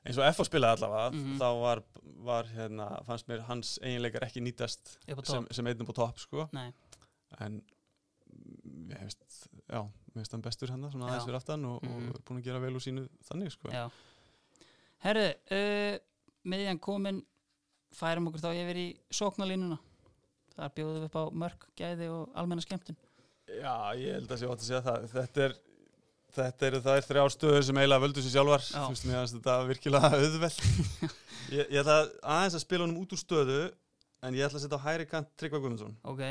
eins 0.05 0.19
og 0.21 0.27
F 0.29 0.43
á 0.43 0.45
spilaði 0.45 0.77
allavega 0.77 1.15
Mhm. 1.17 1.39
þá 1.41 1.47
var, 1.63 1.83
var 2.29 2.45
hérna, 2.53 2.89
fannst 3.09 3.29
mér 3.33 3.41
hans 3.49 3.79
eiginleikar 3.83 4.27
ekki 4.29 4.43
nýtast 4.45 4.99
á 5.09 5.25
sem, 5.25 5.47
sem 5.51 5.67
einnum 5.67 5.89
á 5.89 5.95
topp 5.97 6.19
sko. 6.21 6.49
Nei, 6.53 6.69
en 7.41 7.63
mm, 7.63 8.91
ég 8.93 9.01
veist 9.01 9.49
já, 9.73 9.89
finnst 10.21 10.33
hann 10.37 10.43
bestur 10.45 10.71
hann 10.71 10.83
svona 10.91 11.07
Já. 11.09 11.13
aðeins 11.15 11.27
fyrir 11.29 11.39
aftan 11.41 11.65
og, 11.65 11.83
Mhm. 11.83 12.09
og 12.09 12.17
er 12.17 12.23
búin 12.29 12.41
að 12.41 12.45
gera 12.45 12.61
vel 12.61 12.75
úr 12.77 12.85
sínu 12.85 13.09
þannig 13.29 13.53
sko. 13.55 13.69
já 13.73 13.91
Herðu, 15.03 15.27
uh, 15.51 15.99
miðjan 16.47 16.79
komin 16.81 17.23
færum 17.95 18.29
okkur 18.31 18.41
þá 18.45 18.51
yfir 18.55 18.77
í 18.79 18.87
sóknarlínuna 19.13 19.79
þar 20.57 20.71
bjóðum 20.77 21.01
við 21.01 21.05
upp 21.09 21.17
á 21.19 21.25
mörk, 21.33 21.67
gæði 21.77 22.09
og 22.13 22.31
almenna 22.39 22.63
skemmtun 22.63 22.97
Já, 23.49 23.93
ég 23.99 24.15
held 24.15 24.29
að 24.31 24.39
sé 24.39 24.47
átt 24.47 24.63
að 24.63 24.69
segja 24.71 24.83
það 24.87 25.07
þetta 25.17 25.47
er 25.49 25.55
Þetta 26.33 26.65
eru 26.65 26.79
þær 26.81 27.03
þrjár 27.05 27.29
stöður 27.35 27.63
sem 27.67 27.77
eiginlega 27.77 28.01
völdu 28.01 28.23
sér 28.25 28.33
sjálfar 28.33 28.63
Já. 28.65 28.79
Þú 28.87 28.93
veist, 28.95 29.05
mér 29.05 29.19
finnst 29.21 29.35
þetta 29.37 29.57
virkilega 29.69 30.11
auðveld 30.17 30.61
ég, 31.59 31.67
ég 31.69 31.81
ætla 31.83 31.97
aðeins 32.23 32.55
að 32.57 32.63
spila 32.65 32.87
honum 32.87 33.03
út 33.03 33.13
úr 33.13 33.21
stöðu 33.21 33.59
En 34.23 34.33
ég 34.39 34.47
ætla 34.47 34.57
að 34.57 34.65
setja 34.65 34.79
á 34.81 34.87
hæri 34.87 35.05
kant 35.11 35.29
Tryggva 35.37 35.61
Guðmundsson 35.61 35.93
Ok 36.09 36.23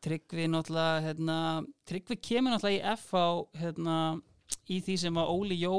Tryggvi 0.00 0.46
náttúrulega 0.48 1.02
hérna, 1.04 1.38
Tryggvi 1.88 2.16
kemur 2.24 2.54
náttúrulega 2.54 2.78
í 2.78 2.94
FH 2.96 3.24
hérna, 3.60 3.96
í 4.72 4.78
því 4.84 4.96
sem 5.04 5.20
að 5.20 5.32
Óli 5.34 5.58
Jó 5.60 5.74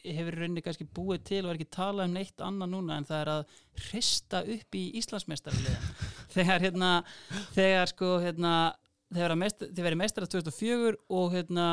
hefur 0.00 0.38
rauninni 0.40 0.62
kannski 0.64 0.86
búið 0.88 1.24
til 1.28 1.40
og 1.44 1.52
er 1.52 1.58
ekki 1.58 1.76
talað 1.76 2.08
um 2.08 2.16
neitt 2.16 2.42
annað 2.44 2.72
núna 2.72 2.96
en 2.96 3.06
það 3.08 3.20
er 3.20 3.30
að 3.34 3.54
hrista 3.86 4.40
upp 4.54 4.76
í 4.78 4.84
Íslandsmeistarliðin 5.00 5.90
þegar 6.34 6.64
hérna 6.64 6.90
þegar 7.52 7.92
sko 7.92 8.12
hérna 8.24 8.54
þegar 9.10 9.34
að 9.34 9.64
þið 9.66 9.84
verið 9.84 10.00
meistara 10.00 10.30
2004 10.30 10.94
og 11.20 11.34
hérna 11.34 11.70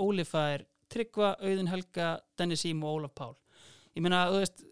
Óli 0.00 0.24
fær 0.26 0.66
Tryggva, 0.92 1.36
Auðun 1.40 1.70
Helga, 1.72 2.08
Dennis 2.36 2.66
Ím 2.68 2.82
og 2.84 2.98
Ólaf 2.98 3.14
Pál. 3.16 3.32
Ég 3.96 4.04
meina, 4.04 4.26
þú 4.28 4.42
veist 4.42 4.64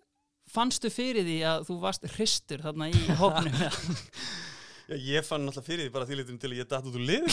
fannstu 0.50 0.90
fyrir 0.92 1.24
því 1.24 1.36
að 1.48 1.62
þú 1.68 1.76
varst 1.80 2.06
hristur 2.16 2.64
þarna 2.64 2.90
í 2.90 3.04
hópnum 3.20 3.56
Já, 4.90 4.96
ég 4.98 5.24
fann 5.26 5.44
náttúrulega 5.46 5.68
fyrir 5.70 5.86
því 5.86 5.92
bara 5.94 6.06
þýlitum 6.10 6.38
til 6.42 6.50
að 6.50 6.58
ég 6.60 6.68
datt 6.70 6.86
út 6.90 6.96
úr 6.98 7.04
liðinu 7.06 7.30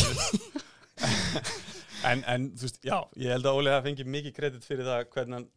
en, 2.11 2.23
en 2.29 2.47
þú 2.57 2.67
veist, 2.67 2.79
já, 2.85 2.97
ég 3.17 3.33
held 3.33 3.47
að 3.49 3.57
Óli 3.59 3.71
hafa 3.73 3.85
fengið 3.87 4.09
mikið 4.13 4.35
kredit 4.37 4.67
fyrir 4.67 4.85
það 4.87 5.05
hvernig 5.13 5.37
hann 5.39 5.47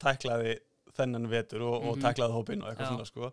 tæklaði 0.00 0.54
þennan 0.96 1.28
vetur 1.30 1.64
og, 1.66 1.76
og 1.90 1.96
Mhm. 1.98 2.04
tæklaði 2.06 2.36
hópin 2.36 2.62
og 2.64 2.70
eitthvað 2.70 2.86
Já. 2.86 2.92
svona 2.94 3.06
sko. 3.08 3.30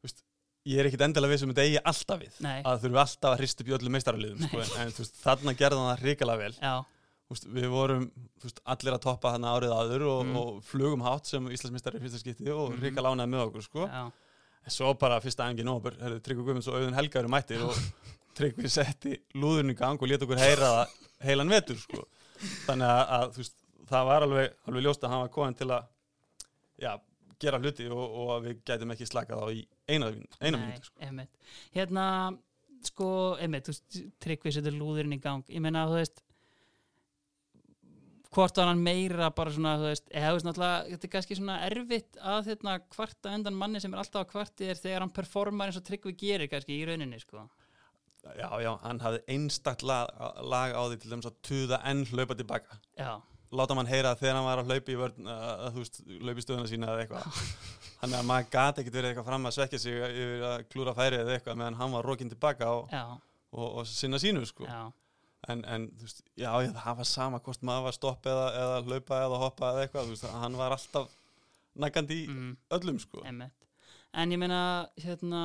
Þú 0.00 0.08
veist, 0.08 0.22
ég 0.66 0.78
er 0.80 0.88
ekkit 0.88 1.04
endilega 1.06 1.32
við 1.34 1.40
sem 1.42 1.52
þetta 1.52 1.64
eigi 1.66 1.80
alltaf 1.92 2.20
við 2.24 2.40
Nei. 2.44 2.58
að 2.62 2.80
þurfum 2.84 3.00
alltaf 3.04 3.30
að 3.34 3.44
í 3.68 3.76
öllum 3.78 3.94
meistaraliðum 3.96 4.44
sko. 4.48 4.60
en, 4.80 4.92
þú 4.96 5.02
veist, 5.04 5.16
þarna 5.24 5.54
gerði 5.58 5.80
hann 5.80 5.96
það 5.96 6.04
hrikalega 6.04 6.38
vel 6.44 6.52
Já, 6.60 6.74
Þú 7.24 7.32
veist, 7.32 7.46
við 7.56 7.68
vorum 7.72 8.02
þú 8.40 8.44
veist, 8.44 8.58
allir 8.68 8.92
að 8.94 9.00
toppa 9.00 9.30
hann 9.32 9.46
árið 9.48 9.72
áður 9.72 10.02
og, 10.12 10.26
Mm. 10.26 10.36
og 10.36 10.62
flugum 10.64 11.00
hátt 11.02 11.26
sem 11.26 11.46
Íslandsmeistari 11.48 11.96
í 11.96 12.02
fyrsta 12.04 12.20
skipti 12.20 12.50
og 12.52 12.72
Mhm. 12.74 12.80
hrikalega 12.82 13.14
ánæði 13.16 13.30
með 13.32 13.44
okkur 13.48 13.62
sko. 13.64 13.86
já, 13.88 14.12
svo 14.72 14.92
bara 15.00 15.20
fyrsta 15.22 15.48
engin 15.50 15.68
herrðu, 15.68 16.20
Tryggvi 16.24 16.46
Guðmunds 16.46 16.68
og 16.70 16.78
Auðun 16.78 16.96
Helga 16.96 17.20
eru 17.20 17.32
mættir 17.32 17.64
og 17.64 17.78
Tryggvi 18.38 18.70
setti 18.72 19.16
lúðurinn 19.38 19.74
í 19.74 19.78
gang 19.78 20.00
og 20.00 20.10
lét 20.10 20.22
okkur 20.24 20.40
heyra 20.40 20.70
það 20.74 20.94
heilan 21.24 21.52
vetur, 21.52 21.78
sko. 21.80 22.06
Þannig 22.66 22.88
að, 22.88 23.02
að 23.16 23.36
veist, 23.38 23.58
það 23.90 24.08
var 24.10 24.26
alveg, 24.26 24.56
alveg 24.68 24.86
ljóst 24.86 25.04
að 25.04 25.14
hann 25.14 25.22
var 25.22 25.34
komin 25.36 25.58
til 25.58 25.68
að, 25.70 25.86
já, 26.82 26.90
gera 27.44 27.60
hluti 27.60 27.86
og, 27.90 28.02
og 28.02 28.32
að 28.34 28.48
við 28.48 28.58
gætum 28.66 28.94
ekki 28.94 29.08
slakað 29.08 29.44
á 29.44 29.46
í 29.54 29.62
eina, 29.90 30.10
mínúti, 30.40 30.90
sko. 30.90 31.26
Hérna, 31.76 32.06
sko, 32.88 33.08
einmitt, 33.40 33.70
Tryggvi 34.24 34.54
setur 34.54 34.76
lúðurinn 34.76 35.16
í 35.16 35.20
gang 35.22 35.46
Ég 35.52 35.62
meina, 35.64 35.86
þú 35.90 36.00
veist 36.00 36.24
hvort 38.34 38.58
var 38.58 38.70
hann 38.70 38.82
meira 38.82 39.28
bara 39.34 39.52
svona, 39.54 39.74
þú 39.80 39.90
veist, 39.90 40.06
eða 40.10 40.30
þú 40.30 40.38
veist 40.38 40.48
náttúrulega 40.48 40.86
þetta 40.92 41.06
er 41.08 41.12
kannski 41.12 41.38
svona 41.38 41.58
erfitt 41.68 42.22
að 42.34 42.48
hérna 42.50 42.78
kvarta 42.94 43.34
undan 43.36 43.58
manni 43.58 43.82
sem 43.82 43.94
er 43.94 44.02
alltaf 44.02 44.24
að 44.24 44.32
kvarti 44.32 44.70
er 44.72 44.80
þegar 44.80 45.04
hann 45.04 45.14
performar 45.14 45.70
eins 45.70 45.78
og 45.80 45.86
Tryggvi 45.86 46.16
gerir 46.18 46.50
kannski 46.50 46.78
í 46.78 46.88
rauninni, 46.88 47.20
sko 47.22 47.46
Já, 48.32 48.48
já, 48.62 48.70
hann 48.80 49.02
hafði 49.04 49.20
einstakt 49.34 49.82
lag, 49.84 50.08
lag 50.48 50.72
á 50.72 50.80
því 50.88 50.96
til 51.02 51.10
dæmis 51.12 51.28
að 51.28 51.34
tuða 51.44 51.78
enn 51.90 52.06
hlaupa 52.08 52.36
tilbaka. 52.38 52.78
Já, 52.96 53.20
Láta 53.54 53.76
mann 53.76 53.86
heyra 53.86 54.14
þegar 54.18 54.38
hann 54.38 54.46
var 54.48 54.62
að 54.62 54.70
hlaupa 54.72 54.90
í 54.90 54.96
vörn, 54.98 55.28
að, 55.28 55.42
að 55.66 55.74
þú 55.74 55.82
veist, 55.82 56.00
hlaupa 56.08 56.40
í 56.40 56.44
stöðuna 56.46 56.70
sína 56.70 56.88
eða 56.88 57.02
eitthvað. 57.04 57.42
Þannig 58.00 58.16
að 58.18 58.26
maður 58.30 58.48
gati 58.56 58.82
ekkert 58.82 58.96
verið 58.96 59.10
eitthvað 59.10 59.28
fram 59.28 59.48
að 59.50 59.56
svekja 59.58 59.82
sig 59.84 60.00
yfir 60.08 60.46
að 60.48 60.64
klúra 60.72 60.96
færi 60.96 61.20
eða 61.20 61.36
eitthvað 61.36 61.60
meðan 61.60 61.78
hann 61.82 61.94
var 61.94 62.08
rókin 62.08 62.32
tilbaka 62.32 62.70
og, 62.72 62.96
og, 63.52 63.68
og 63.68 63.86
sinna 63.92 64.20
sínu 64.24 64.48
sko. 64.48 64.64
já 64.64 64.82
En, 65.52 65.60
en 65.68 65.86
þú 65.98 66.06
veist, 66.06 66.22
já, 66.40 66.48
það 66.72 66.98
var 67.00 67.08
sama 67.08 67.40
hvort 67.44 67.64
maður 67.66 67.88
var 67.88 67.96
stopp 67.96 68.26
eða, 68.30 68.46
eða 68.62 68.82
hlaupa 68.86 69.20
eða 69.26 69.40
hoppa 69.42 69.70
eða 69.72 69.84
eitthvað, 69.84 70.08
þú 70.08 70.14
veist, 70.14 70.26
hann 70.40 70.58
var 70.60 70.76
alltaf 70.76 71.16
nægandi 71.84 72.20
í 72.22 72.28
mm, 72.30 72.52
öllum 72.78 73.00
sko. 73.02 73.24
einmitt. 73.26 73.66
En 74.14 74.30
ég 74.32 74.38
meina, 74.38 74.60
hérna 75.02 75.42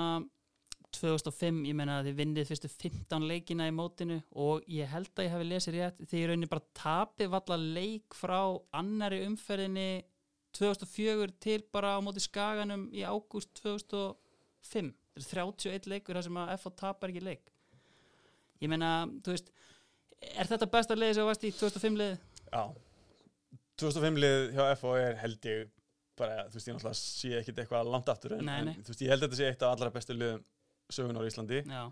2005, 0.95 1.63
ég 1.69 1.77
meina 1.77 1.99
að 1.99 2.09
þið 2.09 2.21
vinnið 2.21 2.47
fyrstu 2.49 2.69
15 2.71 3.27
leikina 3.29 3.67
í 3.69 3.73
mótinu 3.75 4.19
og 4.41 4.65
ég 4.71 4.89
held 4.89 5.11
að 5.15 5.27
ég 5.27 5.35
hafi 5.35 5.49
lesið 5.49 5.77
rétt 5.77 5.99
því 6.05 6.21
ég 6.21 6.31
raunin 6.31 6.51
bara 6.51 6.67
tapið 6.77 7.33
valla 7.33 7.59
leik 7.59 8.17
frá 8.17 8.39
annari 8.77 9.21
umferðinni 9.27 9.89
2004 10.57 11.35
til 11.43 11.59
bara 11.73 11.97
á 11.97 11.99
móti 12.01 12.23
skaganum 12.23 12.87
í 12.93 13.05
ágúst 13.05 13.51
2005 13.61 14.95
þetta 15.19 15.41
er 15.41 15.51
31 15.53 15.89
leikur 15.91 16.17
þar 16.17 16.27
sem 16.27 16.39
að 16.39 16.53
FH 16.57 16.75
tapar 16.79 17.13
ekki 17.13 17.23
leik. 17.25 17.51
Ég 18.59 18.71
meina, 18.71 19.07
þú 19.23 19.35
veist 19.35 19.51
er 20.21 20.45
þetta 20.49 20.67
besta 20.71 20.95
leiði 20.95 21.13
sem 21.17 21.23
þú 21.23 21.29
varst 21.31 21.43
í 21.47 21.51
2005 21.59 21.97
leiði? 21.99 22.17
Já 22.53 22.63
2005 23.79 24.19
lið 24.19 24.49
hjá 24.57 24.65
FO 24.79 24.95
er 24.99 25.15
held 25.21 25.45
ég 25.47 25.69
bara, 26.19 26.41
þú 26.51 26.57
veist, 26.57 26.67
ég 26.67 26.75
náttúrulega 26.75 26.99
sé 26.99 27.29
ekkit 27.39 27.59
eitthvað 27.63 27.87
langt 27.93 28.09
aftur 28.11 28.33
en, 28.35 28.43
Nei, 28.43 28.57
nei. 28.67 28.73
en 28.75 28.83
þú 28.83 28.91
veist, 28.91 29.03
ég 29.05 29.13
held 29.13 29.23
að 29.23 29.29
þetta 29.29 29.39
sé 29.39 29.47
eitt 29.53 29.61
af 29.63 29.75
allra 29.77 29.91
bestu 29.95 30.15
liðum 30.17 30.41
sögun 30.91 31.19
á 31.19 31.23
Íslandi 31.29 31.61
Já, 31.63 31.83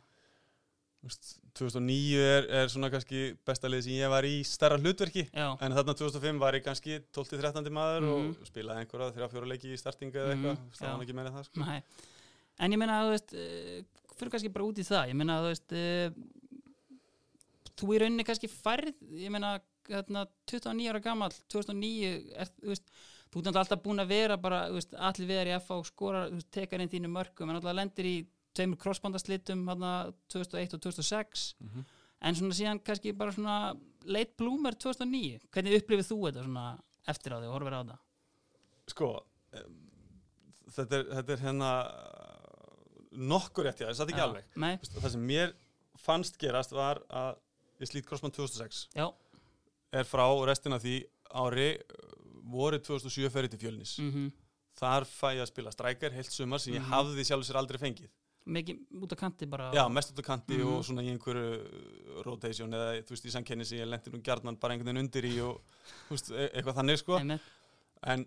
Þú 0.98 1.08
veist, 1.12 1.28
2009 1.56 2.22
er, 2.26 2.48
er 2.60 2.72
svona 2.74 2.90
kannski 2.92 3.20
besta 3.48 3.70
lið 3.70 3.84
sem 3.86 3.94
ég 4.02 4.10
var 4.12 4.26
í 4.28 4.34
stærra 4.50 4.80
hlutverki 4.82 5.24
já, 5.30 5.46
en 5.64 5.76
þarna 5.78 5.94
2005 5.96 6.42
var 6.42 6.58
ég 6.58 6.66
kannski 6.66 6.98
12-13 7.16 7.70
maður 7.72 8.08
Mhm. 8.08 8.34
og 8.42 8.50
spilaði 8.50 8.84
einhverja 8.84 9.14
þrjá 9.16 9.30
fjóra 9.32 9.48
leiki 9.54 9.72
í 9.72 9.78
startinga 9.80 10.20
eða 10.26 10.34
eitthvað, 10.34 10.58
Mhm, 10.58 10.66
mm, 10.68 10.82
já. 10.82 10.98
var 10.98 11.06
ekki 11.06 11.16
meira 11.16 11.30
en 11.32 11.38
það 11.38 11.46
sko. 11.48 11.82
En 12.60 12.72
ég 12.74 12.78
meina 12.82 12.98
að 13.00 13.06
þú 13.08 13.12
veist 13.16 13.34
uh, 13.38 14.12
fyrir 14.18 14.32
kannski 14.34 14.52
bara 14.52 14.66
út 14.66 14.80
í 14.82 14.88
það 14.90 15.08
ég 15.14 15.16
meina 15.16 15.38
að 15.38 15.46
þú 15.46 15.52
veist 15.54 15.72
uh, 15.78 16.10
þú 17.78 17.92
í 17.94 18.00
rauninni 18.02 18.26
kannski 18.28 18.50
færð 18.52 18.94
ég 19.22 19.32
meina 19.34 19.56
hérna, 19.88 20.26
29 20.50 20.90
ára 20.92 21.00
gammal 21.04 21.32
2009 21.54 22.10
er, 22.36 22.50
þú 22.62 22.72
veist 22.74 22.90
þú 23.32 23.44
ert 23.44 23.60
alltaf 23.62 23.82
búin 23.84 24.00
að 24.04 24.10
vera 24.12 24.38
bara 24.40 24.64
veist, 24.74 24.94
allir 24.96 25.28
við 25.30 25.42
er 25.44 25.52
í 25.52 25.56
FH 25.60 25.78
og 25.78 25.86
skora 25.90 26.26
tekar 26.52 26.82
inn 26.84 26.90
þínu 26.92 27.12
mörgum 27.12 27.50
en 27.50 27.58
náttúrulega 27.58 27.80
lendir 27.82 28.06
í 28.10 28.16
tveimur 28.58 28.80
crossbandaslitum 28.82 29.66
hérna 29.70 29.92
2001 30.34 30.74
og 30.78 30.82
2006 30.88 31.54
Mhm. 31.62 31.86
en 32.22 32.36
svona 32.36 32.56
síðan 32.58 32.80
kannski 32.84 33.12
bara 33.16 33.32
svona 33.32 33.76
late 34.06 34.34
bloomer 34.38 34.74
2009 34.74 35.40
hvernig 35.52 35.78
upplifið 35.82 36.08
þú 36.12 36.18
þetta 36.32 36.44
svona 36.48 36.80
eftir 37.08 37.32
á 37.36 37.38
því 37.40 37.48
og 37.48 37.54
horfir 37.54 37.76
á 37.78 37.82
það? 37.84 38.00
Sko 38.88 39.10
em, 39.54 39.78
þetta 40.72 40.98
er, 40.98 41.04
þetta 41.16 41.34
er 41.36 41.44
hérna 41.46 41.72
nokkur 43.18 43.66
rétt, 43.68 43.80
það 43.82 43.96
satt 43.98 44.12
ekki 44.12 44.22
Já. 44.22 44.28
alveg. 44.28 44.48
Nei, 44.62 44.76
það 44.78 45.10
sem 45.14 45.24
mér 45.28 45.54
fannst 45.98 46.38
gerast 46.42 46.74
var 46.76 47.00
að 47.10 47.38
ég 47.38 47.47
slít 47.86 48.06
Crossman 48.06 48.32
2006 48.32 48.88
já, 48.96 49.14
er 49.94 50.04
frá 50.04 50.26
restina 50.46 50.78
því 50.80 51.06
ári 51.32 51.78
voru 52.50 52.80
2007 52.80 53.30
ferið 53.30 53.50
til 53.52 53.60
fjölnis. 53.60 54.00
Mhm. 54.00 54.32
Þar 54.78 55.04
fæ 55.06 55.34
ég 55.36 55.42
að 55.42 55.48
spila 55.48 55.72
strækjar 55.72 56.12
heilt 56.14 56.32
sumar 56.32 56.60
sem 56.60 56.74
ég 56.74 56.82
Mhm. 56.82 56.90
hafði 56.92 57.24
sjálfur 57.26 57.44
sér 57.54 57.56
aldrei 57.58 57.78
fengið. 57.78 58.10
Mikið 58.48 58.78
út 59.02 59.12
af 59.12 59.18
kanti 59.18 59.46
bara. 59.50 59.72
Já, 59.74 59.88
mest 59.92 60.14
út 60.14 60.20
á 60.20 60.24
kanti 60.24 60.56
Mhm. 60.58 60.68
og 60.68 60.84
svona 60.86 61.02
í 61.04 61.10
einhverju 61.12 61.66
uh, 61.66 62.24
rotation 62.24 62.70
eða 62.72 63.04
þú 63.04 63.10
veist 63.10 63.26
í 63.26 63.32
samkenni 63.32 63.66
sem 63.66 63.80
ég 63.80 63.88
lendi 63.90 64.10
nú 64.12 64.22
gjarnan 64.24 64.56
bara 64.60 64.74
einhvern 64.74 64.86
veginn 64.96 65.04
undir 65.04 65.24
í 65.26 65.40
og 65.42 65.62
veist, 66.10 66.32
e 66.32 66.50
eitthvað 66.54 66.76
þannig 66.76 66.98
sko. 66.98 67.18
Einmitt. 67.20 67.42
en 68.04 68.26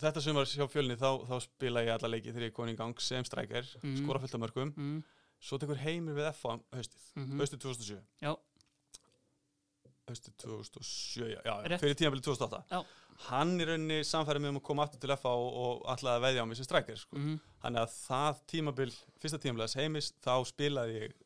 þetta 0.00 0.20
sumar 0.22 0.44
hjá 0.46 0.66
fjölni 0.68 0.96
þá, 0.96 1.26
þá 1.28 1.40
spila 1.42 1.80
ég 1.84 1.88
alla 2.02 2.08
leiki 2.08 2.32
þegar 2.32 2.42
ég 2.42 2.46
er 2.46 2.50
komin 2.50 2.74
í 2.74 2.76
gang 2.78 2.98
sem 3.00 3.22
strækjar, 3.24 3.64
Mhm. 3.82 3.96
skora 4.06 4.18
fullt 4.18 4.34
af 4.34 4.40
mörgum 4.40 4.72
mm, 4.74 5.04
svo 5.40 5.58
tekur 5.58 5.76
heimir 5.76 6.14
við 6.14 6.28
F 6.30 6.42
á 6.46 6.58
haustið 6.72 7.12
mm 7.16 7.38
haustið 7.38 7.58
2007 7.60 8.00
Já. 8.22 8.36
Haustið 10.08 10.34
2007, 10.42 11.28
já, 11.44 11.54
Rétt. 11.68 11.80
fyrir 11.82 11.94
tímabilið 12.00 12.24
2008 12.28 12.62
Já. 12.70 12.80
hann 13.28 13.54
í 13.60 13.64
rauninni 13.68 14.00
samfærið 14.06 14.40
mig 14.44 14.50
um 14.54 14.60
að 14.60 14.66
koma 14.68 14.82
aftur 14.86 15.00
til 15.02 15.16
FA 15.16 15.28
og, 15.28 15.48
og 15.84 15.94
að 15.94 16.20
veðja 16.26 16.42
á 16.42 16.46
mig 16.46 16.56
sem 16.56 16.64
strækjar 16.68 16.98
sko. 17.00 17.16
mm, 17.16 17.38
þannig 17.62 17.80
að 17.82 17.94
það 18.08 18.42
tímabil, 18.52 18.92
fyrsta 19.22 19.38
tímabilið 19.42 19.74
heimis, 19.82 20.12
þá 20.24 20.34
spilaði 20.46 21.00
ég 21.02 21.16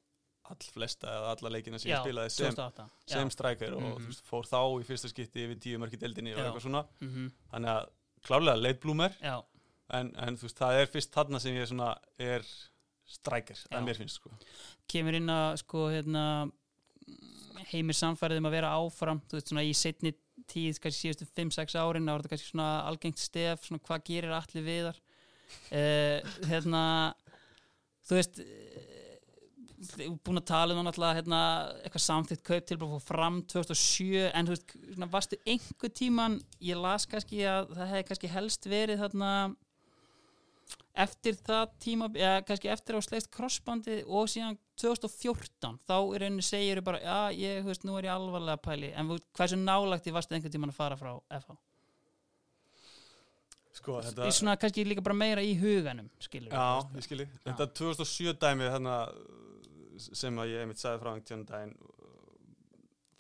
all 0.53 0.69
flesta 0.75 1.07
eða 1.09 1.29
alla 1.37 1.51
leikina 1.55 1.79
sem 1.79 1.91
já, 1.93 1.97
ég 1.97 2.03
spilaði 2.05 2.31
sem, 2.35 2.55
2008 2.57 2.89
sem 3.07 3.31
strækjar 3.31 3.73
og 3.77 3.83
Mhm. 3.83 3.93
þú 4.03 4.07
veist, 4.11 4.25
fór 4.27 4.45
þá 4.51 4.59
í 4.81 4.85
fyrsta 4.85 5.09
skipti 5.09 5.45
yfir 5.47 5.59
tíu 5.63 5.79
mörki 5.79 5.97
deildinni 6.01 6.33
og 6.35 6.39
Já. 6.39 6.45
eitthvað 6.51 6.63
svona 6.67 6.85
mm 7.01 7.09
-hmm. 7.09 7.31
þannig 7.53 7.69
að 7.69 7.89
klárlega 8.27 8.63
leitblúmer 8.63 9.13
en, 9.93 10.13
en 10.17 10.37
þú 10.37 10.43
veist, 10.43 10.59
það 10.59 10.81
er 10.83 10.87
fyrst 10.87 11.13
þarna 11.13 11.39
sem 11.41 11.55
ég 11.55 11.67
svona 11.69 11.97
er 12.19 12.43
strækjar, 13.07 13.57
Já. 13.57 13.77
það 13.79 13.85
mér 13.85 13.97
finnst 13.97 14.15
sko. 14.15 14.31
kemur 14.89 15.15
inn 15.15 15.29
að 15.31 15.57
sko 15.59 15.89
hérna 15.91 16.51
heimir 17.73 17.97
samfærið 17.99 18.43
um 18.43 18.49
að 18.51 18.57
vera 18.57 18.75
áfram 18.79 19.23
þú 19.29 19.39
veist 19.39 19.53
svona 19.53 19.65
í 19.67 19.73
setni 19.77 20.15
tíð 20.51 20.81
kannski 20.83 21.09
síðustu 21.09 21.29
5-6 21.29 21.79
árin 21.79 22.07
þá 22.07 22.13
var 22.13 22.25
þetta 22.25 22.35
kannski 22.35 22.53
svona 22.53 22.71
algengt 22.89 23.23
stef 23.23 23.67
svona 23.67 23.83
hvað 23.87 24.07
gerir 24.09 24.37
allir 24.37 24.67
viðar? 24.67 25.01
Uh, 25.69 26.19
hérna 26.49 26.83
þú 28.09 28.17
veist 28.19 28.41
eh, 28.43 29.19
búin 30.23 30.39
að 30.39 30.49
tala 30.49 30.77
um 30.77 30.87
náttúrulega 30.87 31.19
hérna, 31.19 31.41
eitthvað 31.83 32.05
samþýtt 32.07 32.45
kaup 32.47 32.67
til 32.69 32.79
bara 32.81 33.01
fram 33.03 33.41
2007 33.51 34.31
en 34.31 34.49
þú 34.49 34.55
veist, 34.55 34.75
varstu 35.13 35.39
einhver 35.45 35.93
tíman 35.93 36.39
ég 36.63 36.81
las 36.81 37.07
kannski 37.11 37.43
að 37.49 37.75
það 37.75 37.93
hefði 37.93 38.09
kannski 38.11 38.33
helst 38.33 38.71
verið 38.71 39.03
þarna 39.03 39.33
eftir 41.05 41.37
það 41.41 41.75
tíma, 41.81 42.09
eða 42.13 42.43
kannski 42.47 42.71
eftir 42.73 42.99
á 42.99 43.01
sleist 43.05 43.31
crossbandi 43.33 44.03
og 44.05 44.29
síðan 44.29 44.59
2014 44.81 45.79
þá 45.89 45.97
í 45.99 46.21
rauninni 46.23 46.45
segir 46.45 46.83
bara 46.85 47.01
já, 47.01 47.19
ég, 47.39 47.63
þú 47.63 47.73
veist, 47.73 47.85
nú 47.89 47.99
er 47.99 48.09
ég 48.09 48.15
alvarlega 48.15 48.61
pæli 48.61 48.93
en 48.93 49.13
hversu 49.37 49.59
nálagt 49.61 50.09
ég 50.09 50.17
varstu 50.17 50.37
einhvern 50.37 50.55
tíman 50.55 50.73
að 50.73 50.81
fara 50.81 50.99
frá 51.01 51.15
FH 51.39 51.57
sko, 53.79 54.01
þetta, 54.05 54.29
í 54.29 54.35
svona 54.37 54.59
kannski 54.61 54.85
líka 54.87 55.05
bara 55.05 55.17
meira 55.17 55.45
í 55.45 55.55
huganum 55.61 56.11
skilur 56.23 56.53
Já, 56.53 56.83
ég 56.97 57.07
skilji. 57.07 57.29
Þetta 57.47 57.69
2007 57.79 58.37
dæmi 58.43 58.69
þarna, 58.75 58.97
sem 60.03 60.43
að 60.43 60.53
ég 60.53 60.65
einmitt 60.65 60.83
sagði 60.83 61.03
frá 61.03 61.13
einhvern 61.13 61.29
tíðan 61.31 61.47
daginn 61.49 61.75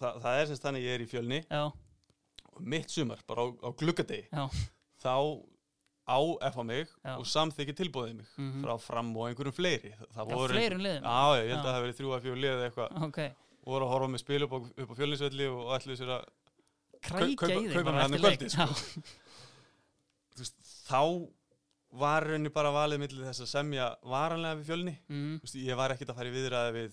það, 0.03 0.28
er 0.34 0.50
semst 0.50 0.66
þannig 0.66 0.84
ég 0.86 0.96
er 0.96 1.05
í 1.05 1.09
fjölni. 1.09 1.40
Já, 1.46 1.64
og 2.53 2.68
mitt 2.74 2.92
sumar, 2.92 3.22
bara 3.28 3.46
á, 3.46 3.46
á 3.64 3.68
gluggadegi 3.78 4.26
Já. 4.28 4.44
þá 5.03 5.14
á 6.09 6.18
F 6.50 6.57
á 6.59 6.62
mig 6.66 6.88
Já. 7.05 7.16
og 7.18 7.26
samþykki 7.26 7.74
tilbúðið 7.78 8.14
mig 8.16 8.26
Mhm. 8.38 8.62
frá 8.64 8.74
fram 8.80 9.16
og 9.16 9.28
einhverjum 9.28 9.55
fleiri 9.55 9.92
það 10.14 10.26
já 10.28 10.34
voru 10.34 10.53
fleirum 10.55 10.80
liðum 10.82 11.03
Já, 11.03 11.20
ég 11.38 11.48
held 11.48 11.50
Já. 11.50 11.57
að 11.59 11.64
það 11.66 11.74
hafi 11.76 11.86
verið 11.86 11.98
þrjú 12.00 12.11
að 12.16 12.22
fjóðu 12.26 12.40
liðið 12.42 12.64
eitthvað 12.70 13.03
ok, 13.07 13.18
og 13.62 13.72
voru 13.72 13.84
að 13.86 13.92
horfa 13.92 14.09
með 14.14 14.18
spil 14.24 14.42
upp 14.42 14.53
á, 14.53 14.59
upp 14.82 14.90
á 14.90 14.94
fjölnisvelli 14.98 15.46
og 15.53 15.62
ætluðu 15.78 15.98
sér 16.03 16.11
að 16.16 16.24
krækja 17.03 17.36
kaupa- 17.36 17.53
í 17.53 17.68
þig 17.68 17.72
kaupa 17.72 17.84
bara 17.84 17.94
mig 17.94 18.03
þarna 18.03 18.16
eftir 18.16 18.30
leik. 18.30 18.38
kvöldið, 18.38 18.50
sko. 18.50 18.66
Já. 18.66 19.03
þú 20.32 20.38
veist, 20.42 20.57
þá 20.88 21.03
var 21.92 22.24
rauninni 22.24 22.48
bara 22.53 22.70
valið 22.72 22.98
millir 23.03 23.26
þess 23.28 23.42
að 23.44 23.50
semja 23.53 23.86
varanlega 24.03 24.57
við 24.59 24.64
fjölni 24.70 24.94
Mhm. 25.09 25.38
Þú 25.38 25.42
veist, 25.44 25.57
ég 25.66 25.76
var 25.76 25.90
ekkert 25.90 26.09
að 26.11 26.16
fara 26.16 26.28
í 26.30 26.32
viðræði 26.32 26.72
við 26.78 26.92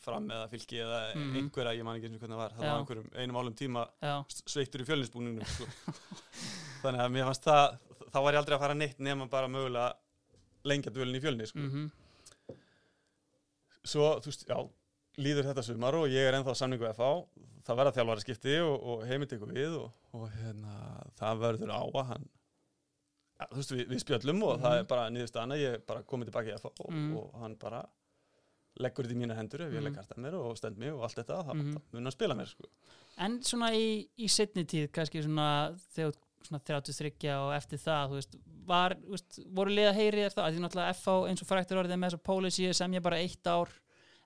fram 0.00 0.28
eða 0.32 0.48
fylki 0.48 0.76
eða 0.80 1.14
Mhm. 1.14 1.36
einhverja, 1.36 1.76
ég 1.76 1.84
man 1.84 1.96
ekki 2.00 2.06
eins 2.08 2.14
og 2.16 2.20
hvernig 2.20 2.36
það 2.36 2.40
var 2.40 2.50
það 2.56 2.64
Já. 2.64 2.70
var 2.72 2.80
einhverjum 2.80 3.10
einum 3.20 3.36
álum 3.36 3.54
tíma 3.54 3.88
já, 4.02 4.24
sveittur 4.48 4.80
í 4.80 4.86
fjölninsbúningnum 4.88 5.44
sko. 5.46 5.64
þannig 6.82 7.00
að 7.04 7.12
mér 7.12 7.24
fannst 7.28 7.44
það 7.44 7.78
þá 8.12 8.18
var 8.22 8.32
ég 8.34 8.38
aldrei 8.42 8.56
að 8.56 8.60
fara 8.64 8.74
neitt 8.74 8.98
nema 8.98 9.28
bara 9.30 9.48
mögulega 9.48 9.94
lengja 10.64 10.90
dvölin 10.92 11.16
í 11.16 11.20
fjölni 11.22 11.46
sko. 11.46 11.58
mhm, 11.58 11.90
svo, 13.84 14.08
þú 14.20 14.30
veist, 14.30 14.44
já, 14.48 14.58
líður 15.20 15.48
þetta 15.50 15.64
sumar 15.66 15.96
og 15.98 16.08
ég 16.12 16.26
er 16.28 16.36
ennþá 16.38 16.54
samningu 16.58 16.88
FH 16.92 17.08
það 17.66 17.78
verða 17.80 17.94
þjálfari 17.96 18.24
skipti 18.24 18.56
og, 18.64 18.74
og 18.92 19.06
heimind 19.08 19.32
ykkur 19.36 19.54
við 19.54 19.78
og, 19.78 19.88
og 20.16 20.28
hérna, 20.34 20.74
það 21.20 21.42
verður 21.44 21.72
á 21.76 21.80
að 21.84 22.04
hann 22.10 22.28
ja, 23.40 23.46
þú 23.52 23.56
veist, 23.60 23.72
við, 23.76 23.86
við 23.94 24.02
spjöllum 24.04 24.42
og 24.46 24.60
það 24.60 24.74
Mhm. 24.76 24.78
er 24.84 24.90
bara 24.92 25.08
niðurstaðan 25.14 25.54
að 25.56 25.62
ég 25.64 25.86
bara 25.88 26.02
komið 26.02 26.30
tilbaka 26.30 26.50
í 26.52 26.56
FH 26.58 26.70
og, 26.84 26.90
Mhm. 26.92 27.16
og 27.16 27.40
hann 27.40 27.54
bara 27.56 27.82
leggur 28.80 29.04
þetta 29.04 29.16
í 29.16 29.20
mína 29.20 29.36
hendur 29.36 29.60
ef 29.66 29.72
ég 29.72 29.80
Mhm. 29.80 29.84
legg 29.84 29.96
harta 29.96 30.14
mér 30.20 30.34
og 30.40 30.56
stend 30.56 30.78
mig 30.78 30.92
og 30.92 31.02
allt 31.02 31.16
þetta, 31.16 31.44
þá 31.44 31.54
Mhm. 31.54 31.70
mm. 31.70 31.82
mun 31.92 32.02
hann 32.04 32.12
spila 32.12 32.34
mér 32.34 32.46
sko. 32.48 32.64
en 33.18 33.40
svona 33.42 33.70
í, 33.72 34.08
í 34.18 34.28
setni 34.28 34.64
tíð 34.64 34.88
kannski 34.92 35.22
svona 35.24 35.74
þegar 35.96 36.14
svona 36.46 36.62
33 36.64 37.34
og 37.36 37.52
eftir 37.56 37.80
það 37.82 38.16
veist, 38.16 38.36
var, 38.70 38.96
veist, 39.10 39.40
voru 39.56 39.74
liða 39.74 39.92
heyri 39.96 40.24
þér 40.24 40.36
það, 40.36 40.50
því 40.56 40.64
náttúrulega 40.64 40.96
FH 40.96 41.14
eins 41.30 41.44
og 41.44 41.50
fræktur 41.50 41.80
orðið 41.82 42.00
með 42.00 42.10
þessa 42.12 42.26
pólisíu 42.30 42.74
sem 42.76 42.96
ég 42.96 43.04
bara 43.04 43.20
eitt 43.22 43.50
ár 43.50 43.72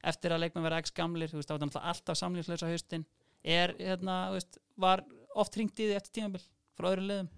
eftir 0.04 0.34
að 0.34 0.42
leikmenn 0.44 0.66
vera 0.66 0.80
x 0.84 0.92
gamlir, 0.94 1.30
þú 1.32 1.40
veist, 1.40 1.48
það 1.48 1.56
var 1.58 1.66
náttúrulega 1.66 1.94
alltaf 1.94 2.20
samlýfslösa 2.20 2.68
haustin, 2.70 3.06
er, 3.42 3.72
hérna, 3.80 4.18
þú 4.30 4.38
veist 4.38 4.60
var 4.84 5.04
oft 5.34 5.56
hringt 5.56 5.80
í 5.80 5.88
því 5.88 5.96
eftir 5.96 6.18
tímabil 6.20 6.44
frá 6.76 6.90
öðru 6.92 7.08
liðum, 7.08 7.32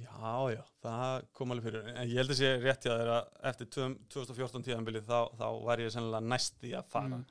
Já, 0.00 0.32
já, 0.54 0.60
það 0.84 1.24
kom 1.36 1.52
alveg 1.52 1.66
fyrir. 1.66 1.88
En 1.92 2.08
ég 2.08 2.20
held 2.20 2.32
að 2.32 2.38
sé 2.38 2.50
rétt 2.62 2.84
þér 2.86 3.10
að 3.16 3.30
eftir 3.50 3.68
tvö- 3.74 3.96
2014 4.14 4.64
tíðanbilið 4.68 5.08
þá, 5.08 5.18
þá 5.40 5.46
var 5.66 5.82
ég 5.82 5.92
sennilega 5.92 6.28
næst 6.30 6.64
í 6.64 6.70
að 6.78 6.86
fara. 6.92 7.18
Mm. 7.18 7.24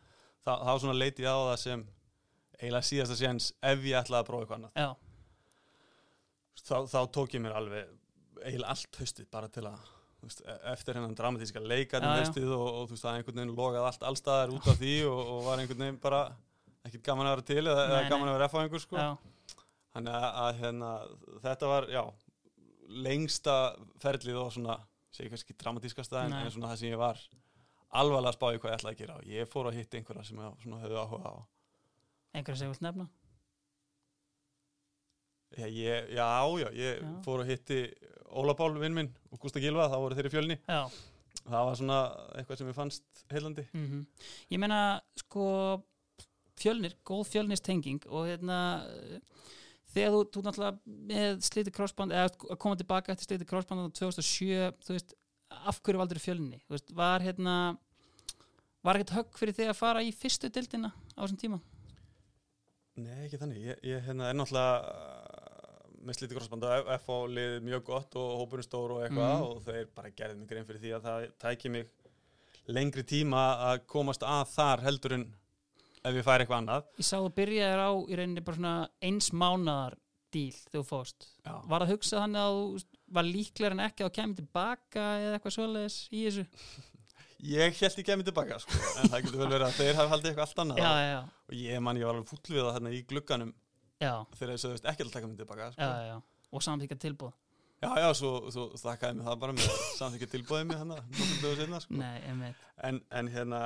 þá, 0.45 0.51
þá 0.67 0.71
svona 0.83 0.97
leiti 0.97 1.25
ég 1.25 1.31
á 1.33 1.39
það 1.49 1.59
sem 1.63 1.85
eiginlega 2.59 2.89
síðasta 2.89 3.17
séns 3.19 3.47
ef 3.63 3.85
ég 3.87 3.97
ætlaði 4.01 4.19
að 4.19 4.27
prófa 4.29 4.43
eitthvað 4.45 4.59
annað. 4.59 4.75
Já, 4.75 4.89
þá, 6.67 6.75
þá 6.91 6.99
tók 7.15 7.33
ég 7.35 7.43
mér 7.43 7.57
alveg 7.59 7.95
eiginlega 8.43 8.75
allt 8.75 8.99
haustið 9.01 9.31
bara 9.31 9.49
til 9.51 9.65
að 9.67 9.79
veist, 10.23 10.43
e- 10.43 10.59
eftir 10.73 10.99
hennan 10.99 11.15
dramatíska 11.17 11.63
já. 12.15 12.21
haustið 12.23 12.53
og, 12.55 12.67
og 12.67 12.85
þú 12.89 12.95
veist 12.95 13.07
það 13.07 13.17
einhvern 13.19 13.41
veginn 13.41 13.57
logaði 13.57 13.89
allt 13.89 14.05
allstaðar 14.11 14.55
út 14.55 14.69
af 14.71 14.79
því 14.79 14.95
og, 15.09 15.19
og 15.33 15.43
var 15.47 15.63
einhvern 15.63 15.85
veginn 15.85 15.99
bara 16.03 16.21
ekkert 16.87 17.05
gaman 17.05 17.27
að 17.27 17.35
vera 17.35 17.47
til 17.49 17.63
eða, 17.65 17.83
eða 17.89 18.07
gaman 18.09 18.31
að 18.31 18.37
vera 18.37 18.49
á 18.49 18.63
einhver 18.63 18.85
sko 18.85 19.03
Þannig 19.89 20.15
að, 20.15 20.25
að 20.43 20.59
hérna, 20.59 20.89
þetta 21.43 21.69
var, 21.71 21.85
já, 21.89 22.01
lengsta 23.07 23.55
ferlið 24.01 24.37
og 24.37 24.51
svona, 24.53 24.75
segi 25.13 25.31
kannski 25.33 25.55
dramatískasta 25.57 26.23
en, 26.27 26.35
Nei. 26.35 26.43
en 26.45 26.53
svona 26.53 26.69
það 26.69 26.81
sem 26.83 26.91
ég 26.91 27.01
var 27.01 27.21
alvarlega 27.99 28.29
að 28.29 28.37
spá 28.37 28.45
í 28.53 28.59
hvað 28.61 28.69
ég 28.69 28.77
ætlaði 28.77 28.93
að 28.93 28.99
gera 29.01 29.15
og 29.17 29.31
ég 29.33 29.49
fór 29.49 29.69
að 29.69 29.79
hitta 29.79 29.97
einhverja 29.97 30.27
sem 30.27 30.41
ég 30.45 30.75
höfðu 30.83 30.99
áhuga 31.01 31.31
á. 31.33 31.37
einhverja 32.37 32.61
sem 32.61 32.69
vilt 32.71 32.85
nefna 32.85 33.07
Já, 35.57 35.65
ég, 35.65 36.09
já, 36.13 36.27
já, 36.61 36.67
ég 36.77 36.99
Já. 37.01 37.13
fór 37.25 37.41
að 37.43 37.49
hitti 37.53 37.79
Óla 38.29 38.53
Pál, 38.53 38.73
vinn 38.77 38.93
minn, 38.93 39.09
og 39.33 39.39
Gústa 39.41 39.59
Gilva, 39.63 39.87
það 39.89 40.03
voru 40.03 40.15
þeirri 40.19 40.31
fjölni. 40.35 40.57
já, 40.67 40.83
Það 41.49 41.65
var 41.65 41.75
svona 41.79 41.97
eitthvað 42.37 42.57
sem 42.59 42.67
ég 42.69 42.75
fannst 42.77 43.23
heilandi. 43.33 43.63
mm 43.73 44.03
ég 44.51 44.59
meina 44.61 45.01
sko 45.17 45.45
fjölnir, 46.59 46.93
góð 47.07 47.23
fjölnistenging 47.31 48.05
og 48.11 48.27
hérna 48.27 48.59
þegar 49.93 50.11
þú, 50.13 50.19
þú 50.35 50.43
náttúrulega 50.45 50.77
með 51.09 51.39
slítið 51.47 51.73
crossband 51.79 52.11
eða 52.13 52.29
að 52.53 52.57
koma 52.61 52.75
tilbaka 52.77 53.13
eftir 53.15 53.31
slítið 53.31 53.49
crossband 53.49 53.87
á 53.89 53.97
2007, 53.97 54.71
þú 54.85 54.93
veist 54.97 55.15
af 55.49 55.79
hverju 55.81 55.97
valdur 56.03 56.19
fjölni, 56.21 56.59
þú 56.67 56.75
veist, 56.75 56.91
var 56.93 57.23
hérna 57.25 57.55
var 58.85 58.95
ekkert 58.99 59.15
högg 59.17 59.39
fyrir 59.39 59.55
þig 59.57 59.71
að 59.73 59.79
fara 59.79 60.03
í 60.05 60.11
fyrstu 60.13 60.51
dildina 60.53 60.91
á 61.17 61.19
þessum 61.25 61.41
tíma 61.41 61.59
Nei, 62.99 63.25
ekki 63.29 63.37
þannig. 63.39 63.59
Ég, 63.63 63.77
ég 63.87 64.01
hérna, 64.03 64.25
er 64.27 64.35
náttúrulega 64.35 65.28
með 66.05 66.15
slítið 66.19 66.37
krossbanda 66.37 66.73
FH 66.97 67.17
liðið 67.35 67.63
mjög 67.67 67.83
gott 67.89 68.15
og 68.19 68.29
hópurinn 68.41 68.67
stór 68.67 68.91
og 68.95 69.01
eitthvað 69.03 69.33
Mhm. 69.33 69.47
og 69.49 69.63
þeir 69.65 69.87
bara 69.95 70.09
gerði 70.11 70.37
mig 70.39 70.47
grein 70.47 70.65
fyrir 70.65 70.81
því 70.83 70.93
að 70.97 71.07
það 71.09 71.31
tæki 71.43 71.69
mig 71.71 71.87
lengri 72.69 73.03
tíma 73.03 73.43
að 73.71 73.85
komast 73.87 74.21
að 74.23 74.45
þar 74.55 74.83
heldur 74.85 75.13
en 75.17 75.25
ef 76.05 76.13
ég 76.15 76.23
færi 76.23 76.45
eitthvað 76.45 76.61
annað. 76.63 76.83
ég 76.99 77.05
sá 77.09 77.17
þú 77.19 77.33
byrjaðir 77.35 77.81
á 77.83 77.91
í 78.07 78.15
rauninni 78.15 78.45
bara 78.45 78.57
svona 78.57 78.89
eins 79.01 79.29
mánaðar 79.31 79.97
díl 80.31 80.53
þegar 80.53 80.83
þú 80.83 80.85
fóst 80.87 81.25
Já. 81.45 81.53
var 81.67 81.81
það 81.81 81.91
hugsað 81.95 82.19
hann 82.21 82.35
að 82.35 82.53
þú 82.53 82.83
var 83.11 83.23
líklega 83.23 83.71
en 83.71 83.79
ekki 83.89 84.05
að 84.05 84.13
kemur 84.13 84.35
tilbaka 84.37 84.99
eða 85.19 85.33
eitthvað 85.39 85.55
svoleiðis 85.57 85.97
í 86.13 86.23
þessu 86.27 86.45
Ég 87.39 87.71
held 87.79 87.95
ég 87.97 88.05
kemur 88.05 88.25
tilbaka, 88.27 88.59
sko, 88.59 88.75
en 88.99 89.09
það 89.09 89.21
getur 89.23 89.39
vel 89.39 89.47
verið 89.47 89.67
að 89.69 89.77
þeir 89.79 89.95
hafi 89.95 90.09
haldið 90.11 90.29
eitthvað 90.29 90.47
allt 90.47 90.59
annað 90.59 90.77
já, 90.83 90.91
já, 91.07 91.19
og 91.49 91.53
ég 91.55 91.81
man, 91.81 91.97
ég 91.97 92.05
var 92.05 92.15
alveg 92.15 92.27
fúll 92.27 92.51
við 92.51 92.63
það 92.65 92.73
hérna 92.75 92.91
í 92.91 92.99
glugganum 93.07 93.53
þegar 93.99 94.51
þeir 94.53 94.63
sögðust 94.63 94.89
ekki 94.91 95.05
að 95.05 95.13
taka 95.13 95.29
mig 95.29 95.39
tilbaka, 95.41 95.71
sko. 95.75 95.87
já, 95.87 96.09
já, 96.09 96.17
og 96.51 96.65
samþykja 96.65 96.99
tilbúð 97.05 97.37
Já, 97.79 97.93
já, 97.95 98.09
svo, 98.11 98.29
svo 98.51 98.65
þakkaði 98.75 99.15
mig 99.15 99.27
það 99.29 99.37
bara 99.39 99.53
með 99.55 99.67
samþykja 99.95 100.27
tilbúðið 100.33 100.65
mig 100.67 100.79
hann 100.81 100.89
nokkur 100.91 101.29
dögur 101.43 101.61
sinna, 101.61 101.79
sko. 101.79 101.99
nei, 102.01 102.49
en, 102.89 103.01
en 103.21 103.29
hérna 103.31 103.61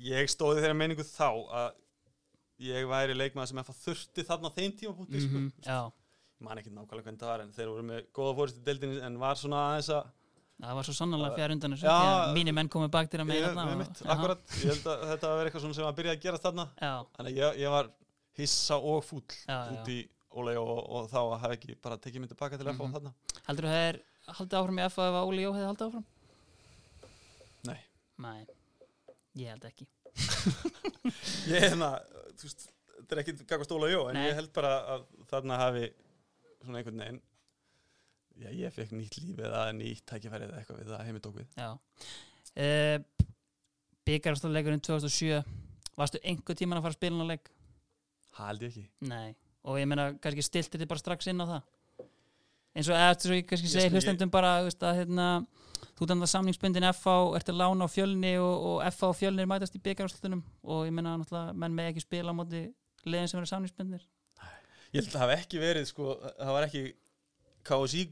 ég 0.00 0.30
stóði 0.32 0.62
þeirra 0.64 0.78
meiningu 0.80 1.04
þá 1.04 1.28
að 1.28 1.74
ég 2.64 2.88
væri 2.88 3.16
leikmaður 3.16 3.50
sem 3.52 3.60
eftir 3.62 3.76
þurfti 3.82 4.24
þarna 4.28 4.52
þeim 4.56 4.72
tímapunkti 4.80 5.20
sko. 5.26 5.42
Mhm, 5.42 5.50
ég 6.40 6.46
man 6.46 6.60
ekki 6.60 6.72
nákvæmlega 6.72 7.04
hvernig 7.04 7.20
það 7.20 7.30
var 7.34 7.44
en 7.44 7.52
þeir 7.52 7.68
voru 7.68 7.84
með 7.84 8.08
góða 8.16 8.32
fórist 8.38 8.60
í 8.60 8.64
deildinni 8.64 9.02
en 9.04 9.20
var 9.20 9.36
svona 9.40 9.60
aðeins 9.70 9.90
að 9.92 10.08
það 10.60 10.76
var 10.78 10.88
svo 10.88 10.94
sannarlega 10.96 11.36
fjær 11.36 11.54
undan 11.54 11.74
þessu 11.76 12.34
mínir 12.36 12.56
menn 12.56 12.70
komið 12.72 12.92
bak 12.96 13.10
til 13.12 13.20
að 13.20 13.28
meina 13.28 13.52
akkurat, 14.14 14.42
ég 14.60 14.72
held 14.72 14.88
að 14.92 15.04
þetta 15.12 15.32
var 15.36 15.50
eitthvað 15.50 15.66
sem 15.76 15.88
að 15.88 15.98
byrja 16.00 16.14
að 16.16 16.24
gera 16.24 16.40
þarna. 16.40 16.66
Já, 16.80 16.92
þannig 17.16 17.40
ég, 17.40 17.60
ég 17.60 17.74
var 17.76 17.90
hissa 18.44 18.76
og 18.80 19.04
fúll 19.06 19.24
út 19.24 19.92
í 19.92 20.00
Ólega 20.30 20.60
og, 20.62 20.80
og 20.94 21.08
þá 21.10 21.18
að 21.24 21.32
hafa 21.42 21.54
ekki 21.56 21.74
bara 21.82 21.96
tekið 21.98 22.22
mig 22.22 22.30
tilbaka 22.30 22.58
til 22.60 22.66
að 22.70 22.76
fá 22.78 22.84
Mhm. 22.86 22.92
þarna 22.94 23.12
heldur 23.48 23.66
þú 23.66 23.70
það 23.72 23.86
er 23.88 23.96
haldið 24.36 24.58
áfram 24.60 24.78
í 24.78 24.84
FA 24.94 25.06
ef 25.10 25.16
að 25.20 25.28
Óli 25.30 25.42
Jó 25.42 25.50
hefði 25.56 25.68
haldið 25.70 25.86
áfram? 25.88 26.04
Nei. 27.66 27.80
Nei, 28.18 28.46
ég 29.40 29.48
held 29.50 29.64
ekki 29.70 29.86
Ég 31.50 31.64
hérna, 31.64 31.88
þú 32.38 32.46
veist, 32.46 32.68
þetta 33.00 33.16
er 33.16 33.22
ekki 33.24 33.34
gagast 33.50 33.74
Óla 33.74 33.90
Jó, 33.90 34.04
en 34.10 34.18
Nei. 34.20 34.28
ég 34.28 34.38
held 34.38 34.52
bara 34.54 34.72
að 34.94 35.04
þarna 35.32 35.58
hafi 35.64 35.88
svona 36.62 36.78
einhvern 36.82 37.02
veginn 37.04 37.20
Já, 38.40 38.48
ég 38.56 38.72
fekk 38.72 38.94
nýtt 38.96 39.18
líf 39.20 39.40
eða 39.44 39.64
nýtt 39.76 40.04
tækifæri 40.08 40.46
eða 40.46 40.60
eitthvað 40.62 40.78
við 40.80 40.92
það 40.94 41.02
heimi 41.08 41.20
tók 41.26 41.34
við. 41.40 41.48
Já 41.58 41.70
uh, 41.74 43.26
Byggarastóðleikurinn 44.08 44.80
2007 44.86 45.42
Varstu 46.00 46.20
einhver 46.24 46.56
tíman 46.56 46.78
að 46.80 46.86
fara 46.86 46.94
að 46.94 47.00
spila 47.00 47.18
hann 47.18 47.26
á 47.28 47.32
leik? 47.34 47.50
Haldi 48.38 48.68
ekki. 48.70 48.84
Nei, 49.10 49.34
og 49.66 49.80
ég 49.80 49.88
meina 49.90 50.10
kannski 50.22 50.44
stiltir 50.46 50.82
þið 50.82 50.90
bara 50.92 51.02
strax 51.02 51.30
inn 51.30 51.42
á 51.42 51.46
það? 51.48 51.62
Eins 52.70 52.88
og 52.90 53.00
eftir 53.02 53.30
svo 53.30 53.38
ég 53.38 53.48
kannski 53.50 53.66
Ég 53.66 53.74
segi 53.74 53.90
hlustendum 53.90 54.30
bara 54.30 54.52
þú 54.60 54.68
veist, 54.68 54.84
að 54.86 55.00
hérna, 55.00 55.26
þú 55.98 56.06
ert 56.06 56.14
annað 56.14 56.30
samningsbundin 56.34 56.86
FH 56.92 57.16
ert 57.40 57.50
að 57.50 57.58
lána 57.58 57.88
á 57.88 57.88
fjölni 57.90 58.30
og, 58.38 58.68
og 58.70 58.84
FH 58.92 59.08
og 59.08 59.18
fjölnir 59.18 59.50
mætast 59.50 59.74
í 59.74 59.82
byggaráslutunum 59.82 60.44
og 60.62 60.84
ég 60.86 60.94
meina 60.94 61.16
menn 61.50 61.74
með 61.74 61.90
ekki 61.90 62.04
spila 62.06 62.30
á 62.30 62.38
móti 62.38 62.62
liðin 63.08 63.32
sem 63.32 63.40
eru 63.40 63.50
samningsbundnir. 63.50 64.06
Ég 64.94 65.02
held 65.02 65.10
að 65.10 65.16
það 65.16 65.24
hafi 65.24 65.36
ekki 65.38 65.62
verið, 65.62 65.90
sko, 65.90 66.14
það 66.38 66.54
var 66.56 66.68
ekki 66.68 66.84
KSI 67.66 68.06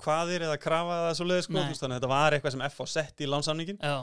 hvaðir 0.00 0.46
eða 0.46 0.60
krafa 0.60 1.00
eða 1.02 1.16
svo 1.18 1.26
leið, 1.28 1.42
sko, 1.46 1.56
þannig 1.60 1.82
að 1.84 1.96
þetta 1.98 2.12
var 2.12 2.36
eitthvað 2.36 2.54
sem 2.54 2.64
F 2.68 2.80
á 2.80 2.86
sett 2.88 3.20
í 3.20 3.28
lánsamningin. 3.28 3.80
Já, 3.80 3.96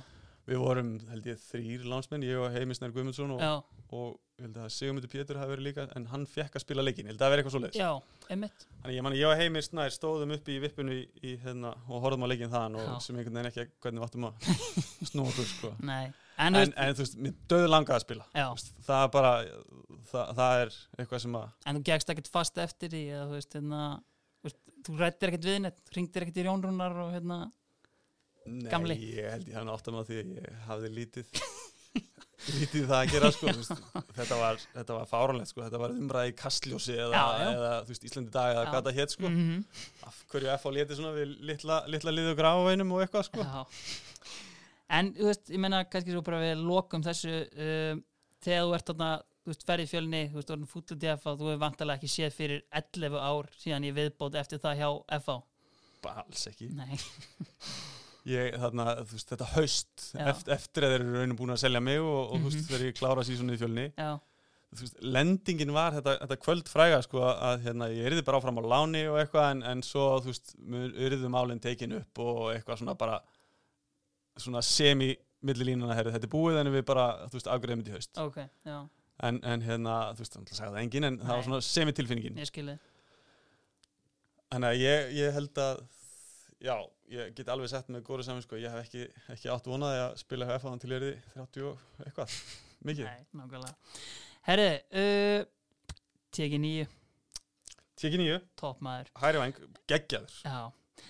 Við 0.48 0.62
vorum, 0.64 0.93
held 1.12 1.26
ég, 1.28 1.39
þrýr 1.50 1.82
lánsmenn, 1.91 2.24
ég 2.24 2.38
og 2.39 2.54
Heimisnær 2.56 2.93
Guðmundsson 2.95 3.34
og, 3.36 3.41
já, 3.43 3.50
og 3.98 4.14
ég 4.39 4.45
held 4.45 4.60
að 4.64 4.70
Sigmundur 4.72 5.10
Pétur 5.12 5.39
hafi 5.41 5.52
verið 5.52 5.66
líka, 5.66 5.86
en 6.00 6.06
hann 6.08 6.24
fekk 6.32 6.56
að 6.56 6.64
spila 6.64 6.86
leikin, 6.88 7.04
ég 7.10 7.12
held 7.12 7.20
að 7.20 7.26
það 7.26 7.34
verið 7.34 7.41
eitthvað 7.43 7.56
svo 7.58 7.62
leiðis. 7.66 7.80
já, 7.82 8.30
einmitt 8.32 8.64
Þannig 8.78 8.95
ég 8.95 9.04
man, 9.04 9.16
ég 9.20 9.28
og 9.28 9.41
Heimir 9.41 9.66
Snær 9.68 9.91
stóðum 9.91 10.32
upp 10.38 10.48
í 10.54 10.56
vippinu 10.64 10.95
í, 10.95 11.02
í 11.28 11.34
hérna, 11.43 11.74
og 11.89 12.06
horfðum 12.06 12.24
á 12.24 12.28
leikin 12.32 12.54
þaðan 12.54 12.78
og 12.80 12.88
Já. 12.88 12.93
sem 13.04 13.20
einhvern 13.20 13.39
veginn 13.41 13.52
ekki 13.52 13.68
hvernig 13.84 14.06
vattum 14.06 14.28
að 14.30 14.48
snúa 15.12 15.28
okkur, 15.34 15.50
sko. 15.52 15.74
Nei, 15.84 16.06
en, 16.38 16.56
En, 16.62 16.72
en, 16.78 16.95
þú 16.95 17.04
veist, 17.04 17.20
mér 17.28 17.36
döðu 17.52 17.68
langaði 17.74 17.98
að 18.00 18.06
spila. 18.08 18.30
já, 18.39 18.48
Það 18.88 19.04
er 19.04 19.12
bara, 19.18 19.34
það, 20.14 20.34
það 20.39 20.62
er 20.64 20.76
eitthvað 21.04 21.24
sem 21.28 21.38
að, 21.41 21.52
en 21.68 21.82
þú 21.82 21.86
gegst 21.91 22.14
ekkert 22.16 22.32
fast 22.39 22.64
eftir 22.64 22.93
því 22.95 23.04
eða 23.18 23.28
þú 23.28 23.36
veist, 23.41 23.58
hérna 23.60 23.84
þú, 24.88 24.98
rættir 25.02 25.34
ekkert 25.34 25.50
við 25.52 25.60
neitt, 25.66 25.82
ringdir 25.98 26.24
ekkert 26.28 26.39
í 26.39 26.48
Jónrúnar 26.48 26.95
og 27.04 27.12
hérna, 27.18 27.41
Nei, 28.48 28.70
Gamli. 28.72 28.95
ég 29.18 29.28
held 29.34 29.48
ég 29.52 29.58
hann 29.60 29.72
átt 29.74 29.88
að 29.89 29.95
maður 29.98 30.10
því 30.12 30.20
að 30.24 30.34
ég 30.38 30.62
hafði 30.68 30.91
lítið 30.98 31.32
lítið 32.58 32.84
það 32.88 32.98
að 32.98 33.12
gera 33.12 33.30
sko, 33.34 33.54
þetta 34.18 34.36
var, 34.39 34.60
þetta 34.76 34.95
var 35.00 35.08
fáránlegt 35.10 35.50
sko, 35.52 35.64
þetta 35.66 35.80
var 35.82 35.95
umræði 35.98 36.36
kastljósi 36.38 36.93
eða, 36.95 37.14
Já, 37.18 37.24
já. 37.41 37.48
eða 37.58 37.72
veist, 37.89 38.06
Íslandi 38.08 38.34
dag 38.36 38.52
eða 38.54 38.66
hvað 38.72 38.86
það 38.89 39.00
hétt 39.02 39.16
sko, 39.16 39.32
mhm, 39.32 39.64
af 40.12 40.20
hverju 40.32 40.52
F 40.54 40.68
á 40.68 40.70
léti 40.78 40.98
svona 41.00 41.16
við 41.18 41.34
litla, 41.50 41.80
litla 41.89 42.14
liðu 42.14 42.36
grafaveinum 42.38 42.93
og 42.95 43.02
eitthvað 43.04 43.26
sko. 43.32 43.48
Já. 43.48 43.66
En, 45.00 45.10
þú 45.18 45.26
veist, 45.32 45.50
ég 45.52 45.60
menna 45.66 45.82
kannski 45.89 46.14
svo 46.14 46.22
bara 46.24 46.43
við 46.45 46.62
lokum 46.64 47.04
þessu 47.04 47.34
um, 47.34 48.04
þegar 48.45 48.64
þú 48.70 48.78
ert 48.78 48.91
þarna, 48.93 49.10
þú 49.43 49.52
veist, 49.52 49.66
ferð 49.68 49.84
í 49.84 49.89
fjölni 49.91 50.22
þú 50.30 50.38
veist, 50.39 50.54
orðin 50.56 50.70
fútlu 50.72 50.95
til 51.02 51.18
FA, 51.20 51.34
þú 51.41 51.50
hefur 51.50 51.62
vantarlega 51.66 52.00
ekki 52.00 52.14
séð 52.14 52.38
fyrir 52.38 52.64
11 52.72 53.18
ár 53.20 53.50
síðan 53.60 53.89
ég 53.89 53.98
viðbót 53.98 54.38
eftir 54.39 54.62
það 54.64 54.80
hjá 54.86 54.89
FA 55.26 55.39
bara 56.06 56.22
alls 56.24 56.45
ekki, 56.54 56.70
Nei, 56.78 56.93
ég 58.28 58.56
þarna, 58.60 58.86
veist, 59.08 59.30
þetta 59.32 59.46
haust 59.56 60.08
eftir, 60.20 60.54
eftir 60.58 60.84
að 60.88 60.94
þeir 60.94 61.04
eru 61.06 61.14
raunum 61.22 61.38
búin 61.40 61.54
að 61.56 61.62
selja 61.64 61.80
mig 61.84 62.00
og, 62.04 62.34
og 62.36 62.42
veist, 62.48 62.58
Mhm. 62.60 62.66
þegar 62.72 62.86
ég 62.90 62.98
klára 63.00 63.24
sísonið 63.28 63.56
í 63.56 63.62
fjölni. 63.62 63.86
Veist, 64.78 64.98
lendingin 65.02 65.72
var 65.72 65.94
þetta, 65.96 66.18
þetta 66.26 66.38
kvöld 66.44 66.68
fræga 66.68 66.98
sko 67.06 67.22
að 67.24 67.62
hérna, 67.64 67.88
ég 67.96 68.10
erði 68.10 68.26
bara 68.28 68.42
áfram 68.42 68.60
á 68.60 68.64
láni 68.68 69.06
og 69.08 69.16
eitthvað 69.22 69.52
en, 69.54 69.62
en 69.64 69.82
svo 69.82 70.20
þú 70.20 70.34
veist, 70.34 70.52
erðu 71.08 71.30
málinn 71.32 71.62
tekin 71.64 71.96
upp 72.02 72.20
og 72.20 72.42
eitthvað 72.52 72.82
svona 72.82 72.98
bara 73.00 73.22
svona 74.38 74.62
semi 74.62 75.14
millilínuna 75.48 75.96
herri, 75.96 76.12
þetta 76.12 76.28
er 76.28 76.34
búið 76.36 76.60
en 76.60 76.74
við 76.74 76.84
bara, 76.86 77.08
afgreðum 77.32 77.80
þetta 77.86 77.94
í 77.94 77.96
haust. 77.96 78.18
Ok, 78.20 78.38
já, 78.68 78.78
en, 79.30 79.40
en 79.44 79.62
hérna, 79.66 79.96
þú 80.18 80.26
veist, 80.26 80.36
það 80.36 80.60
sagði 80.60 80.76
það 80.76 80.82
engin 80.84 81.08
en 81.08 81.18
það 81.22 81.28
Nei. 81.32 81.36
var 81.38 81.48
svona 81.48 81.62
semi 81.66 81.94
tilfinningin 81.98 82.38
ég 82.44 82.50
skilði 82.52 82.76
þannig 84.52 84.70
að 84.74 84.82
ég, 84.84 85.10
ég 85.18 85.34
held 85.36 85.62
að 85.64 85.82
já, 86.64 86.76
ég 87.14 87.34
get 87.38 87.49
alveg 87.53 87.72
sett 87.72 87.89
með 87.93 88.05
góru 88.08 88.26
saman 88.26 88.43
sko, 88.45 88.60
ég 88.60 88.74
hef 88.74 88.86
ekki, 88.86 89.08
ekki 89.34 89.51
átt 89.53 89.70
vonaði 89.70 90.03
að 90.03 90.16
spila 90.22 90.47
HF 90.49 90.68
áðan 90.68 90.84
til 90.84 90.93
erði 90.97 91.14
30 91.34 91.68
og 91.72 92.05
eitthvað. 92.05 92.38
Mikið, 92.88 93.10
Nei, 93.10 93.28
nákvæmlega. 93.39 93.76
Herri, 94.47 94.70
uh, 95.01 95.41
teki 96.36 96.62
nýju 96.62 96.88
tekið 97.97 98.22
nýju, 98.22 98.41
toppmaður 98.60 99.12
hæri 99.22 99.41
væng, 99.41 99.62
geggjaður. 99.89 100.36
Já, 100.45 100.58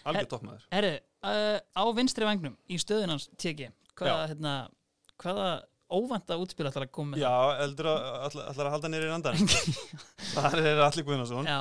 algjör 0.08 0.30
toppmaður 0.32 0.68
herri, 0.72 0.94
uh, 1.28 1.58
á 1.60 1.84
vinstri 1.98 2.28
vangnum 2.28 2.56
í 2.72 2.80
stöðunans 2.82 3.28
teki 3.40 3.70
hvaða, 3.98 4.30
hérna, 4.32 4.54
hvaða 5.20 5.50
óvænta 5.92 6.38
útspil 6.40 6.68
ætlar 6.70 6.88
að 6.88 6.94
koma 6.96 7.16
með? 7.16 7.26
Já, 7.26 7.64
eldur 7.66 7.92
að 7.92 8.08
allar, 8.30 8.48
allar 8.54 8.70
að 8.70 8.76
halda 8.76 8.92
nýri 8.94 9.08
í 9.08 9.12
randan 9.12 9.52
Það 10.36 10.58
er 10.62 10.82
allir 10.84 11.08
Guðnason. 11.08 11.48
Já, 11.48 11.60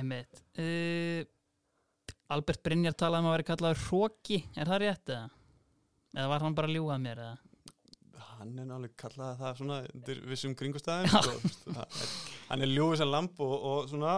einmitt. 0.00 0.42
Uh, 0.56 1.24
Albert 2.30 2.62
Brynjar 2.66 2.94
talaði 2.98 3.24
um 3.24 3.28
að 3.30 3.36
vera 3.36 3.46
kallaður 3.50 3.80
hróki, 3.88 4.40
er 4.56 4.68
það 4.70 4.82
rétt 4.84 5.12
eða? 5.14 5.30
Eða 6.14 6.28
var 6.32 6.44
hann 6.46 6.54
bara 6.58 6.70
að 6.70 6.76
ljúga 6.76 6.94
að 6.96 7.02
mér 7.06 7.22
eða? 7.24 7.38
Hann 8.40 8.52
er 8.58 8.68
náttúrulega 8.70 8.96
kallað 9.02 9.40
það 9.40 9.58
svona 9.58 9.78
undir 9.94 10.20
vissum 10.30 10.54
kringustæðum 10.56 11.10
sko, 11.10 11.82
Hann 12.50 12.64
er 12.64 12.70
ljúið 12.70 13.00
sem 13.02 13.10
lamp 13.12 13.42
og, 13.44 13.54
og 13.72 13.90
svona 13.90 14.14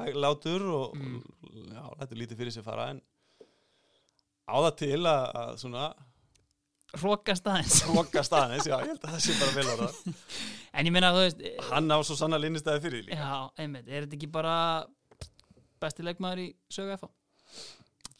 hæglátur 0.00 0.66
og, 0.70 0.92
Mm. 1.00 1.16
og 1.18 1.56
já, 1.74 1.82
þetta 1.98 2.14
er 2.14 2.20
lítið 2.20 2.38
fyrir 2.42 2.54
sér 2.54 2.66
fara 2.66 2.84
en 2.92 3.00
á 4.46 4.54
það 4.60 4.76
til 4.84 5.00
að, 5.00 5.24
að 5.40 5.50
svona 5.64 5.88
Hrókast 6.90 7.46
aðeins 7.46 7.76
hróka 7.86 8.22
staðins, 8.26 8.66
já, 8.66 8.74
ég 8.82 8.88
held 8.90 9.04
að 9.06 9.12
það 9.14 9.20
sé 9.22 9.34
bara 9.38 9.54
vel 9.54 9.66
á 9.70 9.74
það 9.78 10.14
En 10.80 10.86
ég 10.88 10.94
meina 10.94 11.10
þú 11.14 11.20
veist 11.24 11.42
eh, 11.46 11.58
Hann 11.70 11.90
á 11.90 11.98
svo 12.06 12.16
sannar 12.18 12.42
linnistæði 12.42 12.82
fyrir 12.86 13.02
því 13.04 13.10
líka 13.10 13.18
Já, 13.18 13.36
einmitt, 13.62 13.86
er 13.90 14.06
þetta 14.06 14.18
ekki 14.18 14.30
bara 14.34 14.54
besti 15.82 16.06
leikmaður 16.06 16.42
í 16.42 16.48
sögu 16.70 16.96
FH? 16.98 17.10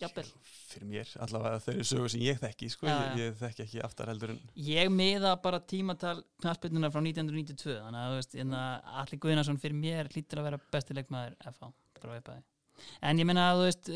Jafnvel 0.00 0.26
Fyrir 0.70 0.86
mér, 0.86 1.08
allavega 1.24 1.58
þeirri 1.64 1.84
sögu 1.88 2.10
sem 2.12 2.22
ég 2.22 2.38
þekki 2.38 2.68
sko, 2.70 2.86
Já, 2.86 2.92
ég, 2.94 3.08
já. 3.10 3.22
ég 3.24 3.38
þekki 3.40 3.64
ekki 3.64 3.80
aftar 3.82 4.12
heldur 4.12 4.32
en 4.36 4.38
Ég 4.54 4.92
miða 4.94 5.32
bara 5.42 5.58
tímatal 5.72 6.20
knarspilnuna 6.44 6.92
frá 6.94 7.00
1992 7.02 7.74
þannig 7.74 8.04
að 8.04 8.14
veist, 8.14 8.36
hérna, 8.38 8.60
Alli 9.02 9.18
Guðnason 9.24 9.58
fyrir 9.60 9.80
mér 9.80 10.12
hlýtur 10.14 10.40
að 10.40 10.46
vera 10.46 10.60
besti 10.70 10.94
leikmaður 10.94 11.34
FH. 11.50 11.72
En 13.04 13.18
ég 13.18 13.26
meina 13.28 13.48
að 13.50 13.64
veist 13.64 13.90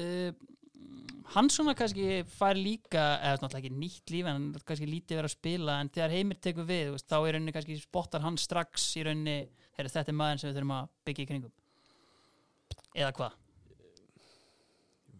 hann 1.33 1.49
svona 1.53 1.75
kannski 1.79 2.25
fær 2.35 2.59
líka, 2.59 3.05
eða 3.23 3.39
náttúrulega 3.41 3.63
ekki 3.63 3.79
nýtt 3.79 4.13
líf 4.13 4.29
en 4.29 4.49
kannski 4.67 4.89
lítið 4.91 5.21
vera 5.21 5.31
að 5.31 5.37
spila 5.37 5.79
en 5.81 5.93
þegar 5.95 6.17
heimir 6.19 6.41
tekur 6.43 6.69
við, 6.69 6.91
veist, 6.95 7.09
þá 7.09 7.17
er 7.21 7.37
rauninni 7.37 7.55
kannski 7.55 7.79
spottar 7.81 8.25
hann 8.25 8.37
strax 8.41 8.91
í 9.01 9.07
rauninni 9.07 9.39
þetta 9.79 10.05
er 10.05 10.19
maður 10.19 10.43
sem 10.43 10.51
við 10.51 10.59
þurfum 10.59 10.77
að 10.77 10.93
byggja 11.09 11.25
í 11.25 11.31
kringum 11.31 11.55
eða 12.95 13.15
hvað? 13.17 13.41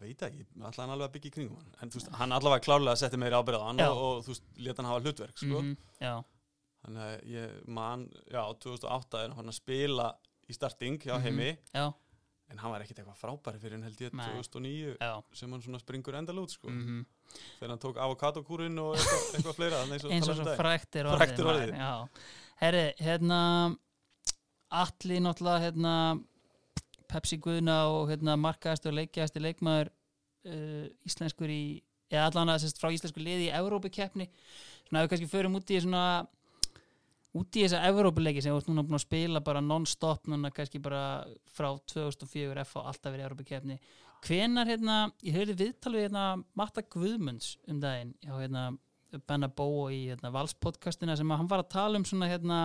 Veit 0.05 0.23
ekki, 0.29 0.45
alltaf 0.61 0.83
hann 0.85 0.93
alveg 0.95 1.09
að 1.09 1.15
byggja 1.17 1.31
í 1.31 1.35
kringum 1.39 1.57
hann 1.63 1.75
En 1.87 1.91
þú 1.95 1.99
veist, 2.01 2.13
hann 2.21 2.37
allavega 2.37 2.65
klárlega 2.67 3.01
setti 3.01 3.21
meiri 3.23 3.39
ábyrð 3.41 3.63
á 3.65 3.67
hann 3.71 3.83
Já. 3.83 3.89
og, 3.91 4.05
og 4.05 4.23
þú 4.27 4.33
veist, 4.35 4.47
leta 4.67 4.83
hann 4.83 4.91
hafa 4.93 5.05
hlutverk 5.07 5.37
sko. 5.41 5.61
Mhm, 5.63 5.77
Já, 6.05 6.15
Þannig 6.85 7.05
að 7.09 7.29
ég 7.33 7.53
man, 7.81 8.03
já, 8.29 8.43
2008 8.61 9.21
er 9.25 9.31
hann 9.39 9.49
að 9.49 9.57
spila 9.57 10.09
í 10.51 10.53
starting 10.53 10.99
hjá 11.01 11.15
Mhm. 11.17 11.23
heimi 11.25 11.59
já, 11.75 11.87
En 12.53 12.59
hann 12.61 12.71
var 12.75 12.83
ekkit 12.85 12.99
eitthvað 13.01 13.17
frábæri 13.17 13.59
fyrir 13.59 13.73
hann 13.79 13.83
held 13.87 13.97
ég 14.05 14.13
Nei. 14.13 14.27
2009 14.37 14.97
já 15.01 15.23
sem 15.33 15.51
hann 15.51 15.63
svona 15.65 15.79
springur 15.81 16.15
endalút 16.15 16.51
sko. 16.53 16.69
mm 16.69 17.07
Þegar 17.59 17.71
hann 17.73 17.79
tók 17.81 17.97
avokadokúrin 17.97 18.79
og 18.79 18.97
eitthvað, 18.99 19.23
eitthvað 19.35 19.57
fleira 19.57 19.79
eins 19.81 20.05
og 20.05 20.11
eins 20.13 20.29
og 20.29 20.29
talaði 20.29 20.29
um 20.29 20.37
svo 20.37 20.45
daginn. 20.45 20.61
frækt 20.61 20.93
Frægt 20.93 21.39
er 21.39 21.45
maður, 21.45 21.63
orðið. 21.65 21.79
já. 21.81 22.09
Herri, 22.61 22.85
hérna 23.01 23.41
Alli 24.75 25.19
náttúrulega 25.23 25.61
hérna 25.65 25.95
Pepsi 27.15 27.41
Guðna 27.43 27.81
og 27.95 28.11
hérna 28.13 28.37
markaðast 28.41 28.87
og 28.91 28.97
leikjaðasti 28.99 29.43
leikmaður 29.43 29.91
uh, 29.91 30.87
íslenskur 31.07 31.53
í 31.53 31.65
eða 32.13 32.29
allan 32.29 32.55
að 32.55 32.69
frá 32.79 32.93
íslensku 32.93 33.23
liði 33.23 33.49
í 33.49 33.53
Evrópukeppni. 33.57 34.29
Svona 34.89 35.01
ef 35.01 35.07
við 35.07 35.13
kannski 35.15 35.31
förum 35.33 35.59
út 35.59 35.73
í 35.73 35.81
svona 35.83 36.05
út 37.35 37.59
í 37.59 37.65
þessa 37.65 37.83
Evrópuleiki 37.89 38.43
sem 38.43 38.55
við 38.55 38.61
erum 38.61 38.77
núna 38.77 38.87
búin 38.87 38.99
að 39.01 39.07
spila 39.07 39.43
bara 39.45 39.63
non-stop 39.65 40.29
núna 40.31 40.53
kannski 40.55 40.81
bara 40.83 41.25
frá 41.51 41.73
2004 41.91 42.63
F 42.63 42.77
á 42.79 42.81
alltaf 42.85 43.11
verið 43.11 43.27
Evrópukeppni. 43.27 43.79
Hvenar 44.25 44.71
hérna, 44.71 44.99
ég 45.27 45.37
höfði 45.37 45.59
viðtal 45.65 45.95
við 45.97 46.07
hérna 46.07 46.27
Matta 46.57 46.85
Guðmunds 46.95 47.57
um 47.69 47.81
daginn 47.83 48.15
já 48.25 48.33
hérna 48.39 48.71
Benna 49.29 49.51
Bó 49.51 49.91
í 49.93 50.07
hérna, 50.09 50.33
Valspodcastina 50.35 51.17
sem 51.19 51.31
að 51.31 51.43
hann 51.43 51.51
var 51.51 51.65
að 51.65 51.75
tala 51.75 52.01
um 52.01 52.07
svona 52.09 52.31
hérna 52.31 52.61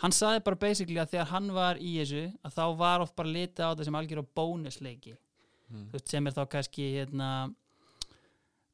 hann 0.00 0.12
saði 0.16 0.42
bara 0.44 0.56
basically 0.56 0.98
að 0.98 1.10
þegar 1.14 1.26
hann 1.26 1.50
var 1.54 1.76
í 1.76 1.92
þessu 2.00 2.22
að 2.44 2.56
þá 2.56 2.64
var 2.76 3.00
oft 3.04 3.16
bara 3.16 3.28
litið 3.28 3.64
á 3.64 3.70
þetta 3.72 3.84
sem 3.84 3.94
algjör 4.00 4.24
á 4.24 4.32
bónusleiki 4.40 5.18
Mm. 5.72 5.86
veist, 5.88 6.08
sem 6.10 6.26
er 6.26 6.34
þá 6.36 6.42
kannski 6.52 6.84
hérna 6.98 7.28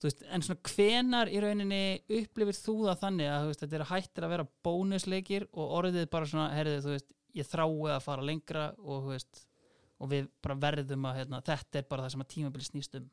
veist, 0.03 0.25
en 0.35 0.43
svona 0.43 0.59
hvenar 0.67 1.29
í 1.31 1.39
rauninni 1.43 2.01
upplifir 2.11 2.57
þú 2.59 2.75
það 2.89 3.03
þannig 3.05 3.29
að 3.31 3.47
veist, 3.47 3.63
þetta 3.63 3.77
er 3.79 3.85
hættir 3.93 4.27
að 4.27 4.33
vera 4.35 4.47
bónusleikir 4.67 5.47
og 5.53 5.77
orðið 5.79 6.09
bara 6.11 6.27
svona, 6.27 6.49
herðið, 6.57 7.05
ég 7.39 7.47
þrái 7.47 7.93
að 7.95 8.03
fara 8.03 8.27
lengra 8.27 8.65
og 8.83 9.13
og 9.99 10.11
við 10.11 10.29
bara 10.43 10.55
verðum 10.55 11.07
að 11.11 11.17
hérna, 11.21 11.41
þetta 11.43 11.79
er 11.79 11.87
bara 11.91 12.03
það 12.03 12.13
sem 12.17 12.25
að 12.27 12.31
tímabili 12.35 12.67
snýst 12.67 12.99
um 12.99 13.09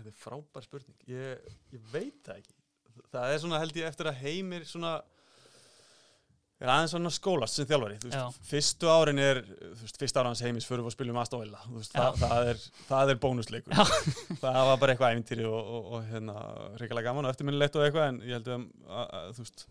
Þetta 0.00 0.08
er 0.08 0.16
frábær 0.16 0.64
spurning. 0.64 0.96
Ég, 1.10 1.56
ég 1.74 1.88
veit 1.92 2.20
það 2.24 2.38
ekki. 2.40 2.54
Það 3.12 3.32
er 3.34 3.40
svona 3.42 3.58
held 3.60 3.76
ég 3.76 3.88
eftir 3.90 4.08
að 4.08 4.20
heimir 4.22 4.64
svona 4.64 4.92
er 6.60 6.70
aðeins 6.74 6.92
svona 6.94 7.10
skólast 7.14 7.56
sem 7.58 7.68
þjálfari. 7.70 7.96
Þú 8.02 8.10
Já. 8.12 8.22
veist, 8.26 8.46
fyrstu 8.50 8.90
árin 8.92 9.20
er, 9.22 9.40
þú 9.48 9.82
veist, 9.86 9.98
fyrsta 10.02 10.20
ára 10.22 10.32
hans 10.32 10.42
heimis 10.44 10.68
fyrir 10.68 10.84
að 10.84 10.94
spilum 10.96 11.18
aðstofila. 11.22 11.60
Þú 11.66 11.76
veist, 11.78 11.94
Já. 11.96 12.00
það, 12.04 12.22
það, 12.24 12.50
er, 12.52 12.64
það 12.90 13.12
er 13.14 13.20
bónusleikur. 13.24 13.76
Já. 13.76 13.84
það 14.44 14.58
var 14.70 14.80
bara 14.84 14.94
eitthvað 14.96 15.14
æfintýri 15.16 15.46
og, 15.48 15.60
og, 15.78 15.90
og 15.98 16.08
hérna, 16.12 16.34
reyngarlega 16.80 17.10
gaman 17.10 17.28
og 17.28 17.34
eftirminnilegt 17.34 17.78
og 17.80 17.86
eitthvað 17.86 18.08
en 18.12 18.20
ég 18.28 18.36
held 18.38 18.50
að, 18.56 18.66
að, 18.90 19.14
að 19.20 19.30
þú 19.38 19.44
veist, 19.46 19.64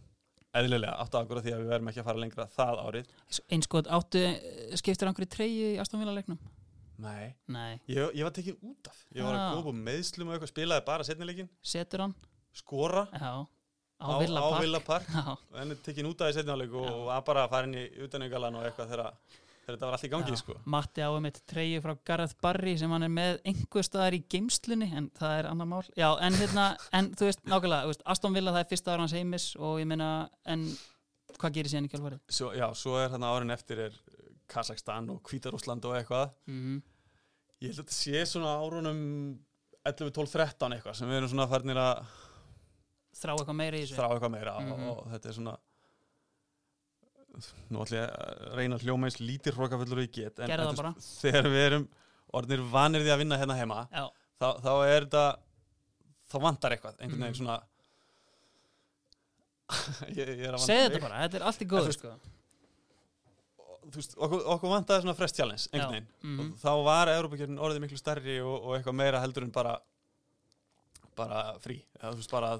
eðlilega 0.59 0.95
átt 1.03 1.13
að 1.13 1.25
akkur 1.27 1.41
því 1.45 1.51
að 1.53 1.59
við 1.61 1.73
verðum 1.75 1.91
ekki 1.91 2.01
að 2.01 2.07
fara 2.09 2.23
lengra 2.23 2.47
það 2.55 2.79
árið. 2.87 3.11
eins 3.53 3.67
gott 3.69 3.89
áttu 3.99 4.23
skiptir 4.81 5.09
einhverju 5.11 5.29
treyju 5.35 5.67
í 5.75 5.77
Aston 5.83 6.01
Villa 6.01 6.15
leiknum 6.15 6.39
Nei. 6.99 7.29
nei, 7.47 7.77
Ég, 7.87 8.09
ég 8.17 8.25
var 8.25 8.33
tekin 8.35 8.57
út 8.65 8.89
af. 8.89 8.97
Ég 9.15 9.23
var 9.23 9.37
að 9.37 9.61
koma 9.63 9.83
meðslum 9.85 10.27
og 10.27 10.35
eitthvað, 10.35 10.49
spilaði 10.51 10.83
bara 10.89 11.05
setnileikin, 11.07 11.47
setur 11.63 12.03
hann 12.03 12.15
skora 12.59 13.05
já, 13.13 13.29
á, 13.99 14.07
á, 14.07 14.19
Villa 14.21 14.39
á 14.39 14.49
Park. 14.49 14.63
Villa 14.63 14.79
Park. 14.79 15.11
já, 15.13 15.61
en 15.61 15.75
er 15.75 15.83
tekin 15.85 16.09
út 16.09 16.23
af 16.23 16.31
í 16.31 16.37
setni 16.37 16.55
áleik 16.55 16.73
og, 16.79 16.89
var 17.09 17.23
bara 17.27 17.45
að 17.45 17.53
fara 17.53 17.69
inn 17.69 17.77
í 17.77 17.85
utanaugalan 18.05 18.59
og 18.59 18.67
eitthvað 18.67 18.93
þegar, 18.93 19.39
þetta 19.69 19.85
var 19.85 19.97
allt 19.97 20.05
í 20.07 20.11
gangi 20.13 20.39
sko. 20.41 20.57
Matti 20.75 21.05
á 21.05 21.09
um 21.13 21.29
eitt 21.29 21.41
treyju 21.49 21.81
frá 21.85 21.95
Gareth 22.09 22.37
Barry 22.41 22.75
sem 22.81 22.93
hann 22.95 23.07
er 23.07 23.13
með 23.13 23.41
einhver 23.51 23.85
staðar 23.85 24.17
í 24.17 24.21
geimslunni 24.31 24.91
en 24.97 25.09
það 25.19 25.39
er 25.39 25.49
annar 25.53 25.71
mál. 25.71 25.83
Já, 25.99 26.09
en 26.25 26.37
hérna, 26.39 26.69
en 26.95 27.11
þú 27.19 27.29
veist, 27.29 27.43
nákvæmlega 27.45 27.91
veist, 27.91 28.05
Aston 28.15 28.37
Villa 28.37 28.55
það 28.55 28.63
er 28.63 28.71
fyrsta 28.71 28.95
ára 28.95 29.05
hans 29.05 29.17
heimis 29.17 29.49
og 29.59 29.81
ég 29.83 29.89
meina, 29.91 30.13
en 30.49 30.69
hvað 31.39 31.59
gerir 31.59 31.71
síðan 31.73 31.89
í 31.89 31.91
kjálfarið? 31.93 32.23
svo, 32.39 32.53
já, 32.57 32.67
svo 32.75 32.95
er 32.99 33.11
þarna 33.13 33.33
árin 33.35 33.57
eftir 33.57 33.83
er 33.89 33.99
Kazakstan 34.49 35.11
og 35.13 35.21
Hvítarúsland 35.29 35.85
og 35.85 35.99
eitthvað. 35.99 36.31
Mm 36.49 36.79
ég 37.59 37.73
held 37.73 37.81
að 37.81 37.83
þetta 37.83 37.95
sé 37.95 38.23
svona 38.27 38.55
árunum 38.61 38.99
11, 39.87 40.11
12, 40.15 40.31
13 40.31 40.75
eitthvað 40.75 40.97
sem 40.99 41.09
við 41.09 41.19
erum 41.19 41.31
svona 41.33 41.47
farnir 41.51 41.79
að 41.81 42.13
þrá 43.15 43.33
eitthvað 43.37 43.55
meira 43.55 43.77
í 43.77 43.81
þessu 43.85 43.95
þrá 43.97 44.09
eitthvað 44.13 44.31
meira 44.35 44.53
Mhm. 44.59 44.71
og, 44.89 44.97
og 44.97 45.07
þetta 45.13 45.29
er 45.29 45.33
svona 45.39 45.57
nú 47.69 47.83
ætlum 47.83 47.99
ég 47.99 48.09
að 48.09 48.55
reyna 48.57 48.77
hljóma 48.81 49.05
eins 49.07 49.19
lítir 49.21 49.53
hrókafullur 49.55 50.01
og 50.01 50.05
ég 50.07 50.11
get 50.11 50.39
en, 50.39 50.49
veist, 50.49 51.19
þegar 51.21 51.45
við 51.53 51.65
erum 51.69 51.87
orðnir 52.33 52.63
vanir 52.71 53.01
því 53.05 53.11
að 53.13 53.21
vinna 53.21 53.37
hérna 53.37 53.55
heima 53.59 53.87
þá, 54.39 54.47
þá 54.63 54.71
er 54.87 55.05
þetta 55.05 55.25
þá 56.29 56.37
vantar 56.41 56.71
eitthvað, 56.75 56.97
einhvern 56.99 57.21
veginn 57.21 57.35
Mhm. 57.35 57.41
svona 57.43 57.61
ég, 60.17 60.27
ég 60.39 60.47
mig. 60.81 60.89
þetta 60.89 61.01
bara, 61.03 61.21
þetta 61.27 61.39
er 61.39 61.45
allt 61.45 61.61
í 61.61 61.67
veist, 61.69 61.99
sko. 64.13 64.21
okkur, 64.25 64.41
okkur 64.55 64.69
vantaði 64.73 65.03
svona 65.05 65.15
fresh 65.17 65.35
challenge 65.37 65.67
einhvern 65.71 65.93
veginn 65.93 66.09
Mhm. 66.23 66.39
og 66.39 66.57
þá 66.63 66.71
var 66.89 67.07
Európa-kjörnin 67.13 67.61
orðið 67.61 67.83
miklu 67.85 67.97
stærri 68.01 68.39
og, 68.41 68.55
og 68.63 68.77
eitthvað 68.79 68.95
meira 69.03 69.21
heldur 69.21 69.43
en 69.45 69.51
bara 69.53 69.77
bara 71.19 71.39
frí 71.63 71.77
eða 71.99 72.11
þú 72.13 72.19
veist 72.21 72.33
bara 72.35 72.51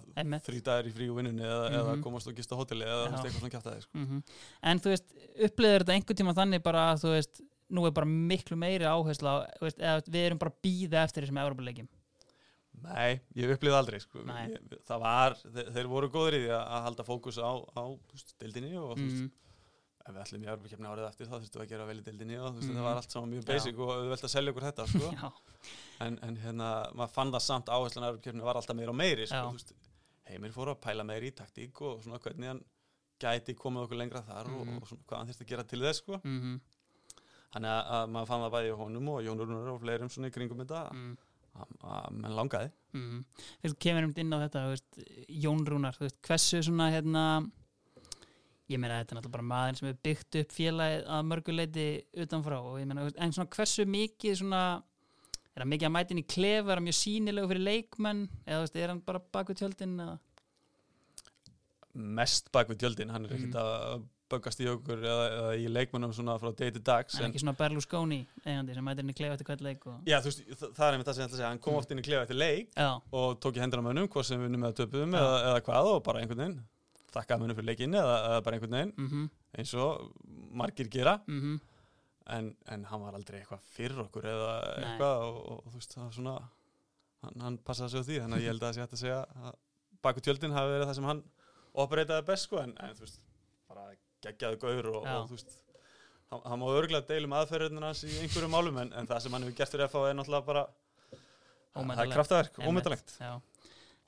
þrý 0.47 0.62
dagar 0.70 0.89
í 0.89 0.93
frí 0.95 1.07
og 1.12 1.20
vinnunni 1.20 1.45
eða, 1.47 1.70
eða 1.72 1.93
Mhm. 1.95 2.03
komast 2.05 2.28
og 2.32 2.36
gista 2.39 2.55
á 2.55 2.60
hóteli 2.60 2.86
eða 2.88 3.05
eitthvað 3.12 3.38
svona 3.39 3.53
kjátt 3.55 3.82
sko. 3.86 3.93
mm 3.97 4.24
En 4.64 4.80
þú 4.84 4.93
veist, 4.93 5.07
upplýður 5.49 5.84
þetta 5.86 5.95
einhvern 5.97 6.20
tíma 6.22 6.36
þannig 6.38 6.64
bara 6.64 6.84
að 6.93 7.03
þú 7.05 7.14
veist, 7.18 7.41
nú 7.70 7.86
er 7.86 7.91
bara 7.93 8.05
miklu 8.10 8.57
meiri 8.57 8.86
áhersla 8.89 9.34
veist, 9.62 9.78
eða 9.80 10.01
við 10.10 10.26
erum 10.30 10.39
bara 10.41 10.53
býða 10.64 11.03
eftir 11.05 11.24
þessum 11.26 11.41
Európa-leikjum. 11.43 11.88
Nei, 12.80 13.20
ég 13.36 13.51
upplýði 13.51 13.76
aldrei 13.76 13.99
sko. 13.99 14.22
Ég, 14.24 14.57
það 14.88 14.99
var, 15.03 15.34
þeir, 15.41 15.72
þeir 15.76 15.88
voru 15.91 16.07
góður 16.14 16.38
í 16.38 16.41
því 16.45 16.51
að, 16.55 16.84
halda 16.86 17.03
fókus 17.03 17.38
á, 17.41 17.51
á 17.76 17.84
veist, 18.14 18.34
deildinni 18.39 18.72
og 18.80 18.95
þú 18.95 19.03
veist, 19.03 19.24
Mm. 19.26 19.32
Ef 20.06 20.14
við 20.16 20.22
ætlum 20.24 20.43
í 20.43 20.50
Európa-kjörni 20.50 20.89
árið 20.89 21.08
eftir 21.10 21.28
þá 21.28 21.36
þurftum 21.39 21.60
við 21.62 21.66
að 21.66 21.70
gera 21.74 21.86
vel 21.89 22.00
í 22.00 22.04
deildinni 22.08 22.38
og 22.39 22.47
þú 22.50 22.56
veist, 22.60 22.68
Mhm. 22.70 22.76
þetta 22.76 22.84
var 22.88 22.95
allt 23.02 23.12
saman 23.12 23.30
mjög 23.34 23.43
Já. 23.43 23.50
basic 23.54 23.80
og 23.80 23.89
auðvelt 23.95 24.24
að 24.24 24.34
selja 24.34 24.52
okkur 24.54 24.66
þetta 24.70 24.88
sko. 24.88 25.12
Já, 25.20 25.32
en, 26.08 26.20
en 26.24 26.36
hérna, 26.38 26.70
maður 26.95 27.14
fann 27.18 27.32
það 27.32 27.41
samt 27.45 27.66
áherslan 27.70 28.04
að 28.08 28.10
Európa-kjörni 28.14 28.41
var 28.47 28.56
alltaf 28.56 28.76
meira 28.80 28.89
og 28.89 29.00
meiri 29.00 29.28
sko, 29.28 29.54
Já. 29.60 29.76
heimir 30.32 30.52
fór 30.56 30.72
að 30.74 30.82
pæla 30.82 31.04
meiri 31.06 31.30
í 31.32 31.36
taktík 31.36 31.82
og 31.82 32.02
svona 32.04 32.20
hvernig 32.20 32.47
hann 32.47 32.64
gæti 33.20 33.56
komið 33.60 33.86
okkur 33.88 33.97
lengra 34.00 34.22
þar 34.24 34.47
og, 34.54 34.66
Mhm. 34.66 34.78
og 34.82 34.88
svona, 34.88 35.04
hvað 35.08 35.18
hann 35.18 35.28
þurfti 35.28 35.43
að 35.45 35.52
gera 35.54 35.64
til 35.64 35.80
þess 35.82 35.97
sko. 36.04 36.22
mm 36.24 36.60
þannig 37.50 37.66
að, 37.74 37.88
að 37.97 38.10
maður 38.14 38.28
fann 38.30 38.41
það 38.43 38.52
bæði 38.54 38.70
í 38.70 38.78
honum 38.78 39.08
og 39.10 39.24
Jón 39.26 39.39
Rúnar 39.41 39.70
og 39.74 39.80
fleirum 39.82 40.10
svona 40.14 40.28
í 40.30 40.34
kringum 40.36 40.60
þetta 40.62 40.82
mm. 40.93 41.18
að, 41.58 41.72
að 41.82 42.12
menn 42.14 42.36
langaði 42.38 42.72
Mm. 42.93 43.24
Þú 43.64 43.74
kemur 43.78 44.04
um 44.08 44.14
inn 44.18 44.34
á 44.34 44.38
þetta, 44.50 44.62
ég 48.70 48.78
meina 48.80 48.99
þetta 49.01 49.15
er 49.15 49.17
náttúrulega 49.20 49.36
bara 49.38 49.47
maður 49.49 49.78
sem 49.80 49.88
hefur 49.89 50.01
byggt 50.07 50.36
upp 50.43 50.51
félagið 50.53 51.07
að 51.15 51.26
mörguleiti 51.32 51.88
utanfrá 52.26 52.59
og 52.61 52.78
ég 52.82 52.88
meina, 52.91 53.07
en 53.17 53.32
svona 53.34 53.49
hversu 53.55 53.86
mikið 53.89 54.36
svona, 54.43 54.61
er 55.55 55.63
hann 55.63 55.72
mikið 55.74 55.89
að 55.89 55.95
mæta 55.97 56.13
inn 56.15 56.22
í 56.24 56.28
klefa, 56.36 56.70
er 56.72 56.78
hann 56.82 56.86
mjög 56.89 56.99
sýnilegu 56.99 57.49
fyrir 57.49 57.65
leikmenn 57.65 58.22
eða 58.45 58.61
veist, 58.65 58.76
er 58.78 58.93
hann 58.93 59.01
bara 59.05 59.20
baku 59.34 59.53
tjöldin 59.57 59.97
eða? 60.05 60.20
mest 61.99 62.51
bak 62.53 62.70
við 62.70 62.78
tjöldin, 62.84 63.09
hann 63.11 63.26
er 63.26 63.30
Mhm. 63.34 63.39
ekkert 63.39 63.55
að 63.59 64.03
böggast 64.30 64.59
í 64.61 64.67
okkur 64.70 64.99
eða, 65.01 65.24
eða 65.34 65.53
í 65.57 65.65
leikmennum 65.74 66.11
svona 66.13 66.36
frá 66.39 66.51
day 66.55 66.70
to 66.70 66.80
dags 66.80 67.15
En 67.20 67.32
ekki 67.32 67.39
svona 67.41 67.57
Berlusconi 67.57 68.28
eigandi 68.45 68.76
sem 68.76 68.86
mætir 68.86 68.99
inn 69.01 69.09
í 69.09 69.15
klefa 69.17 69.34
eftir 69.34 69.45
hvert 69.49 69.61
leik 69.65 69.88
og... 69.88 69.95
Já, 70.05 70.20
þú 70.22 70.30
veist, 70.30 70.43
það, 70.59 70.74
það 70.78 70.86
er 70.88 70.93
einmitt 70.93 71.07
það 71.09 71.13
sem 71.15 71.24
ég 71.24 71.28
ætla 71.28 71.34
að 71.34 71.39
segja, 71.41 71.49
hann 71.49 71.59
kom 71.59 71.74
Mm. 71.74 71.80
oft 71.80 71.91
inn 71.91 71.97
í 71.99 72.03
klefa 72.05 72.22
eftir 72.28 72.38
leik 72.38 72.70
Já, 72.78 73.01
og 73.11 73.39
tók 73.41 73.57
í 73.57 73.59
hendina 73.59 73.82
á 73.82 73.88
mönnum, 73.89 74.07
hvort 74.07 74.26
sem 74.26 74.39
við 74.39 74.53
og 77.10 77.16
þakkaði 77.18 77.41
mönnum 77.43 77.57
fyrir 77.57 77.70
leikinn 77.72 77.97
eða, 77.97 78.16
eða 78.30 78.43
bara 78.45 78.57
einhvern 78.60 78.76
veginn 78.78 78.93
mhm, 78.97 79.28
eins 79.57 79.74
og 79.82 80.12
margir 80.62 80.89
gera. 80.93 81.16
Mhm, 81.28 81.60
en, 82.30 82.49
en 82.70 82.84
hann 82.86 83.01
var 83.01 83.18
aldrei 83.18 83.39
eitthvað 83.41 83.64
fyrir 83.74 84.01
okkur 84.05 84.28
eða 84.30 84.51
eitthvað 84.84 85.24
og, 85.26 85.39
og, 85.55 85.64
þú 85.72 85.80
veist, 85.80 85.95
það 85.95 86.03
var 86.05 86.18
svona 86.20 86.36
hann, 87.24 87.39
hann 87.45 87.57
passaði 87.66 87.89
sig 87.95 88.03
á 88.03 88.07
því, 88.10 88.20
þannig 88.24 88.38
að 88.38 88.43
ég 88.45 88.53
held 88.53 88.62
að 88.62 88.68
það 88.68 88.76
sé 88.78 88.84
hægt 88.84 88.93
að 88.97 89.01
segja 89.03 89.22
að 89.49 89.57
baku 90.05 90.24
tjöldin 90.24 90.53
hafi 90.55 90.76
verið 90.76 90.91
það 90.91 90.99
sem 90.99 91.10
hann 91.10 91.24
operataði 91.84 92.28
best 92.30 92.47
sko, 92.47 92.62
en, 92.62 92.76
en 92.86 92.93
þú 92.99 93.05
veist 93.07 93.20
bara 93.70 93.88
geggjaði 94.26 94.62
gaur 94.62 94.91
og, 94.93 95.01
og 95.24 95.26
þú 95.32 95.39
veist 95.39 95.55
hann, 96.30 96.43
hann 96.45 96.62
má 96.62 96.68
örgulega 96.70 97.10
deilum 97.10 97.36
aðferðinu 97.39 97.84
hans 97.89 98.03
í 98.05 98.14
einhverjum 98.22 98.53
málum 98.53 98.78
en, 98.84 98.93
en 98.99 99.10
það 99.10 99.26
sem 99.26 99.36
hann 99.36 99.47
hefur 99.47 99.57
gert 99.64 99.74
fyrir 99.74 99.89
FH 99.89 100.05
er 100.12 100.20
náttúrulega 100.22 100.47
bara 100.51 100.64
það 101.97 102.03
er 102.05 102.14
kraftaverk, 102.14 102.60
Einmitt. 102.70 102.86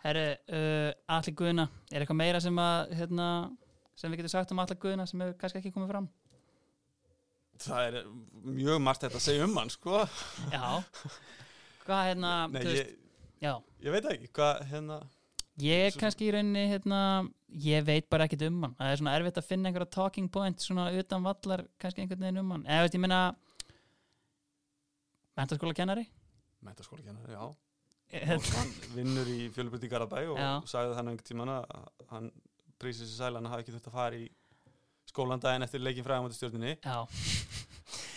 Herri, 0.01 0.25
uh, 0.57 0.89
Alli 1.15 1.33
Guðna, 1.37 1.67
er 1.91 2.01
eitthvað 2.01 2.19
meira 2.23 2.41
sem 2.41 2.57
að, 2.61 2.95
hérna, 2.97 3.27
sem 3.99 4.11
við 4.11 4.23
getum 4.23 4.33
sagt 4.33 4.53
um 4.53 4.61
Alli 4.63 4.77
Guðna 4.81 5.05
sem 5.09 5.21
hefur 5.21 5.37
kannski 5.41 5.61
ekki 5.61 5.73
komið 5.75 5.93
fram? 5.93 6.09
það 7.61 7.87
er 7.87 8.05
mjög 8.57 8.79
margt 8.81 9.03
þetta 9.05 9.19
að 9.19 9.25
segja 9.27 9.45
um 9.45 9.57
hann 9.59 9.69
sko 9.69 9.99
Já 10.49 10.63
Hvað 11.85 12.07
hérna, 12.07 12.31
Nei, 12.49 12.55
þú 12.63 12.71
veist, 12.71 12.79
ég, 12.79 13.19
já 13.43 13.51
ég 13.85 13.93
veit 13.93 14.07
ekki, 14.15 14.29
hvað 14.33 14.63
hérna 14.71 14.97
Ég 15.61 15.83
er 15.91 15.97
kannski 15.99 16.25
í 16.25 16.31
rauninni, 16.33 16.63
hérna, 16.71 16.99
ég 17.61 17.83
veit 17.85 18.07
bara 18.09 18.25
ekkit 18.25 18.47
um 18.47 18.63
hann. 18.63 18.71
Það 18.79 18.87
er 18.93 18.99
svona 19.01 19.11
erfitt 19.19 19.37
að 19.37 19.49
finna 19.49 19.69
einhverja 19.69 19.91
talking 19.93 20.29
point 20.31 20.63
svona 20.63 20.87
utan 20.97 21.25
vallar, 21.27 21.61
kannski 21.77 22.01
einhvern 22.01 22.23
veginn 22.23 22.39
um 22.41 22.53
hann. 22.55 22.63
Eða 22.65 22.85
veist, 22.87 22.95
ég 22.95 23.03
meina, 23.03 23.19
mentaskóla 25.37 25.75
kennari? 25.77 26.07
mentaskóla 26.65 27.03
kennar, 27.03 27.29
já 27.29 27.70
hann 28.11 28.71
vinnur 28.95 29.29
í 29.31 29.39
fjölubrytti 29.55 29.87
í 29.87 29.91
Garabæ 29.91 30.23
og 30.33 30.39
Já. 30.39 30.51
sagði 30.69 30.97
hann 30.97 31.11
einhvern 31.11 31.27
tíman 31.27 31.53
að 31.55 31.75
hann 32.11 32.31
prísið 32.81 33.09
sér 33.09 33.17
sæl 33.17 33.39
að 33.39 33.51
hafi 33.53 33.65
ekki 33.65 33.75
þurft 33.75 33.91
að 33.91 33.97
fara 33.97 34.19
í 34.19 34.27
skólan 35.11 35.43
daginn 35.43 35.65
eftir 35.65 35.83
leikin 35.83 36.05
fræðum 36.05 36.27
á 36.27 36.35
stjórninni 36.35 36.73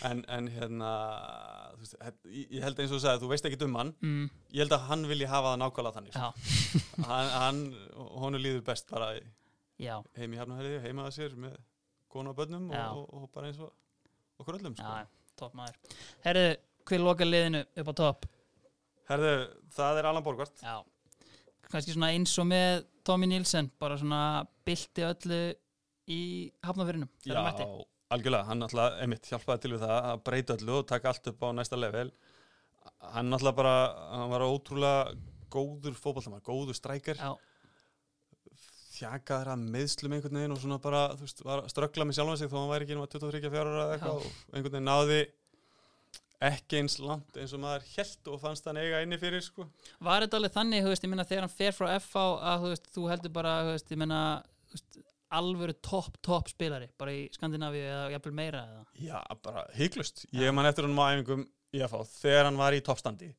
en, 0.07 0.21
en 0.31 0.49
hérna 0.53 0.91
veist, 1.79 1.95
ég 2.29 2.63
held 2.63 2.81
eins 2.81 2.93
og 2.95 3.01
sagði, 3.03 3.23
þú 3.23 3.31
veist 3.31 3.47
ekki 3.49 3.61
um 3.65 3.77
hann 3.79 3.93
mm, 3.99 4.27
ég 4.55 4.63
held 4.63 4.75
að 4.77 4.85
hann 4.89 5.07
vilji 5.09 5.29
hafa 5.31 5.53
það 5.53 5.61
nákvæmlega 5.63 5.97
þannig 5.97 6.15
sko. 6.15 6.83
hann, 7.09 7.31
hann, 7.35 7.63
honu 8.21 8.41
líður 8.41 8.65
best 8.67 8.91
bara 8.91 9.13
heim 10.19 10.35
í 10.35 10.39
hafnahæði, 10.39 10.77
heima 10.85 11.07
að 11.09 11.17
sér 11.17 11.35
með 11.39 11.57
börnum 12.37 12.69
Já. 12.71 12.85
og, 12.93 13.03
og, 13.09 13.25
og 13.25 13.33
bara 13.35 13.49
eins 13.51 13.59
og 13.59 13.73
okkur 14.39 14.59
öllum 14.59 14.75
sko. 14.77 14.87
já, 14.87 15.07
topp 15.39 15.57
maður. 15.57 15.97
Herðu, 16.23 16.47
hver 16.87 17.03
loka 17.03 17.27
liðinu 17.27 17.63
upp 17.65 17.91
á 17.91 17.93
topp? 17.99 18.27
Herðu, 19.09 19.33
það 19.75 19.99
er 20.01 20.09
Alan 20.09 20.25
Borgvart. 20.25 20.63
Já, 20.65 20.79
kannski 21.69 21.93
svona 21.93 22.11
eins 22.15 22.33
og 22.41 22.47
með 22.49 22.85
Tommy 23.05 23.29
Nielsen, 23.29 23.69
bara 23.81 23.97
svona 24.01 24.21
bylti 24.65 25.05
öllu 25.05 25.41
í 26.09 26.21
hafnafyrinum. 26.65 27.11
Já, 27.25 27.37
algjörlega, 28.15 28.47
hann 28.49 28.63
náttúrulega 28.63 29.03
einmitt 29.03 29.29
hjálpaði 29.29 29.65
til 29.65 29.73
við 29.75 29.85
það 29.85 30.09
að 30.11 30.23
breyta 30.29 30.57
öllu 30.57 30.79
og 30.79 30.87
taka 30.89 31.11
allt 31.11 31.31
upp 31.33 31.45
á 31.45 31.49
næsta 31.57 31.79
level. 31.79 32.09
Hann 33.13 33.29
náttúrulega 33.29 33.59
bara, 33.61 33.75
hann 34.15 34.31
var 34.33 34.45
ótrúlega 34.47 35.17
góður 35.53 35.97
fótballtamar, 35.99 36.41
góður 36.45 36.77
strækir. 36.77 37.21
Já, 37.21 37.35
þjakaður 38.95 39.51
að 39.53 39.65
meðslum 39.75 40.13
einhvern 40.15 40.37
veginn 40.39 40.55
og 40.55 40.61
svona 40.61 40.81
bara, 40.81 41.07
þú 41.17 41.27
veist, 41.27 41.41
var 41.45 41.63
að 41.63 41.71
ströggla 41.73 42.05
með 42.07 42.17
sjálfan 42.17 42.39
sig 42.41 42.51
þó 42.51 42.57
hann 42.61 42.71
væri 42.71 42.85
ekki 42.87 42.97
nema 42.97 43.09
23 43.11 43.49
ára 43.53 43.73
eða 43.73 43.95
eitthvað 43.95 44.21
og 44.21 44.55
einhvern 44.55 44.75
veginn 44.77 44.89
náði 44.89 45.19
ekki 46.49 46.79
eins 46.81 46.97
langt 47.01 47.37
eins 47.41 47.53
og 47.55 47.61
maður 47.63 47.87
held 47.95 48.29
og 48.33 48.39
fannst 48.43 48.67
hann 48.69 48.79
eiga 48.81 49.01
inni 49.05 49.17
fyrir 49.21 49.43
sko. 49.45 49.67
var 50.03 50.25
þetta 50.25 50.39
alveg 50.39 50.55
þannig, 50.55 50.87
veist, 50.89 51.03
ég 51.05 51.11
meina 51.13 51.25
þegar 51.27 51.47
hann 51.47 51.55
fer 51.57 51.75
frá 51.75 51.89
FH 51.99 52.23
að 52.53 52.69
veist, 52.69 52.89
þú 52.95 53.09
heldur 53.11 53.33
bara, 53.35 53.55
veist, 53.71 53.91
ég 53.91 54.01
veist, 54.05 54.99
alvöru 55.35 55.73
topp, 55.83 56.17
topp 56.23 56.49
spilari 56.51 56.87
bara 56.99 57.13
í 57.15 57.25
Skandinavíu 57.33 57.83
eða 57.85 58.11
jafnvel 58.13 58.35
meira 58.37 58.61
eða 58.69 58.83
Já, 59.01 59.19
bara 59.43 59.65
hygglust. 59.75 60.25
Ég 60.35 60.53
man 60.53 60.67
eftir 60.69 60.85
honum 60.85 61.01
á 61.01 61.11
æfingum 61.13 61.45
í 61.75 61.81
fá, 61.91 61.97
þegar 62.07 62.49
hann 62.49 62.59
var 62.59 62.75
í 62.77 62.81
toppstandi, 62.85 63.31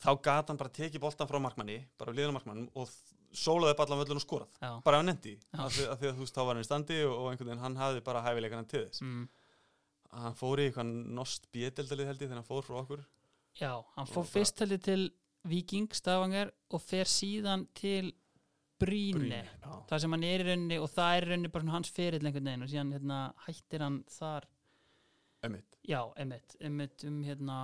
þá 0.00 0.10
gat 0.24 0.52
hann 0.52 0.60
bara 0.60 0.72
tekið 0.72 1.02
boltan 1.02 1.28
frá 1.28 1.40
markmanni, 1.42 1.80
bara 2.00 2.14
liðan 2.16 2.36
markmannum 2.38 2.70
og 2.78 2.88
sólaði 3.36 3.74
upp 3.74 3.82
allan 3.84 4.00
völlun 4.00 4.18
og 4.20 4.24
skorað. 4.24 4.54
já, 4.58 4.70
Bara 4.86 4.96
ef 4.96 5.02
hann 5.02 5.10
nendi, 5.12 5.34
af 5.54 5.74
því, 5.74 5.84
af 5.92 6.00
því 6.00 6.08
að 6.08 6.16
þú 6.16 6.24
veist, 6.24 6.34
þá 6.34 6.40
var 6.46 6.54
hann 6.54 6.64
í 6.64 6.68
standi 6.70 6.96
og, 7.04 7.12
og 7.18 7.28
einhvern 7.30 7.50
veginn 7.50 7.64
hann 7.66 7.76
hafði 7.78 8.00
bara 8.06 8.22
hæfileikana 8.24 8.66
til 8.70 8.86
þess. 8.86 9.02
mm, 9.04 9.28
Hann 10.12 10.34
fór 10.34 10.58
í 10.58 10.68
eitthvað 10.68 10.88
nost 11.14 11.44
bjedeldalið 11.54 12.06
held 12.10 12.22
ég 12.24 12.28
þegar 12.30 12.40
hann 12.40 12.48
fór 12.48 12.64
frá 12.66 12.78
okkur. 12.82 13.04
já 13.60 13.72
hann 13.96 14.06
fór 14.06 14.24
fyrst 14.26 14.58
heldur 14.62 14.78
til 14.82 15.10
Viking 15.50 15.88
Stavanger 15.94 16.50
og 16.70 16.80
fer 16.82 17.04
síðan 17.10 17.66
til 17.74 18.12
Bríne 18.80 19.42
Já. 19.44 19.72
það 19.90 19.98
sem 20.00 20.12
hann 20.14 20.24
er 20.24 20.40
í 20.40 20.46
rauninni 20.48 20.78
og 20.80 20.88
það 20.90 21.16
er 21.16 21.24
í 21.26 21.28
rauninni 21.30 21.50
bara 21.52 21.72
hans 21.74 21.90
ferill 21.92 22.22
einhvern 22.24 22.46
veginn 22.48 22.62
og 22.64 22.70
síðan 22.72 22.92
hérna, 22.94 23.18
hættir 23.46 23.82
hann 23.84 23.98
þar 24.08 24.46
Einmitt. 25.44 25.76
já, 25.88 26.00
emitt, 26.16 26.56
emitt 26.60 27.04
um 27.08 27.22
hérna 27.24 27.56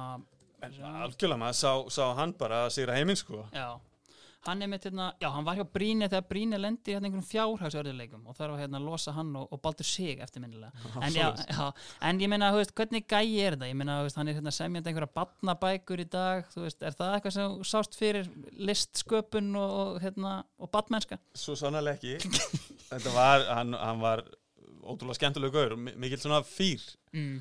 algjörlega 0.63 1.39
maður 1.41 1.59
sá, 1.61 1.73
sá 1.93 2.05
hann 2.19 2.33
bara 2.41 2.65
að 2.67 2.75
sigra 2.77 2.97
heiminn 2.97 3.17
sko. 3.21 3.45
já, 3.53 3.79
hann 4.47 4.63
emitt 4.63 4.85
hérna 4.87 5.09
já, 5.23 5.27
hann 5.35 5.45
var 5.47 5.57
hjá 5.59 5.65
Bríne 5.75 6.07
þegar 6.09 6.27
Bríne 6.31 6.59
lendi 6.61 6.93
hérna 6.95 7.09
einhverjum 7.09 7.27
fjárhagsörðuleikum 7.31 8.27
og 8.31 8.37
þarf 8.39 8.55
að 8.55 8.61
hérna 8.63 8.81
losa 8.85 9.15
hann 9.17 9.33
og, 9.41 9.49
og 9.51 9.61
baldur 9.65 9.89
sig 9.89 10.21
eftirminnilega 10.23 10.71
en, 11.07 11.17
já, 11.17 11.27
já, 11.51 11.67
en 12.11 12.21
ég 12.23 12.31
meina, 12.31 12.53
veist, 12.55 12.75
hvernig 12.79 13.07
gæi 13.11 13.41
er 13.43 13.57
þetta? 13.57 13.71
Ég 13.73 13.79
meina, 13.81 13.97
veist, 14.07 14.17
hann 14.21 14.29
er 14.31 14.39
hérna 14.39 14.53
semjandi 14.55 14.93
einhverja 14.93 15.11
batnabækur 15.19 16.05
í 16.05 16.09
dag, 16.13 16.47
þú 16.55 16.67
veist, 16.69 16.83
er 16.87 16.95
það 16.99 17.17
eitthvað 17.19 17.37
sem 17.39 17.57
sást 17.73 17.99
fyrir 17.99 18.31
listsköpun 18.71 19.51
og, 19.59 19.75
og 19.81 20.01
hérna, 20.05 20.37
og 20.63 20.71
batmennska? 20.75 21.19
Svo 21.37 21.57
sannlega 21.59 21.97
ekki. 21.97 22.17
Þetta 22.91 23.13
var, 23.17 23.47
hann, 23.59 23.75
hann 23.81 24.01
var 24.05 24.23
ótrúlega 24.87 25.19
skemmtilegu 25.19 25.55
gaur, 25.59 25.77
mi- 25.81 25.97
mikill 25.99 26.21
svona 26.23 26.43
fýr. 26.47 26.83
Mm. 27.17 27.41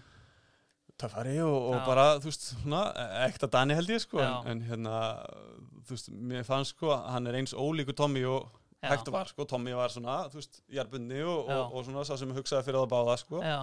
Töffari 1.02 1.38
og, 1.44 1.56
og 1.72 1.80
bara, 1.88 2.06
þú 2.24 2.30
veist, 2.30 2.52
svona, 2.56 2.84
ekta 3.26 3.50
Dani 3.52 3.76
held 3.78 3.90
ég, 3.92 4.04
sko, 4.04 4.22
en, 4.24 4.36
en 4.54 4.62
hérna, 4.70 5.00
þú 5.88 5.96
veist, 5.98 6.14
mér 6.32 6.46
fannst, 6.48 6.76
sko, 6.76 6.94
hann 7.12 7.28
er 7.30 7.40
eins 7.42 7.56
ólíku 7.58 7.96
Tommy 7.98 8.24
og 8.30 8.48
Já. 8.86 8.92
Hector 8.92 9.16
var, 9.16 9.26
sko, 9.32 9.46
Tommy 9.50 9.74
var 9.74 9.90
svona, 9.90 10.16
þú 10.30 10.38
veist, 10.38 10.60
jarbundi 10.70 11.22
og, 11.26 11.48
og, 11.50 11.72
og 11.74 11.86
svona 11.88 12.04
sá 12.06 12.20
sem 12.22 12.30
hugsaði 12.36 12.68
fyrir 12.68 12.84
það 12.84 12.92
báða, 12.92 13.16
sko, 13.18 13.40
Já, 13.42 13.56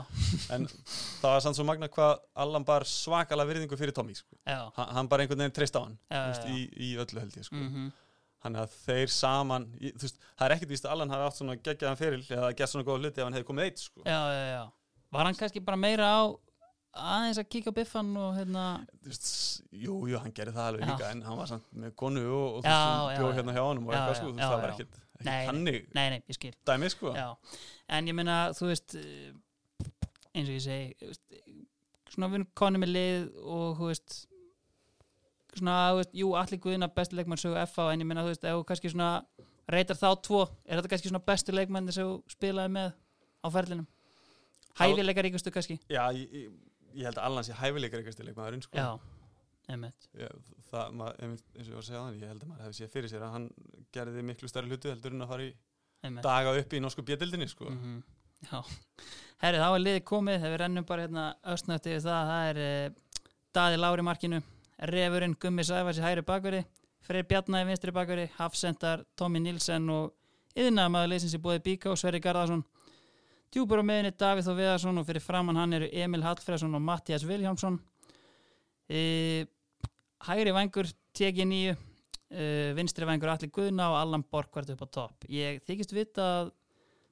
en 0.56 0.64
það 0.66 1.28
var 1.28 1.44
sann 1.44 1.54
svo 1.54 1.66
magna 1.68 1.86
hvað 1.92 2.24
Allan 2.42 2.66
bar 2.66 2.86
svakalega 2.90 3.52
virðingu 3.52 3.78
fyrir 3.78 3.94
Tommy, 3.94 4.16
sko, 4.18 4.34
já, 4.48 4.58
hann, 4.80 5.10
bara 5.12 5.22
einhvern 5.22 5.44
veginn 5.44 5.54
treyst 5.54 5.78
á 5.78 5.84
hann, 5.84 5.94
Já, 6.10 6.18
þú 6.24 6.32
veist, 6.32 6.48
í, 6.50 6.64
í 6.88 6.94
öllu 7.04 7.22
held 7.22 7.38
ég, 7.38 7.48
sko, 7.48 7.60
mm 7.60 7.90
hann 8.42 8.56
að 8.58 8.72
þeir 8.88 9.10
saman, 9.14 9.68
í, 9.78 9.92
þú 9.94 10.02
veist, 10.08 10.16
það 10.34 10.44
er 10.48 10.52
ekkert 10.56 10.70
víst 10.72 10.86
að 10.88 10.94
Allan 10.96 11.12
hafi 11.14 11.26
átt 11.28 11.36
svona 11.38 11.54
geggjaðan 11.62 11.98
fyrir 12.00 12.24
eða 12.26 12.48
gert 12.58 12.72
svona 12.72 12.86
góða 12.88 13.04
hluti 13.04 13.22
ef 13.22 13.28
hann 13.28 13.36
hefði 13.36 13.46
komið 13.52 13.68
eitt, 13.68 13.82
sko, 13.84 14.02
já, 14.02 14.16
já, 14.34 14.40
já. 14.50 14.64
Var 15.14 15.28
hann 15.28 15.38
kannski 15.38 15.62
bara 15.62 15.78
meira 15.78 16.08
á 16.10 16.20
aðeins 16.92 17.38
að 17.40 17.48
kíka 17.54 17.72
á 17.72 17.78
biffan 17.78 18.10
og 18.20 18.34
hérna, 18.36 18.64
jú, 19.72 19.94
jú, 20.10 20.18
hann 20.20 20.34
gerði 20.36 20.54
það 20.56 20.66
alveg 20.68 20.82
Já. 20.82 20.88
líka 20.90 21.10
en 21.12 21.22
hann 21.24 21.38
var 21.38 21.48
samt 21.48 21.70
með 21.72 21.94
konu 22.02 22.24
og, 22.28 22.58
og 22.58 22.66
bjóð 22.66 23.36
hérna 23.38 23.54
hjá 23.56 23.62
honum 23.64 23.86
og 23.88 23.94
eitthvað 23.94 24.18
sko, 24.18 24.32
það 24.40 24.56
var 24.58 24.74
ekkert 24.74 24.98
þannig 25.22 25.78
nei, 25.94 26.04
nei, 26.12 26.18
ég 26.28 26.36
skil. 26.36 26.52
dæmi 26.68 26.90
sko 26.92 27.14
Já, 27.16 27.28
en 27.96 28.10
ég 28.10 28.18
meina, 28.18 28.36
þú 28.58 28.68
veist, 28.72 28.96
eins 30.34 30.50
og 30.50 30.58
ég 30.58 30.64
segi, 30.66 31.14
svona 32.12 32.28
við 32.34 32.44
konni 32.58 32.82
með 32.82 32.92
lið 32.96 33.24
og, 33.40 33.78
þú 33.78 33.88
veist, 33.92 34.18
svona, 35.54 35.78
þú 35.92 36.02
veist, 36.02 36.12
jú, 36.20 36.34
allir 36.42 36.62
guðina 36.66 36.90
besti 36.92 37.16
leikmann 37.16 37.40
sögu 37.40 37.64
FA, 37.70 37.88
en 37.94 38.04
ég 38.04 38.10
meina, 38.10 38.26
þú 38.26 38.34
veist, 38.34 38.44
ef 38.44 38.58
þú 38.58 38.66
kannski 38.68 38.92
svona 38.92 39.14
reytar 39.72 39.96
þá 39.96 40.10
tvo, 40.26 40.44
er 40.66 40.80
þetta 40.80 40.92
kannski 40.92 41.12
svona 41.12 41.24
bestu 41.24 41.56
leikmann 41.56 41.88
sem 41.94 42.04
þú 42.04 42.36
spilaði 42.36 42.74
með 42.76 42.92
á 43.40 43.48
ferlinum? 43.54 43.88
Hæfileika 44.76 45.24
ríkustu 45.24 45.52
kannski? 45.52 45.78
Já, 45.92 46.04
ég, 46.16 46.52
ég, 46.94 47.04
held 47.08 47.18
að 47.18 47.26
Allan 47.28 47.44
sé 47.48 47.56
hæfileikar 47.58 48.00
eitthvað 48.02 48.16
til 48.20 48.26
leikmaðurinn 48.28 48.62
sko 48.66 48.78
Já, 48.78 48.88
einmitt. 49.72 50.08
ég, 50.18 50.38
það, 50.70 50.94
maður, 51.00 51.20
einmitt, 51.26 51.44
eins 51.56 51.66
og 51.66 51.72
ég 51.72 51.76
var 51.76 51.82
að 51.82 51.88
segja 51.90 52.02
þannig 52.06 52.22
ég 52.26 52.32
held 52.32 52.42
að 52.42 52.48
maður 52.52 52.64
hefði 52.66 52.78
séð 52.80 52.92
fyrir 52.96 53.12
sér 53.12 53.26
að 53.26 53.32
hann 53.36 53.46
gerði 53.96 54.24
miklu 54.30 54.48
stærri 54.52 54.72
hlutu 54.72 54.90
heldur 54.92 55.12
en 55.16 55.22
að 55.26 55.32
fara 55.34 55.46
í 55.46 55.52
einmitt. 56.02 56.24
daga 56.26 56.54
upp 56.62 56.72
í 56.72 56.80
norsku 56.82 57.04
bjöldildinni 57.08 57.48
sko 57.52 57.70
Mhm. 57.70 58.02
Já, 58.42 58.58
herri 59.44 59.58
þá 59.62 59.68
er 59.70 59.82
liðið 59.86 60.04
komið 60.10 60.40
þegar 60.42 60.52
við 60.56 60.60
rennum 60.64 60.84
bara 60.88 61.02
hérna 61.06 61.26
östnögt 61.52 61.86
yfir 61.86 62.00
það 62.02 62.30
það 62.32 62.48
er 62.50 62.58
uh, 62.62 62.94
Daði 63.54 63.76
Lári 63.78 64.02
markinu 64.02 64.40
Refurinn 64.90 65.36
Gummi 65.38 65.62
Sæfars 65.62 65.98
í 66.00 66.02
hægri 66.02 66.24
bakveri 66.26 66.64
Freyr 67.06 67.22
Bjarnar 67.30 67.62
í 67.62 67.68
vinstri 67.68 67.92
bakveri 67.94 68.24
Hafsendar 68.38 69.04
Tommy 69.14 69.38
Nilsen 69.44 69.86
og 69.94 70.10
yðnaðamaður 70.58 71.12
leysins 71.12 71.34
í 71.38 71.40
bóði 71.42 71.62
Bíká 71.68 71.94
Sverri 71.96 72.18
Garðarsson 72.22 72.64
Djúpur 73.52 73.82
á 73.82 73.84
meðinni 73.84 74.14
Davíð 74.16 74.46
Þó 74.48 74.54
Viðarsson 74.56 75.00
og 75.02 75.04
fyrir 75.04 75.20
framann 75.20 75.58
hann 75.60 75.76
eru 75.76 75.88
Emil 75.92 76.22
Hallfreðsson 76.24 76.72
og 76.78 76.80
Mattias 76.86 77.24
Viljámsson 77.28 77.74
e, 78.88 79.44
Hægri 80.24 80.54
vangur 80.56 80.88
teki 81.12 81.44
nýju 81.50 81.74
e, 81.76 82.46
vinstri 82.78 83.04
vangur 83.08 83.34
Alli 83.34 83.50
Guðna 83.52 83.90
og 83.92 83.98
Allan 83.98 84.24
Borgvart 84.24 84.72
upp 84.72 84.86
á 84.86 84.88
topp. 84.96 85.26
Ég 85.28 85.60
þykist 85.68 85.92
vita 85.92 86.28
að 86.38 86.54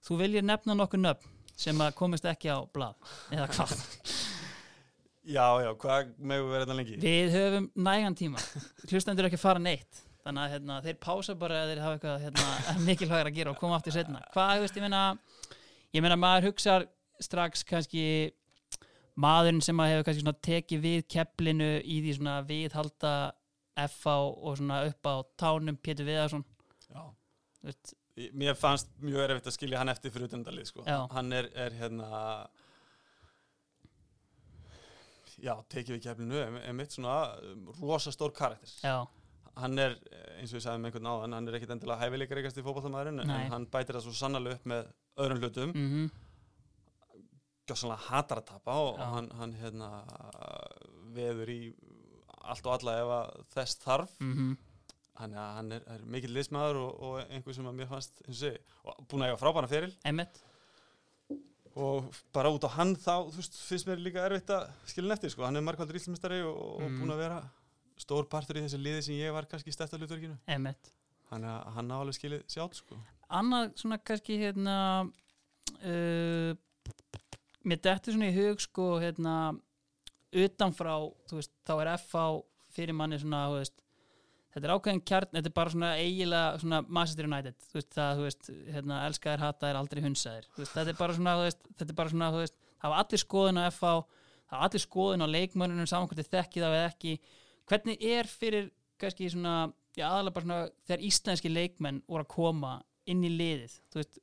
þú 0.06 0.16
viljir 0.22 0.46
nefna 0.46 0.78
nokkur 0.78 1.02
nöfn 1.02 1.36
sem 1.60 1.76
að 1.84 1.92
komist 1.98 2.24
ekki 2.24 2.48
á 2.48 2.64
blað 2.72 2.96
eða 3.34 3.50
hvað? 3.52 3.76
Já, 5.30 5.44
já, 5.60 5.68
hvað 5.76 6.14
megum 6.16 6.46
við 6.48 6.54
vera 6.54 6.64
þetta 6.64 6.74
lengi? 6.78 6.94
við 6.98 7.34
höfum 7.36 7.66
nægan 7.84 8.14
tíma. 8.16 8.40
Hlustendur 8.88 9.28
ekki 9.28 9.36
að 9.36 9.42
fara 9.42 9.60
neitt. 9.62 10.00
Þannig 10.24 10.42
að 10.42 10.54
hérna, 10.54 10.78
þeir 10.86 10.96
pása 11.04 11.34
bara 11.38 11.58
að 11.60 11.68
þeir 11.70 11.82
hafa 11.84 11.98
eitthvað 11.98 12.24
hérna, 12.24 12.46
mikilvægur 12.88 13.28
að 13.28 13.36
gera 13.36 13.52
og 13.52 13.60
koma 13.60 13.76
aftur 13.76 13.94
setna 13.94 14.22
hvað, 14.32 14.54
þú 14.56 14.64
veist, 14.64 14.80
ég 14.80 14.86
meina 14.86 15.02
ég 15.94 16.04
meina 16.04 16.18
maður 16.20 16.50
hugsa 16.50 16.80
strax 17.20 17.64
kannski 17.68 18.04
maðurinn 19.20 19.62
sem 19.64 19.80
að 19.82 19.92
hefur 19.94 20.06
kannski 20.08 20.24
svona 20.24 20.44
tekið 20.46 20.84
við 20.84 21.00
kepplinu 21.12 21.70
í 21.82 22.00
því 22.04 22.16
svona 22.18 22.36
viðhalda 22.48 23.14
FA 23.90 24.16
og 24.28 24.58
svona 24.60 24.82
upp 24.90 25.08
á 25.08 25.14
tánum 25.40 25.78
Pétur 25.80 26.08
Viðarsson. 26.08 26.44
Mér 28.36 28.56
fannst 28.58 28.90
mjög 29.00 29.22
erfitt 29.26 29.48
að 29.48 29.56
skilja 29.56 29.80
hann 29.80 29.92
eftir 29.92 30.12
fyrir 30.12 30.28
utendalið 30.28 30.68
sko. 30.68 30.84
Já. 30.84 31.06
Hann 31.14 31.32
er, 31.32 31.48
er 31.56 31.76
hérna 31.78 32.10
Já, 35.40 35.54
tekið 35.72 35.94
við 35.94 36.02
keflinu 36.04 36.36
er 36.42 36.74
mitt 36.76 36.92
svona 36.92 37.14
um, 37.48 37.70
rosa 37.80 38.12
stór 38.12 38.34
karakter. 38.36 38.72
Já, 38.84 39.06
Hann 39.60 39.78
er, 39.82 39.96
eins 40.38 40.52
og 40.52 40.60
ég 40.60 40.64
sagði 40.64 40.80
með 40.80 40.90
einhvern 40.90 41.08
áðan 41.10 41.34
hann 41.36 41.48
er 41.50 41.56
ekkit 41.58 41.72
endilega 41.74 42.04
hæfileikar 42.04 42.40
ekkert 42.40 42.60
í 42.60 42.64
fótballtamaðurinn 42.64 43.22
en 43.24 43.32
hann 43.50 43.66
bætir 43.72 43.96
það 43.96 44.04
svo 44.06 44.12
sannarlega 44.16 44.60
upp 44.60 44.68
með 44.70 44.90
öðrum 45.18 45.40
hlutum. 45.42 45.72
Mm 45.74 46.10
gjössanlega 47.70 48.02
hatar 48.10 48.40
að 48.40 48.46
tapa 48.48 48.74
og, 48.82 48.96
og 48.98 49.10
hann, 49.14 49.28
hann 49.38 49.52
hérna 49.60 49.88
veður 51.14 51.52
í 51.52 51.58
allt 52.50 52.66
og 52.66 52.72
alla 52.74 52.94
ef 52.98 53.10
að 53.14 53.28
þess 53.54 53.76
þarf. 53.84 54.14
Mhm. 54.24 54.56
Hann, 55.20 55.34
hann 55.36 55.72
er, 55.76 55.82
er 55.92 56.02
mikill 56.08 56.32
liðsmaður 56.32 56.78
og, 56.80 57.00
og 57.04 57.18
einhver 57.28 57.54
sem 57.54 57.66
að 57.68 57.76
mér 57.76 57.90
fannst 57.90 58.22
og 58.88 59.02
búin 59.06 59.22
að 59.22 59.28
eiga 59.30 59.38
frábæna 59.42 59.68
feril. 59.70 59.92
Emmett, 60.08 60.40
og 61.76 62.08
bara 62.34 62.50
út 62.50 62.64
á 62.66 62.70
hann 62.78 62.96
þá 62.98 63.28
þú 63.30 63.36
veist, 63.38 63.58
finnst 63.68 63.86
mér 63.90 64.00
líka 64.02 64.24
erfitt 64.26 64.50
að 64.56 64.70
skilja 64.90 65.12
hann 65.12 65.16
eftir 65.18 65.30
sko. 65.34 65.44
hann 65.46 65.60
er 65.60 65.66
markvaldur 65.68 66.00
íslumistari 66.00 66.40
og, 66.42 66.56
og 66.56 66.82
Mm. 66.88 66.98
búin 67.02 67.12
að 67.14 67.22
vera 67.22 67.38
stór 68.00 68.26
partur 68.32 68.56
í 68.58 68.64
þessu 68.64 68.80
liði 68.80 69.02
sem 69.04 69.14
ég 69.20 69.32
var 69.36 69.46
kannski 69.46 69.70
hlutverkinu. 70.00 70.38
Emmett 70.48 70.90
hann, 71.30 71.44
hann 71.44 71.92
á 71.92 71.96
alveg 72.00 72.16
skilið 72.18 72.42
sjátt 72.48 72.74
sko. 72.80 72.96
Annað 73.38 73.74
svona 73.80 73.98
kannski 74.02 74.38
hérna 74.40 74.76
uh, 75.84 76.54
mér 77.66 77.82
dettur 77.84 78.16
svona 78.16 78.30
í 78.30 78.36
hug 78.36 78.62
sko 78.62 78.94
hérna 79.02 79.34
utanfrá, 80.30 80.94
þú 81.28 81.40
veist, 81.40 81.52
þá 81.66 81.74
er 81.80 81.92
FH 81.96 82.26
fyrir 82.70 82.94
manni 82.94 83.18
svona, 83.18 83.48
þú 83.50 83.58
veist 83.58 83.82
þetta 84.54 84.66
er 84.66 84.72
ákveðin 84.74 85.04
kjarn, 85.06 85.32
þetta 85.34 85.50
er 85.50 85.56
bara 85.58 85.74
svona 85.74 85.90
eiginlega 85.98 86.62
svona 86.62 86.80
Manchester 86.86 87.26
United, 87.26 87.58
þú 87.66 87.78
veist, 87.78 87.90
það, 87.96 88.12
þú 88.14 88.26
veist 88.28 88.50
hérna, 88.76 89.02
elskaðir, 89.08 89.44
hataðir, 89.44 89.78
aldrei 89.80 90.02
hunsaðir 90.06 90.48
veist, 90.56 90.74
þetta 90.74 90.94
er 90.94 90.98
bara 90.98 91.18
svona, 91.18 91.36
þú 91.38 91.46
veist, 91.48 91.68
þetta 91.74 91.94
er 91.94 92.00
bara 92.00 92.14
svona, 92.14 92.32
þú 92.34 92.42
veist 92.44 92.58
það 92.80 92.94
var 92.94 93.04
allir 93.04 93.22
skoðun 93.24 93.60
á 93.60 93.64
FH 93.70 93.92
það 94.50 94.58
var 94.58 94.66
allir 94.66 94.82
skoðun 94.84 95.24
á 95.24 95.28
leikmönnunum 95.30 95.88
saman 95.88 96.10
hvort 96.10 96.20
þið 96.20 96.32
þekkið 96.34 96.64
það 96.64 96.76
eða 96.76 96.90
ekki. 96.90 97.12
Hvernig 97.70 98.06
er 98.10 98.30
fyrir 98.30 98.70
kannski 99.00 99.30
svona, 99.30 99.54
já 99.96 100.06
aðalega 100.08 100.36
bara 100.36 100.46
svona 100.46 100.62
þegar 100.88 101.04
íslenski 101.06 101.52
leikmenn 101.52 102.00
voru 102.08 102.26
að 102.26 102.32
koma 102.34 102.72
inn 103.12 103.24
í 103.26 103.32
liðið, 103.34 103.78
þú 103.92 104.02
veist 104.02 104.20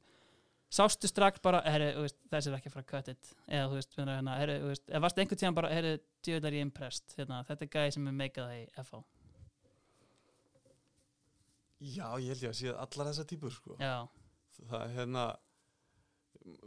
sástu 0.77 1.07
strax 1.07 1.39
bara, 1.43 1.61
herri, 1.63 1.93
veist, 2.03 2.17
þessi 2.31 2.51
er 2.51 2.57
ekki 2.57 2.71
að 2.71 2.73
fara 2.75 2.85
að 2.85 2.89
cut 2.91 3.11
it, 3.13 3.29
eða 3.47 3.67
þú 3.71 3.77
veist, 3.79 3.93
hérna, 3.99 4.39
herri, 4.41 4.57
þú 4.63 4.71
veist 4.73 4.89
eða 4.91 5.03
varstu 5.05 5.23
einhvern 5.23 5.41
tíðan 5.43 5.59
bara, 5.59 5.71
herri, 5.71 5.93
djöðlar 6.27 6.57
ég 6.57 6.65
impressed. 6.67 7.13
Hérna, 7.15 7.43
þetta 7.47 7.63
er 7.63 7.71
gæði 7.77 7.93
sem 7.95 8.09
er 8.11 8.17
meikað 8.17 8.49
það 8.49 8.59
í 8.59 8.65
FH 8.83 9.03
já, 11.77 12.07
ég 12.21 12.31
held 12.31 12.45
ég 12.45 12.53
að 12.53 12.57
sé 12.59 12.71
allar 12.73 13.11
þessar 13.11 13.27
típur 13.29 13.53
sko. 13.53 13.75
já, 13.81 14.07
það 14.69 14.79
er 14.79 14.95
hérna 14.95 15.25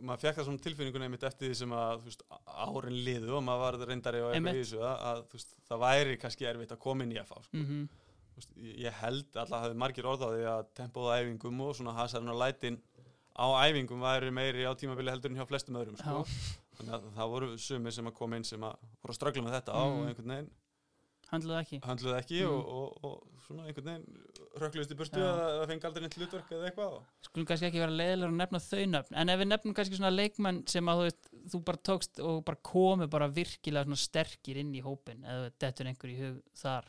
maður 0.04 0.22
fekk 0.22 0.36
það 0.38 0.46
svona 0.46 0.62
tilfinninguna 0.66 1.06
einmitt 1.08 1.24
eftir 1.24 1.50
því 1.50 1.58
sem 1.62 1.72
að 1.74 2.04
veist, 2.04 2.22
árin 2.46 2.98
liðu 3.06 3.36
og 3.38 3.44
maður 3.46 3.62
var 3.64 3.88
reyndari 3.90 4.20
og 4.22 4.34
eitthvað 4.34 4.58
í 4.58 4.62
þessu 4.62 4.82
að, 4.84 5.06
að 5.10 5.22
veist, 5.34 5.56
það 5.70 5.82
væri 5.86 6.18
kannski 6.20 6.48
erfitt 6.50 6.74
að 6.76 6.82
koma 6.84 7.06
inn 7.06 7.14
í 7.14 7.20
FH 7.22 7.42
sko. 7.46 7.62
Þú 7.64 7.80
veist, 7.80 7.99
ég- 8.57 8.93
held 9.03 9.36
alltaf 9.36 9.64
hafði 9.64 9.76
margir 9.82 10.05
orð 10.11 10.22
á 10.24 10.28
því 10.32 10.45
að 10.55 10.62
tempóð 10.80 11.11
á 11.11 11.14
æfingum 11.20 11.61
og 11.66 11.74
svona 11.76 11.95
hasarinn 11.97 12.28
og 12.34 12.41
lætin 12.43 12.80
á 13.36 13.47
æfingum 13.66 14.01
væri 14.05 14.30
meiri 14.32 14.64
á 14.66 14.72
tímabili 14.74 15.11
heldur 15.14 15.30
en 15.30 15.36
hjá 15.41 15.47
flestum 15.49 15.76
öðrum 15.80 15.97
sko. 15.99 16.24
þannig 16.80 16.95
að 16.97 17.11
það 17.16 17.30
voru 17.34 17.51
sumir 17.59 17.93
sem 17.93 18.07
að 18.07 18.14
koma 18.14 18.36
inn 18.36 18.45
sem 18.45 18.61
að 18.61 18.76
voru 19.03 19.12
að 19.14 19.18
ströggla 19.20 19.43
með 19.45 19.57
þetta 19.61 19.72
á 19.76 19.82
Mm. 19.84 20.07
einhvern 20.09 20.32
veginn 20.34 20.51
handluðu 21.30 21.59
ekki 21.62 21.78
höndluðu 21.86 22.16
ekki 22.18 22.38
Mm. 22.43 22.51
og, 22.51 22.68
og, 22.68 23.05
og 23.05 23.26
svona 23.47 23.66
einhvern 23.68 23.84
veginn 23.84 24.07
rökkluðist 24.61 24.91
í 24.91 24.97
Já. 24.99 25.28
að 25.30 25.61
það 25.61 25.66
fengi 25.70 25.84
aldrei 25.86 26.03
neitt 26.03 26.16
hlutverk 26.18 26.51
eða 26.57 26.70
eitthvað 26.70 26.97
skulum 27.22 27.47
kannski 27.47 27.66
ekki 27.68 27.78
vera 27.84 27.95
leiðilegur 28.01 28.32
að 28.32 28.41
nefna 28.41 28.61
þau 28.64 28.84
nöfn 28.95 29.14
en 29.22 29.28
ef 29.28 29.38
við 29.41 29.49
nefnum 29.53 29.74
kannski 29.78 29.97
svona 30.01 30.11
leikmenn 30.16 30.59
sem 30.68 30.84
að 30.91 30.99
þú 30.99 31.05
veist, 31.07 31.28
þú 31.53 31.61
bara 31.64 31.78
tókst 31.91 32.20
og 32.24 32.45
bara 32.45 32.59
komu 32.62 33.07
bara 33.09 33.28
virkilega 33.28 33.84
svona 33.86 34.01
sterkir 34.03 34.57
inn 34.64 34.74
í 34.74 34.82
hópin 34.82 35.22
eða 35.22 35.53
dettur 35.61 35.86
einhver 35.86 36.11
í 36.11 36.18
hug 36.18 36.43
þar 36.57 36.84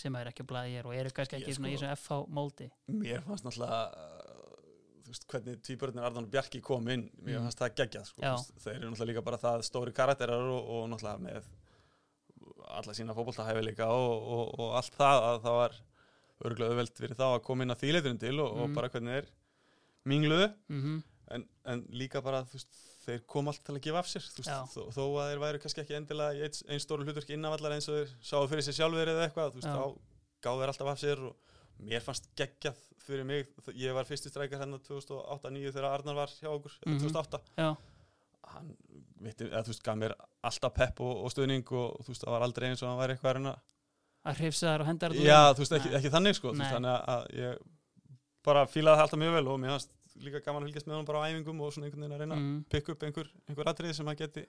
sem 0.00 0.16
er 0.20 0.30
ekki 0.30 0.44
að 0.44 0.50
blæði 0.52 0.72
ég 0.74 0.78
er 0.82 0.86
og 0.90 0.94
eru 0.94 1.10
kannski 1.16 1.36
ekki 1.40 1.52
Ég 1.52 1.56
svona 1.58 1.68
í 1.72 1.76
sko- 1.76 1.84
svona 1.84 1.96
FH 1.96 2.18
móti 2.38 2.70
mér 2.88 3.22
fannst 3.26 3.44
náttúrulega 3.46 3.80
uh, 3.96 4.22
þú 5.06 5.12
veist, 5.12 5.26
hvernig 5.30 5.60
tvíbörnir 5.62 6.06
Arðan 6.08 6.26
og 6.26 6.30
Bjarki 6.34 6.60
kom 6.60 6.88
inn 6.92 7.04
mér 7.22 7.38
Mm. 7.38 7.44
fannst 7.46 7.60
það 7.62 7.74
geggjað 7.80 8.06
sko. 8.10 8.22
Þeir 8.64 8.76
eru 8.80 8.90
náttúrulega 8.90 9.10
líka 9.12 9.24
bara 9.28 9.38
það 9.42 9.62
stóri 9.68 9.92
karakterar 9.94 10.48
og, 10.50 10.62
og 10.76 10.88
náttúrulega 10.90 11.22
með 11.28 11.50
alla 12.76 12.92
sína 12.96 13.14
fótboltahæfileika 13.16 13.86
og, 13.86 14.26
og, 14.36 14.54
og 14.60 14.72
allt 14.80 14.96
það 14.98 15.22
að 15.30 15.36
það 15.46 15.58
var 15.60 15.76
örgulega 16.46 16.72
auðvelt 16.74 16.98
fyrir 17.00 17.16
þá 17.16 17.26
að 17.30 17.42
koma 17.46 17.64
inn 17.64 17.72
að 17.74 17.82
þýleiturinn 17.84 18.20
til 18.20 18.34
og, 18.42 18.50
Mm. 18.56 18.62
og 18.66 18.74
bara 18.76 18.88
hvernig 18.92 19.14
þeir 19.20 19.30
mingluðu 20.06 20.48
mm 20.68 20.96
en, 21.34 21.42
en 21.66 21.80
líka 21.90 22.20
bara 22.22 22.44
þú 22.46 22.54
veist, 22.54 22.76
þeir 23.06 23.20
kom 23.30 23.48
allt 23.50 23.62
til 23.66 23.74
að 23.76 23.82
gefa 23.86 24.00
af 24.02 24.08
sér 24.10 24.24
veist, 24.36 24.50
þó, 24.96 25.04
að 25.22 25.28
þeir 25.30 25.42
væru 25.44 25.60
kannski 25.62 25.82
ekki 25.84 25.96
endilega 25.98 26.46
einn 26.48 26.72
ein 26.74 26.82
stóru 26.82 27.06
hlutverk 27.06 27.30
innanvallar 27.36 27.76
eins 27.76 27.88
og 27.92 28.00
þeir 28.00 28.14
sáu 28.30 28.48
fyrir 28.50 28.66
sér 28.66 28.76
sjálfur 28.80 29.12
eða 29.12 29.26
eitthvað 29.28 29.54
veist, 29.58 29.68
þá 29.70 29.84
gáðu 30.46 30.62
þeir 30.64 30.72
alltaf 30.72 30.90
af 30.92 31.00
sér 31.02 31.22
og 31.30 31.36
mér 31.86 32.02
fannst 32.04 32.26
geggjað 32.40 32.82
fyrir 33.06 33.26
mig. 33.28 33.46
Ég 33.78 33.94
var 33.94 34.06
fyrsti 34.08 34.30
strækjar 34.32 34.64
hérna 34.64 34.80
2008-2009 34.82 35.72
þegar 35.76 35.92
Arnar 35.92 36.16
var 36.18 36.32
hjá 36.34 36.48
okkur 36.50 36.72
mm 36.86 36.98
2008 37.04 37.40
já, 37.60 37.68
hann 38.56 38.72
veitir, 39.22 39.50
eða, 39.52 39.62
veist, 39.68 39.82
gaf 39.86 39.96
mér 40.00 40.14
alltaf 40.42 40.74
pepp 40.74 41.00
og, 41.06 41.22
og 41.26 41.30
stuðning 41.34 41.62
og 41.76 42.00
þú 42.02 42.10
veist, 42.12 42.24
það 42.26 42.34
var 42.34 42.46
aldrei 42.48 42.68
eins 42.72 42.82
og 42.82 42.90
hann 42.90 42.98
væri 43.04 43.14
eitthvað 43.16 43.30
að 43.30 43.38
reyna 43.38 43.54
að 44.26 44.40
hrifsa 44.42 44.66
þar 44.72 44.82
og 44.82 44.88
henda 44.90 45.08
þar. 45.12 45.20
Já, 45.22 45.40
þú 45.54 45.62
veist, 45.62 45.76
ekki, 45.78 45.92
ekki 46.00 46.10
þannig 46.16 46.34
sko, 46.40 46.52
þannig 46.58 46.90
að- 46.96 47.04
að 47.14 47.26
ég 47.44 47.60
bara 48.46 48.66
fílaði 48.70 48.96
það 48.98 49.04
alltaf 49.06 49.20
mjög 49.22 49.36
vel 49.38 49.48
og 49.52 49.60
mér 49.62 49.74
fannst 49.76 49.92
líka 50.24 50.42
gaman 50.44 50.64
að 50.64 50.70
fylgjast 50.70 50.88
með 50.88 50.98
hann 50.98 51.08
bara 51.08 51.24
á 51.24 51.26
æfingum 51.28 51.60
og 51.64 51.74
svona 51.74 51.88
einhvern 51.88 52.04
veginn 52.04 52.16
að 52.16 52.22
reyna 52.22 52.36
að 52.36 52.44
mm. 52.44 52.62
pikka 52.72 52.94
upp 52.94 53.04
einhver, 53.06 53.28
einhver 53.48 53.70
atriði 53.72 53.98
sem 53.98 54.10
að 54.12 54.20
geti 54.22 54.46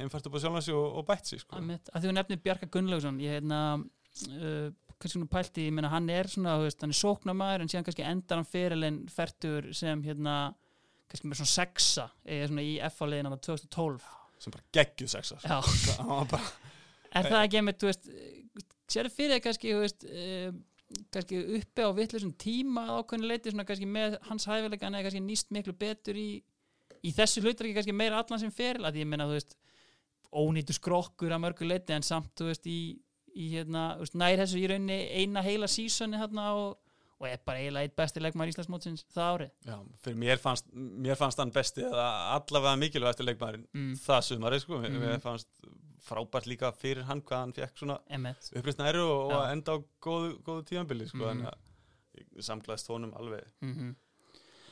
heimfært 0.00 0.28
upp 0.28 0.36
á 0.36 0.42
sjálfansi 0.44 0.76
og, 0.76 0.86
og 1.00 1.06
bætt 1.08 1.30
sig 1.30 1.42
sko. 1.42 1.58
Að 1.58 1.96
því 1.96 2.06
þú 2.06 2.14
nefnir 2.16 2.40
Bjarka 2.44 2.68
Gunnlaugsson 2.72 3.20
ég 3.22 3.36
heitna 3.36 3.60
uh, 3.80 4.70
kannski 5.00 5.16
svona 5.16 5.30
pælti, 5.32 5.66
ég 5.68 5.76
meina 5.76 5.90
hann 5.92 6.08
er 6.12 6.28
svona 6.30 6.56
veist, 6.60 6.80
hann 6.84 6.94
er 6.94 7.00
sóknarmæður 7.00 7.64
en 7.64 7.72
síðan 7.72 7.86
kannski 7.88 8.06
endar 8.06 8.40
hann 8.40 8.48
fyrirlein 8.48 8.98
færtur 9.12 9.70
sem 9.76 10.02
hérna 10.04 10.36
kannski 11.10 11.30
með 11.30 11.40
svona 11.40 11.52
sexa 11.54 12.08
svona 12.24 12.64
í 12.66 12.74
F-áliðin 12.90 13.30
á 13.32 13.40
2012 13.40 14.08
sem 14.40 14.54
bara 14.54 14.66
Já, 15.44 15.58
það 15.60 16.12
var 16.12 16.28
bara, 16.34 16.50
er 17.16 17.30
það 17.32 17.46
ekki 17.46 17.60
einmitt, 17.60 17.86
sérðu 18.90 19.14
fyrir 19.14 19.36
þig 19.36 19.46
kannski, 19.46 19.74
veist 19.80 20.06
uh, 20.08 20.52
kannski 21.14 21.40
uppi 21.58 21.86
á 21.86 21.90
vittlusum 21.94 22.32
tíma 22.34 22.86
ákveðinu 22.98 23.30
leiti 23.30 23.52
svona 23.52 23.66
kannski 23.68 23.86
með 23.86 24.16
hans 24.26 24.48
hæfileika 24.50 24.88
hann 24.88 24.98
er 24.98 25.06
kannski 25.06 25.22
nýst 25.22 25.52
miklu 25.54 25.76
betur 25.78 26.18
í 26.18 26.30
í 27.06 27.12
þessu 27.16 27.42
hlutur 27.44 27.68
ekki 27.68 27.78
kannski 27.78 27.96
meira 27.96 28.20
allan 28.20 28.42
sem 28.42 28.52
feril 28.54 28.86
að 28.88 29.00
ég 29.00 29.08
meina, 29.08 29.28
þú 29.28 29.38
veist 29.38 29.56
ónýtu 30.30 30.76
skrokkur 30.76 31.32
að 31.34 31.42
mörgu 31.44 31.66
leiti 31.66 31.94
en 31.94 32.06
samt, 32.06 32.32
þú 32.38 32.50
veist, 32.50 32.68
í, 32.70 32.80
í 33.34 33.48
hérna, 33.54 33.86
veist, 34.00 34.16
nær 34.18 34.38
þessu 34.42 34.60
í 34.60 34.68
rauninni 34.70 34.98
eina 35.22 35.42
heila 35.44 35.70
sísoni 35.70 36.20
hérna 36.20 36.50
og, 36.58 36.76
og 37.20 37.26
er 37.28 37.38
bara 37.44 37.58
eiginlega 37.60 37.84
eitt 37.88 37.96
besti 38.00 38.20
leikmaður 38.24 38.52
Íslandsmótsins 38.54 39.04
það 39.12 39.30
árið. 39.34 39.50
Já, 39.68 39.76
fyrir 40.04 40.16
mér 40.22 40.38
fannst 40.40 40.70
mér 40.74 41.18
fannst 41.20 41.38
hann 41.42 41.52
besti 41.52 41.84
eða 41.84 42.06
allavega 42.38 42.76
mikilvægasti 42.80 43.26
leikmaðurinn 43.28 43.66
mm, 43.76 43.94
það 44.06 44.20
sumari 44.30 44.60
sko, 44.62 44.78
Mhm. 44.80 45.00
mér 45.04 45.20
fannst 45.20 45.48
frábært 46.00 46.46
líka 46.48 46.72
fyrir 46.72 47.04
hann 47.04 47.20
hvað 47.22 47.42
hann 47.44 47.52
fekk 47.52 47.76
svona 47.82 47.98
emmett 48.08 48.50
upprýst 48.56 48.78
næru 48.80 49.02
og, 49.04 49.32
og 49.36 49.42
enda 49.52 49.76
á 49.76 49.78
góðu, 50.00 50.30
góðu 50.42 50.64
tíðanbili 50.70 51.08
sko, 51.08 51.26
Mhm. 51.28 51.30
en 51.30 51.46
að 51.46 52.46
samglaðist 52.48 52.88
honum 52.88 53.12
alveg 53.20 53.44
mm 53.60 53.94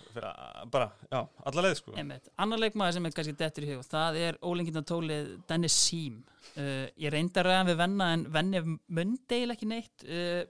fyrir 0.08 0.24
að, 0.24 0.70
bara, 0.72 0.86
já, 1.12 1.18
alla 1.46 1.62
leið 1.62 1.74
sko. 1.76 1.92
Einmitt. 2.00 2.28
Annar 2.40 2.58
leikmaður 2.58 2.94
sem 2.96 3.06
er 3.06 3.10
kannski 3.12 3.36
dettur 3.36 3.66
í 3.66 3.74
hug 3.74 3.82
það 3.84 4.16
er 4.16 4.38
ólengindar 4.40 4.86
tólið 4.88 5.28
Dennis 5.46 5.74
Sím 5.76 6.22
uh, 6.56 6.86
ég 6.96 7.12
reyndi 7.12 7.42
að 7.42 7.68
við 7.68 7.76
venna 7.76 8.06
en 8.14 8.24
venni 8.32 8.62
mundi 8.88 9.36
eiginlega 9.36 9.52
ekki 9.58 9.68
neitt. 9.68 10.06
Uh, 10.08 10.46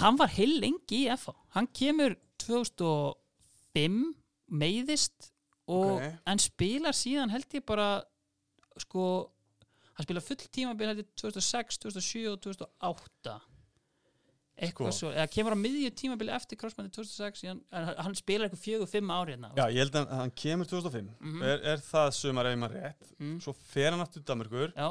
hann 0.00 0.18
var 0.20 0.28
heil 0.28 0.58
lengi 0.60 1.04
í 1.06 1.10
FH 1.16 1.34
hann 1.56 1.66
kemur 1.76 2.16
2005 2.44 4.00
meiðist 4.50 5.30
og 5.70 6.00
Ok. 6.00 6.06
en 6.26 6.38
spilar 6.42 6.96
síðan 6.96 7.30
held 7.30 7.46
ég 7.54 7.64
bara 7.66 8.02
sko 8.80 9.04
hann 9.94 10.06
spilar 10.06 10.24
full 10.24 10.36
tímabil 10.50 10.88
held 10.90 10.98
ég 11.04 11.08
2006, 11.20 11.78
2007 11.84 12.26
og 12.32 12.40
2008 12.40 13.38
eitthvað 14.60 14.90
Sko. 14.92 14.96
svo, 14.98 15.10
eða 15.16 15.28
kemur 15.32 15.54
á 15.56 15.62
miðju 15.62 15.90
tímabili 15.96 16.32
eftir 16.36 16.58
crossbandi 16.60 16.90
2006 16.92 17.44
en 17.48 17.60
hann, 17.72 17.94
hann 17.96 18.14
spilar 18.18 18.48
eitthvað 18.48 18.64
fjögur, 18.66 18.88
fimm 18.90 19.08
ári 19.14 19.32
hérna 19.36 19.52
Já, 19.56 19.64
ég 19.72 19.78
held 19.86 19.94
að 20.02 20.10
hann 20.18 20.32
kemur 20.36 20.66
2005 20.68 21.08
Mhm. 21.20 21.42
er, 21.42 21.62
er 21.72 21.76
það 21.86 22.10
sumar 22.18 22.46
ef 22.50 22.58
maður 22.60 22.82
rétt 22.82 23.14
mm. 23.18 23.38
svo 23.40 23.54
fer 23.54 23.90
hann 23.94 24.00
aftur 24.04 24.22
Danmarkur 24.22 24.74
já, 24.76 24.90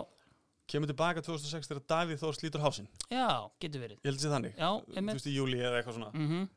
kemur 0.70 0.90
tilbaka 0.92 1.24
2006 1.26 1.70
þegar 1.72 1.84
Davíð 1.94 2.22
Þór 2.22 2.38
slítur 2.38 2.64
hásinn 2.64 2.88
já, 3.10 3.28
getur 3.62 3.84
verið. 3.84 4.00
Ég 4.00 4.10
held 4.12 4.20
að 4.20 4.24
sé 4.26 4.34
þannig. 4.36 4.56
Já, 4.60 4.70
þú 4.96 5.06
veist 5.10 5.30
í 5.30 5.36
júli 5.36 5.62
eða 5.62 5.82
eitthvað 5.82 6.00
svona. 6.00 6.14
Mm 6.16 6.48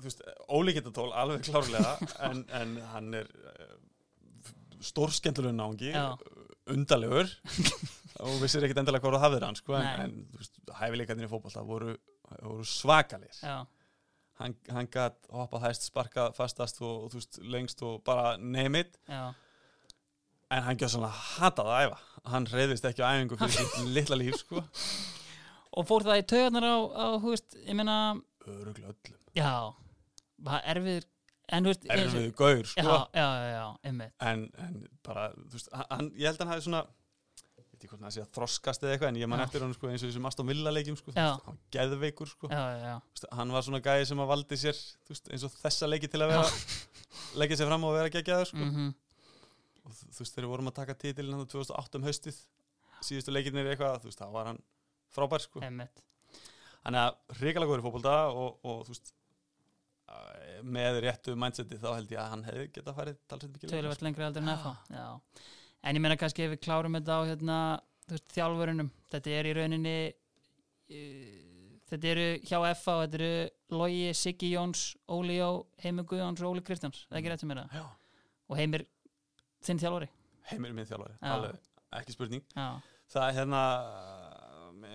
þú 0.00 0.08
veist, 0.08 0.22
ólíkindatól 0.48 1.10
alveg 1.16 1.42
klárlega 1.44 1.96
en, 2.28 2.44
en 2.56 2.76
hann 2.92 3.16
er 3.20 3.28
stórskendulegu 4.80 5.56
náungi 5.56 5.90
Já. 5.92 6.14
undalegur 6.72 7.28
og 8.24 8.38
vissir 8.42 8.64
ekkit 8.64 8.80
endilega 8.82 9.04
hvað 9.04 9.18
það 9.18 9.26
hafðir 9.26 9.46
hann 9.48 9.58
sko, 9.58 9.76
en, 9.76 9.90
en 10.04 10.14
þú 10.32 10.40
veist, 10.40 10.62
hæfileikarnir 10.78 11.28
í 11.28 11.30
fótbolta 11.30 11.64
voru, 11.66 11.94
voru 12.40 12.64
svakalir 12.68 13.42
já, 13.42 13.58
hann, 14.40 14.56
hann 14.72 14.88
gætt 14.92 15.28
hoppað 15.34 15.66
hæst, 15.68 15.88
sparkað 15.90 16.34
fastast 16.38 16.80
og, 16.80 17.06
og 17.06 17.12
þú 17.12 17.20
veist, 17.20 17.40
lengst 17.56 17.84
og 17.86 18.00
bara 18.06 18.34
neymit 18.40 18.96
já, 19.04 19.22
en 20.50 20.62
hann 20.66 20.78
gætt 20.80 20.92
svona 20.94 21.10
hatað 21.14 21.70
að 21.70 21.84
æfa 21.86 21.98
hann 22.34 22.46
reyðist 22.50 22.84
ekki 22.90 23.04
á 23.06 23.08
æfingu 23.16 23.38
fyrir 23.40 23.54
sitt 23.56 23.78
litla 23.96 24.16
líf 24.20 24.36
sko. 24.42 24.62
og 25.76 25.86
fór 25.88 26.04
það 26.08 26.20
í 26.22 26.26
taugarnar 26.32 26.66
á, 26.66 26.76
á 26.90 27.06
hú 27.22 27.32
veist, 27.34 27.56
ég 27.64 27.76
meina 27.78 27.96
öruglega 28.46 28.92
öllum 28.92 29.18
já, 29.38 29.52
var 30.50 30.62
erfiður 30.74 31.06
en 31.50 31.64
þú 31.66 31.72
veist 31.72 31.84
eins 31.88 32.00
og- 32.00 32.06
erfiðu 32.14 32.32
gaur 32.40 32.64
sko. 32.72 32.86
já, 32.86 33.20
já, 33.22 33.28
já, 33.54 33.66
einmitt 33.90 34.14
en, 34.30 34.46
en 34.66 34.80
bara, 35.06 35.28
þú 35.46 35.58
veist, 35.58 35.70
hann, 35.90 36.10
ég 36.18 36.26
held 36.30 36.40
að 36.40 36.44
hann 36.46 36.52
hafi 36.56 36.66
svona 36.68 36.82
ég 36.84 37.64
veit 37.64 37.76
ekki 37.78 37.90
hvort 37.94 38.04
hann 38.04 38.14
sé 38.16 38.24
að 38.24 38.32
þroskast 38.36 38.82
eða 38.84 38.96
eitthvað 38.96 39.12
en 39.14 39.20
ég 39.22 39.30
man 39.30 39.40
Já. 39.40 39.44
eftir 39.48 39.64
hann 39.64 39.74
sko, 39.76 39.88
eins 39.88 40.02
og 40.04 40.10
þessum 40.10 40.26
Aston 40.28 40.50
Villa 40.50 40.72
leikjum 40.74 40.98
sko, 41.00 41.14
hann 41.16 41.38
var 41.46 41.60
geðveikur 41.78 42.28
sko. 42.34 42.50
veist, 42.52 43.28
hann 43.38 43.54
var 43.54 43.64
svona 43.64 43.80
gæði 43.86 44.08
sem 44.10 44.20
að 44.26 44.28
valdi 44.34 44.58
sér 44.60 44.82
veist, 45.08 45.30
eins 45.32 45.46
og 45.48 45.54
þessa 45.62 45.88
leiki 45.88 46.10
til 46.12 46.20
að 46.26 46.34
vera 46.34 46.50
leggja 47.40 47.60
sér 47.62 47.70
fram 47.70 47.86
og 47.88 47.94
vera 47.96 48.12
geggjaður 48.18 48.50
sko. 48.52 48.66
mm 48.66 48.90
og 48.90 49.06
þú 49.96 50.10
þú 50.10 50.24
veist, 50.24 50.34
þegar 50.34 50.46
við 50.46 50.54
vorum 50.54 50.70
að 50.72 50.78
taka 50.80 50.98
titilin 51.04 51.38
hann 51.38 51.50
2008 51.54 52.00
um 52.00 52.06
haustið 52.08 52.42
síðustu 53.00 53.34
leikinir 53.34 53.70
eitthvað, 53.72 54.02
þú 54.02 54.10
veist, 54.10 54.20
þá 54.20 54.34
var 54.34 54.50
hann 54.52 54.62
frábær 55.14 55.44
sko. 55.44 55.62
einmitt 55.64 56.04
hann 56.84 56.96
er 56.96 57.16
hrikalega 57.38 57.70
góður 57.70 57.82
í 57.82 57.86
fótbolta 57.86 58.14
og, 58.32 58.60
og 58.64 58.84
þú 58.86 58.94
veist 58.94 59.14
með 60.66 61.00
réttu 61.04 61.34
mindseti 61.38 61.78
þá 61.80 61.88
held 61.94 62.12
ég 62.12 62.20
að 62.20 62.32
hann 62.34 62.46
hefði 62.46 62.64
getað 62.74 62.96
farið 62.96 63.20
talsett 63.30 63.52
mikið 63.52 63.68
lengra, 63.68 63.80
töluvert 63.80 64.04
lengri 64.06 64.26
aldrei 64.26 64.42
en 64.42 64.52
FH 64.54 64.72
já. 64.96 65.06
en 65.82 65.98
ég 65.98 66.04
meina 66.04 66.18
kannski 66.20 66.44
ef 66.44 66.54
við 66.54 66.62
klárum 66.66 66.98
þetta 66.98 67.16
á 67.16 67.20
hérna, 67.30 67.58
veist, 68.10 68.26
þjálfurunum 68.34 68.90
þetta 69.12 69.36
er 69.38 69.48
í 69.48 69.54
rauninni 69.56 69.94
uh, 70.10 71.70
þetta 71.92 72.10
eru 72.12 72.26
hjá 72.42 72.56
FH 72.74 72.96
þetta 73.04 73.20
eru 73.20 73.32
Logi, 73.80 74.10
Siggi 74.18 74.52
Jóns 74.56 74.84
Óli 75.14 75.38
Jó, 75.38 75.50
Heimir 75.84 76.08
Guðjóns 76.10 76.42
og 76.42 76.54
Óli 76.54 76.64
Kristjáns 76.66 77.04
það 77.06 77.16
er 77.16 77.22
ekki 77.22 77.32
rétt 77.32 77.44
sem 77.44 77.54
er 77.54 77.62
það 77.62 77.78
Já. 77.78 77.84
og 78.50 78.60
Heimir, 78.60 78.86
þinn 79.66 79.82
þjálfari? 79.82 80.08
Heimir 80.50 80.74
minn 80.76 80.88
þjálfari, 80.88 81.16
Já. 81.20 81.32
alveg, 81.34 81.58
ekki 82.00 82.14
spurning. 82.16 82.44
Já, 82.56 82.68
það 83.12 83.26
er 83.26 83.36
hérna 83.38 83.64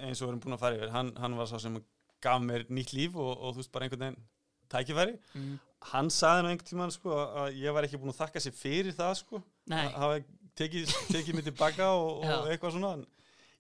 eins 0.01 0.21
og 0.21 0.27
við 0.27 0.31
erum 0.31 0.41
búin 0.45 0.57
að 0.57 0.63
fara 0.63 0.79
yfir 0.79 0.93
hann, 0.95 1.11
hann 1.21 1.37
var 1.37 1.49
sá 1.49 1.57
sem 1.61 1.77
gaf 2.25 2.41
mér 2.43 2.65
nýtt 2.73 2.95
líf 2.95 3.17
og, 3.19 3.31
og 3.35 3.55
þú 3.55 3.61
veist 3.61 3.73
bara 3.73 3.87
einhvern 3.87 4.05
veginn 4.05 4.23
tækifæri. 4.71 5.17
Mm. 5.37 5.57
hann 5.91 6.09
saði 6.09 6.41
nú 6.41 6.49
einhvern 6.51 6.69
tímann 6.71 6.93
sko 6.93 7.19
að 7.21 7.59
ég 7.61 7.75
var 7.75 7.85
ekki 7.85 7.99
búin 8.01 8.13
að 8.13 8.23
þakka 8.23 8.41
sér 8.41 8.55
fyrir 8.57 8.95
það 8.97 9.13
sko. 9.21 9.41
Að 9.69 9.91
hafa 10.01 10.23
tekið, 10.57 10.93
tekið 11.11 11.37
mig 11.37 11.45
tilbaka 11.45 11.91
og, 11.93 12.23
og 12.25 12.49
eitthvað 12.49 12.77
svona. 12.77 12.93
en 12.97 13.05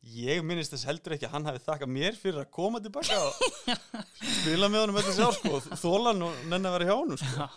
ég 0.05 0.43
minnist 0.45 0.73
þess 0.75 0.85
heldur 0.85 1.15
ekki 1.15 1.25
að 1.25 1.33
hann 1.33 1.47
hafi 1.49 1.61
þakkað 1.63 1.91
mér 1.95 2.17
fyrir 2.19 2.43
að 2.43 2.51
koma 2.53 2.81
tilbaka 2.83 3.15
og 3.25 3.39
spila 4.39 4.69
með 4.69 4.83
honum 4.83 4.99
þetta 4.99 5.15
sjá 5.17 5.29
sko 5.39 5.61
þólan 5.81 6.21
og 6.27 6.43
nenni 6.51 6.69
að 6.69 6.75
vera 6.77 6.89
hjá 6.89 6.93
honum 6.99 7.19
sko. 7.21 7.47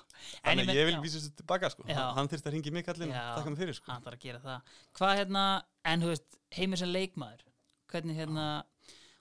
Þannig 0.46 0.72
að 0.72 0.80
ég 0.80 0.88
vil 0.88 0.96
vísa 1.04 1.18
þessu 1.18 1.34
tilbaka 1.42 1.70
sko. 1.74 1.84
Hann 1.92 2.30
þurfti 2.32 2.48
að 2.48 2.56
ringi 2.56 2.72
mig 2.72 2.88
Já. 2.88 2.94
og 2.94 3.40
þakka 3.40 3.52
mig 3.52 3.60
fyrir 3.60 3.78
sko. 3.78 3.90
Hann 3.92 4.06
þarf 4.06 4.18
að 4.18 4.24
gera 4.24 4.42
það. 4.46 4.72
Hvað 4.98 5.14
hérna, 5.20 5.44
en 5.92 6.04
þú 6.04 6.12
veist, 6.14 6.38
heimir 6.56 6.80
sem 6.80 6.92
leikmaður 6.94 7.44
hvernig 7.92 8.18
hérna 8.20 8.46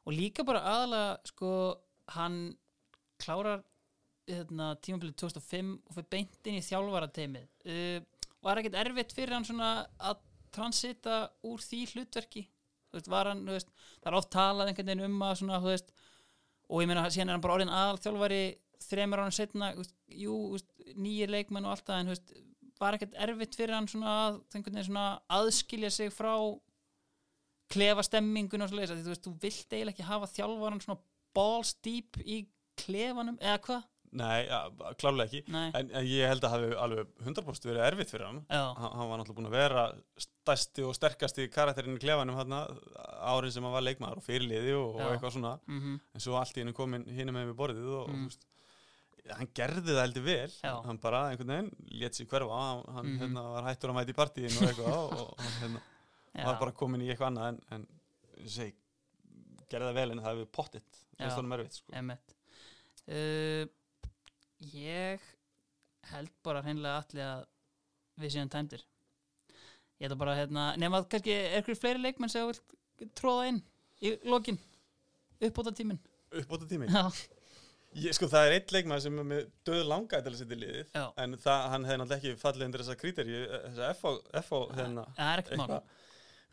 og 0.08 0.16
líka 0.16 0.46
bara 0.48 0.64
aðalega 0.72 1.32
sko, 1.32 1.52
hann 2.16 2.38
klárar 3.22 3.64
hérna, 4.28 4.74
tímabilið 4.84 5.18
2005 5.24 5.74
og 5.88 5.98
fyrir 5.98 6.10
beint 6.12 6.50
inn 6.50 6.60
í 6.60 6.66
þjálfarateimið 6.66 7.48
uh, 7.72 8.00
var 8.44 8.62
ekkert 8.62 8.80
erfitt 8.84 9.16
fyrir 9.16 9.36
hann 9.36 9.48
svona 9.48 9.72
að 10.00 10.22
transita 10.56 11.26
úr 11.48 11.64
því 11.64 11.82
hlutverki 11.94 12.44
veist, 12.98 13.12
var 13.12 13.32
hann, 13.32 13.46
veist, 13.48 13.72
það 14.02 14.12
er 14.12 14.20
oft 14.20 14.32
talað 14.34 14.72
einhvern 14.72 14.92
veginn 14.92 15.08
um 15.08 15.26
að 15.28 15.40
svona, 15.42 15.62
veist 15.64 15.94
og 16.68 16.84
ég 16.84 16.90
meina, 16.90 17.06
síðan 17.08 17.32
er 17.32 17.38
hann 17.38 17.46
bara 17.46 17.58
orðin 17.58 17.74
aðal 17.74 18.02
þjálfari 18.04 18.42
þreymur 18.88 19.24
ánum 19.24 19.36
setna, 19.36 19.72
jú 20.12 20.36
nýjir 20.98 21.32
leikmenn 21.34 21.66
og 21.66 21.76
allt 21.76 21.88
það 21.88 22.02
en 22.02 22.12
var 22.78 22.98
ekkert 22.98 23.16
erfitt 23.18 23.58
fyrir 23.58 23.74
hann 23.74 23.88
svona 23.90 24.16
að 24.28 24.42
svona 24.86 25.06
aðskilja 25.34 25.90
sig 25.94 26.12
frá 26.14 26.34
klefa 27.74 28.06
stemmingun 28.06 28.64
og 28.64 28.72
því 28.72 28.88
þú 29.08 29.12
veist, 29.12 29.26
þú 29.26 29.34
vilt 29.42 29.74
eiginlega 29.74 29.96
ekki 29.96 30.08
hafa 30.08 30.30
þjálfaran 30.32 30.84
svona 30.84 31.02
balls 31.36 31.74
deep 31.84 32.20
í 32.24 32.44
klefanum, 32.80 33.40
eða 33.42 33.60
hvað? 33.66 33.88
Nei, 34.18 34.46
ja, 34.48 34.60
klárlega 34.98 35.28
ekki. 35.28 35.42
En, 35.76 35.90
en 35.92 36.06
ég 36.08 36.30
held 36.32 36.46
að 36.48 36.54
hafi 36.54 36.68
alveg 36.80 37.10
100% 37.26 37.66
verið 37.68 37.84
erfitt 37.84 38.12
fyrir 38.14 38.26
hann. 38.30 38.38
Hann, 38.50 38.92
hann 38.98 39.10
var 39.10 39.20
náttúrulega 39.20 39.36
búin 39.42 39.50
að 39.50 39.58
vera 39.58 39.82
stærsti 40.24 40.86
og 40.88 40.94
sterkasti 40.96 41.48
karakterinn 41.52 41.98
í 41.98 42.02
klefanum 42.02 42.38
hérna, 42.40 42.62
árin 43.28 43.52
sem 43.52 43.64
hann 43.68 43.74
var 43.76 43.84
leikmaður 43.84 44.22
og 44.22 44.26
fyrirliði 44.30 44.74
og, 44.80 44.96
og 44.96 45.12
eitthvað 45.12 45.34
svona. 45.36 45.52
Mhm, 45.68 45.98
en 46.16 46.24
svo 46.24 46.38
allt 46.40 46.56
í 46.56 46.64
hennu 46.64 46.74
komin 46.78 47.04
hinn 47.06 47.34
með 47.36 47.50
við 47.52 47.58
borðið 47.60 47.90
og, 48.00 48.08
Mm. 48.14 48.24
veist, 48.30 48.48
hann 49.36 49.50
gerði 49.60 49.92
það 49.92 50.02
heldur 50.06 50.24
vel. 50.24 50.52
Já. 50.64 50.74
hann 50.88 50.98
bara 51.04 51.20
einhvern 51.34 51.52
veginn 51.52 51.72
létt 52.00 52.16
sér 52.16 52.28
hverfa 52.32 52.60
hann, 52.64 52.84
hann 52.96 53.06
Mhm. 53.12 53.20
hérna, 53.26 53.44
var 53.58 53.64
hættur 53.68 53.92
að 53.92 53.98
mæta 54.00 54.14
í 54.14 54.20
partíin 54.22 54.56
og 54.56 54.70
eitthvað 54.70 55.20
og, 55.20 55.34
hann 55.44 55.58
hérna, 55.62 55.82
var 56.46 56.60
bara 56.62 56.72
komin 56.72 57.02
í 57.04 57.10
eitthvað 57.12 57.28
annað 57.34 57.48
en, 57.50 57.60
en 57.72 57.88
segi, 58.48 58.74
gerði 59.70 59.90
það 59.92 60.00
vel 60.00 60.12
en 60.12 60.20
það 60.24 60.32
hefur 60.38 60.52
pottitt 60.56 61.04
það 61.20 61.28
er 61.28 61.36
stónum 61.36 61.58
erfitt 61.58 61.74
sko. 61.82 61.92
uh, 63.12 63.66
Ég 64.74 65.22
held 66.12 66.32
bara 66.46 66.62
hreinlega 66.66 67.02
allir 67.04 67.24
að 67.28 67.44
við 68.24 68.34
séum 68.34 68.50
tæmdir. 68.50 68.84
Ég 70.00 70.08
ætla 70.08 70.18
bara 70.20 70.36
hérna, 70.38 70.68
nema 70.78 71.02
að 71.02 71.10
kannski 71.14 71.34
er 71.36 71.60
ykkur 71.62 71.78
fleiri 71.80 72.02
leikmenn 72.04 72.30
sem 72.32 72.46
þú 72.46 72.52
vilt 72.54 73.14
tróða 73.18 73.48
inn 73.52 73.60
í 74.06 74.12
lokin 74.30 74.58
uppbóta 75.42 75.74
tíminn 75.74 75.98
uppbóta 76.38 76.68
tími 76.70 76.86
Já, 76.90 77.04
ég, 77.98 78.14
sko 78.18 78.30
það 78.30 78.46
er 78.48 78.56
eitt 78.60 78.74
leikmaður 78.76 79.04
sem 79.08 79.18
er 79.22 79.26
með 79.32 79.42
döð 79.66 79.82
langa 79.90 80.20
til 80.22 80.34
að 80.34 80.38
setja 80.42 80.58
í 80.58 80.60
liðið 80.62 80.94
já, 81.00 81.04
en 81.24 81.34
það, 81.42 81.64
hann 81.74 81.88
hefði 81.90 81.98
náttúrulega 82.04 82.20
ekki 82.22 82.42
fallið 82.44 82.66
undir 82.68 82.84
þessa 82.84 82.98
kríteri 83.02 83.40
þessa 83.80 83.90
FO, 84.46 84.62
hérna, 84.78 85.08
það 85.18 85.32
er 85.34 85.44
ekkert 85.44 85.62
mál. 85.64 85.74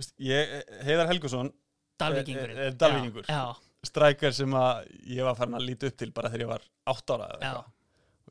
Veist, 0.00 0.14
ég, 0.24 0.54
Heiðar 0.88 1.10
Helgusson 1.12 1.52
Dalvíkingur. 2.00 2.50
Er- 2.56 2.62
er 2.70 2.78
Dalvíkingur. 2.80 3.28
Já, 3.28 3.42
strækjar 3.86 4.34
sem 4.40 4.56
að 4.58 4.88
ég 5.14 5.28
var 5.28 5.36
farin 5.38 5.60
að 5.60 5.68
líta 5.68 5.92
upp 5.92 6.00
til 6.00 6.10
bara 6.16 6.32
þegar 6.32 6.46
ég 6.46 6.52
var 6.54 6.64
átt 6.94 7.12
ára 7.14 7.28
eða 7.28 7.40
eitthvað. 7.44 7.73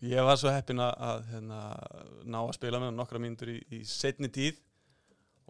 Ég 0.03 0.25
var 0.27 0.37
svo 0.39 0.51
heppin 0.53 0.81
að, 0.83 0.93
að 1.07 1.25
hérna, 1.31 1.57
ná 2.27 2.39
að 2.43 2.53
spila 2.57 2.79
með 2.81 2.89
hann 2.91 2.99
nokkra 3.01 3.21
mínútur 3.23 3.51
í, 3.53 3.57
í 3.77 3.81
setni 3.87 4.29
tíð. 4.33 4.59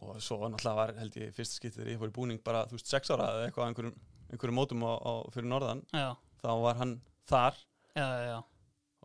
Og 0.04 0.18
svo 0.26 0.40
náttúrulega 0.50 0.76
var 0.80 0.94
held 1.00 1.16
ég 1.22 1.36
fyrsta 1.36 1.60
skiptið 1.60 1.80
þegar 1.84 1.92
ég 1.94 2.00
fór 2.02 2.10
í 2.12 2.16
búning 2.18 2.42
bara 2.44 2.64
þú 2.68 2.76
veist 2.80 2.90
sex 2.92 3.12
ára 3.14 3.28
eða 3.36 3.46
eitthvað 3.48 3.68
einhverjum, 3.70 3.94
einhverjum 4.34 4.58
mótum 4.58 4.82
á, 4.84 4.92
á, 5.00 5.14
fyrir 5.36 5.48
norðan. 5.52 5.84
Já, 5.94 6.10
þá 6.42 6.50
var 6.66 6.80
hann 6.82 6.96
þar. 7.30 7.60
Já, 7.96 8.40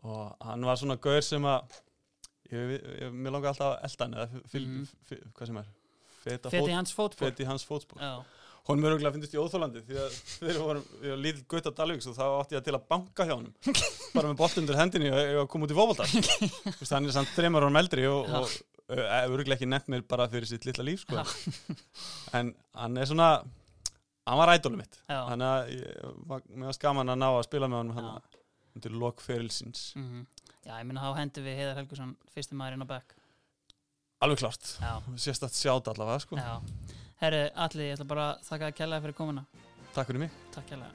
og 0.03 0.47
hann 0.49 0.65
var 0.67 0.79
svona 0.81 0.97
gaur 1.03 1.21
sem 1.23 1.45
að 1.47 1.77
ég, 2.51 2.73
ég, 3.03 3.13
mér 3.13 3.35
langar 3.37 3.53
alltaf 3.53 3.75
að 3.77 3.85
elda 3.87 4.07
hann 4.07 4.17
eða 4.17 4.43
fyl, 4.51 4.65
Mhm. 4.65 4.89
fyl, 5.11 5.21
hvað 5.37 5.51
sem 5.51 5.61
er. 5.61 5.69
Feta 6.19 6.51
Feti 6.51 6.75
fót, 6.97 7.15
feti 7.15 7.45
hans 7.47 7.63
fótspor. 7.63 8.01
Já, 8.01 8.23
hún 8.67 8.81
mér 8.81 8.95
auðvitað 8.95 9.15
finnst 9.15 9.35
í 9.35 9.39
óþólandi 9.39 9.83
því 9.87 9.99
að 10.03 10.17
þegar 10.19 10.49
við 10.49 10.59
varum 10.65 11.21
lítill 11.23 11.45
gutt 11.53 11.69
á 11.69 11.71
Dalvíks 11.77 12.09
og 12.09 12.17
þá 12.17 12.25
átti 12.27 12.57
ég 12.57 12.65
til 12.65 12.75
að 12.75 12.87
banka 12.91 13.27
hjá 13.27 13.35
honum. 13.35 13.53
Bara 14.15 14.31
með 14.31 14.41
bótt 14.41 14.59
undir 14.61 14.79
hendinni 14.79 15.13
og 15.13 15.43
að 15.43 15.47
koma 15.53 15.67
út 15.67 15.73
í 15.73 15.77
fótbolta 15.77 16.07
Þú 16.09 16.75
veist, 16.81 16.93
hann 16.95 17.09
er 17.09 17.31
þreymar 17.35 17.67
árum 17.67 17.79
eldri 17.81 18.07
og, 18.09 18.27
Já. 18.27 18.41
og 18.41 18.97
uh, 18.97 19.15
örgulega 19.29 19.57
ekki 19.57 19.69
nefnt 19.69 19.93
mér 19.93 20.03
bara 20.09 20.27
fyrir 20.31 20.49
sitt 20.49 20.67
litla 20.67 20.85
líf 20.85 21.05
sko. 21.05 21.23
en 22.37 22.53
hann 22.77 22.99
er 22.99 23.09
svona 23.09 23.29
hann 24.29 24.41
var 24.41 24.53
ædólum 24.53 24.83
mitt. 24.83 24.99
Þannig 25.09 25.47
að 25.47 26.43
mér 26.53 26.67
var 26.69 26.77
skaman 26.77 27.15
að 27.15 27.23
ná 27.23 27.29
að 27.31 27.45
spila 27.47 27.71
með 27.71 27.95
hann 27.97 28.11
undir 28.75 28.99
lokferilsins 29.01 29.93
mhm. 29.97 30.27
Já, 30.67 30.75
ég 30.75 30.85
minna 30.85 31.01
þá 31.01 31.17
hendi 31.17 31.41
við 31.41 31.55
Heiðar 31.57 31.77
Helgusson 31.79 32.11
fyrsti 32.33 32.57
maður 32.59 32.75
inn 32.75 32.83
á 32.85 32.89
bekk. 32.91 33.13
Alveg 34.19 34.41
sést 34.43 35.45
að 35.47 35.55
sjáta 35.55 35.93
allavega 35.93 36.19
sko. 36.21 36.37
Herri, 37.19 37.43
allir, 37.55 37.89
ég 37.89 37.97
ætla 37.97 38.07
bara 38.07 38.25
að 38.31 38.47
þakka 38.47 38.71
að 38.71 38.79
kella 38.79 39.03
fyrir 39.03 39.17
komuna. 39.17 39.45
Takk 39.91 40.07
fyrir 40.07 40.27
mig. 40.27 40.41
Takk 40.55 40.69
kella 40.71 40.87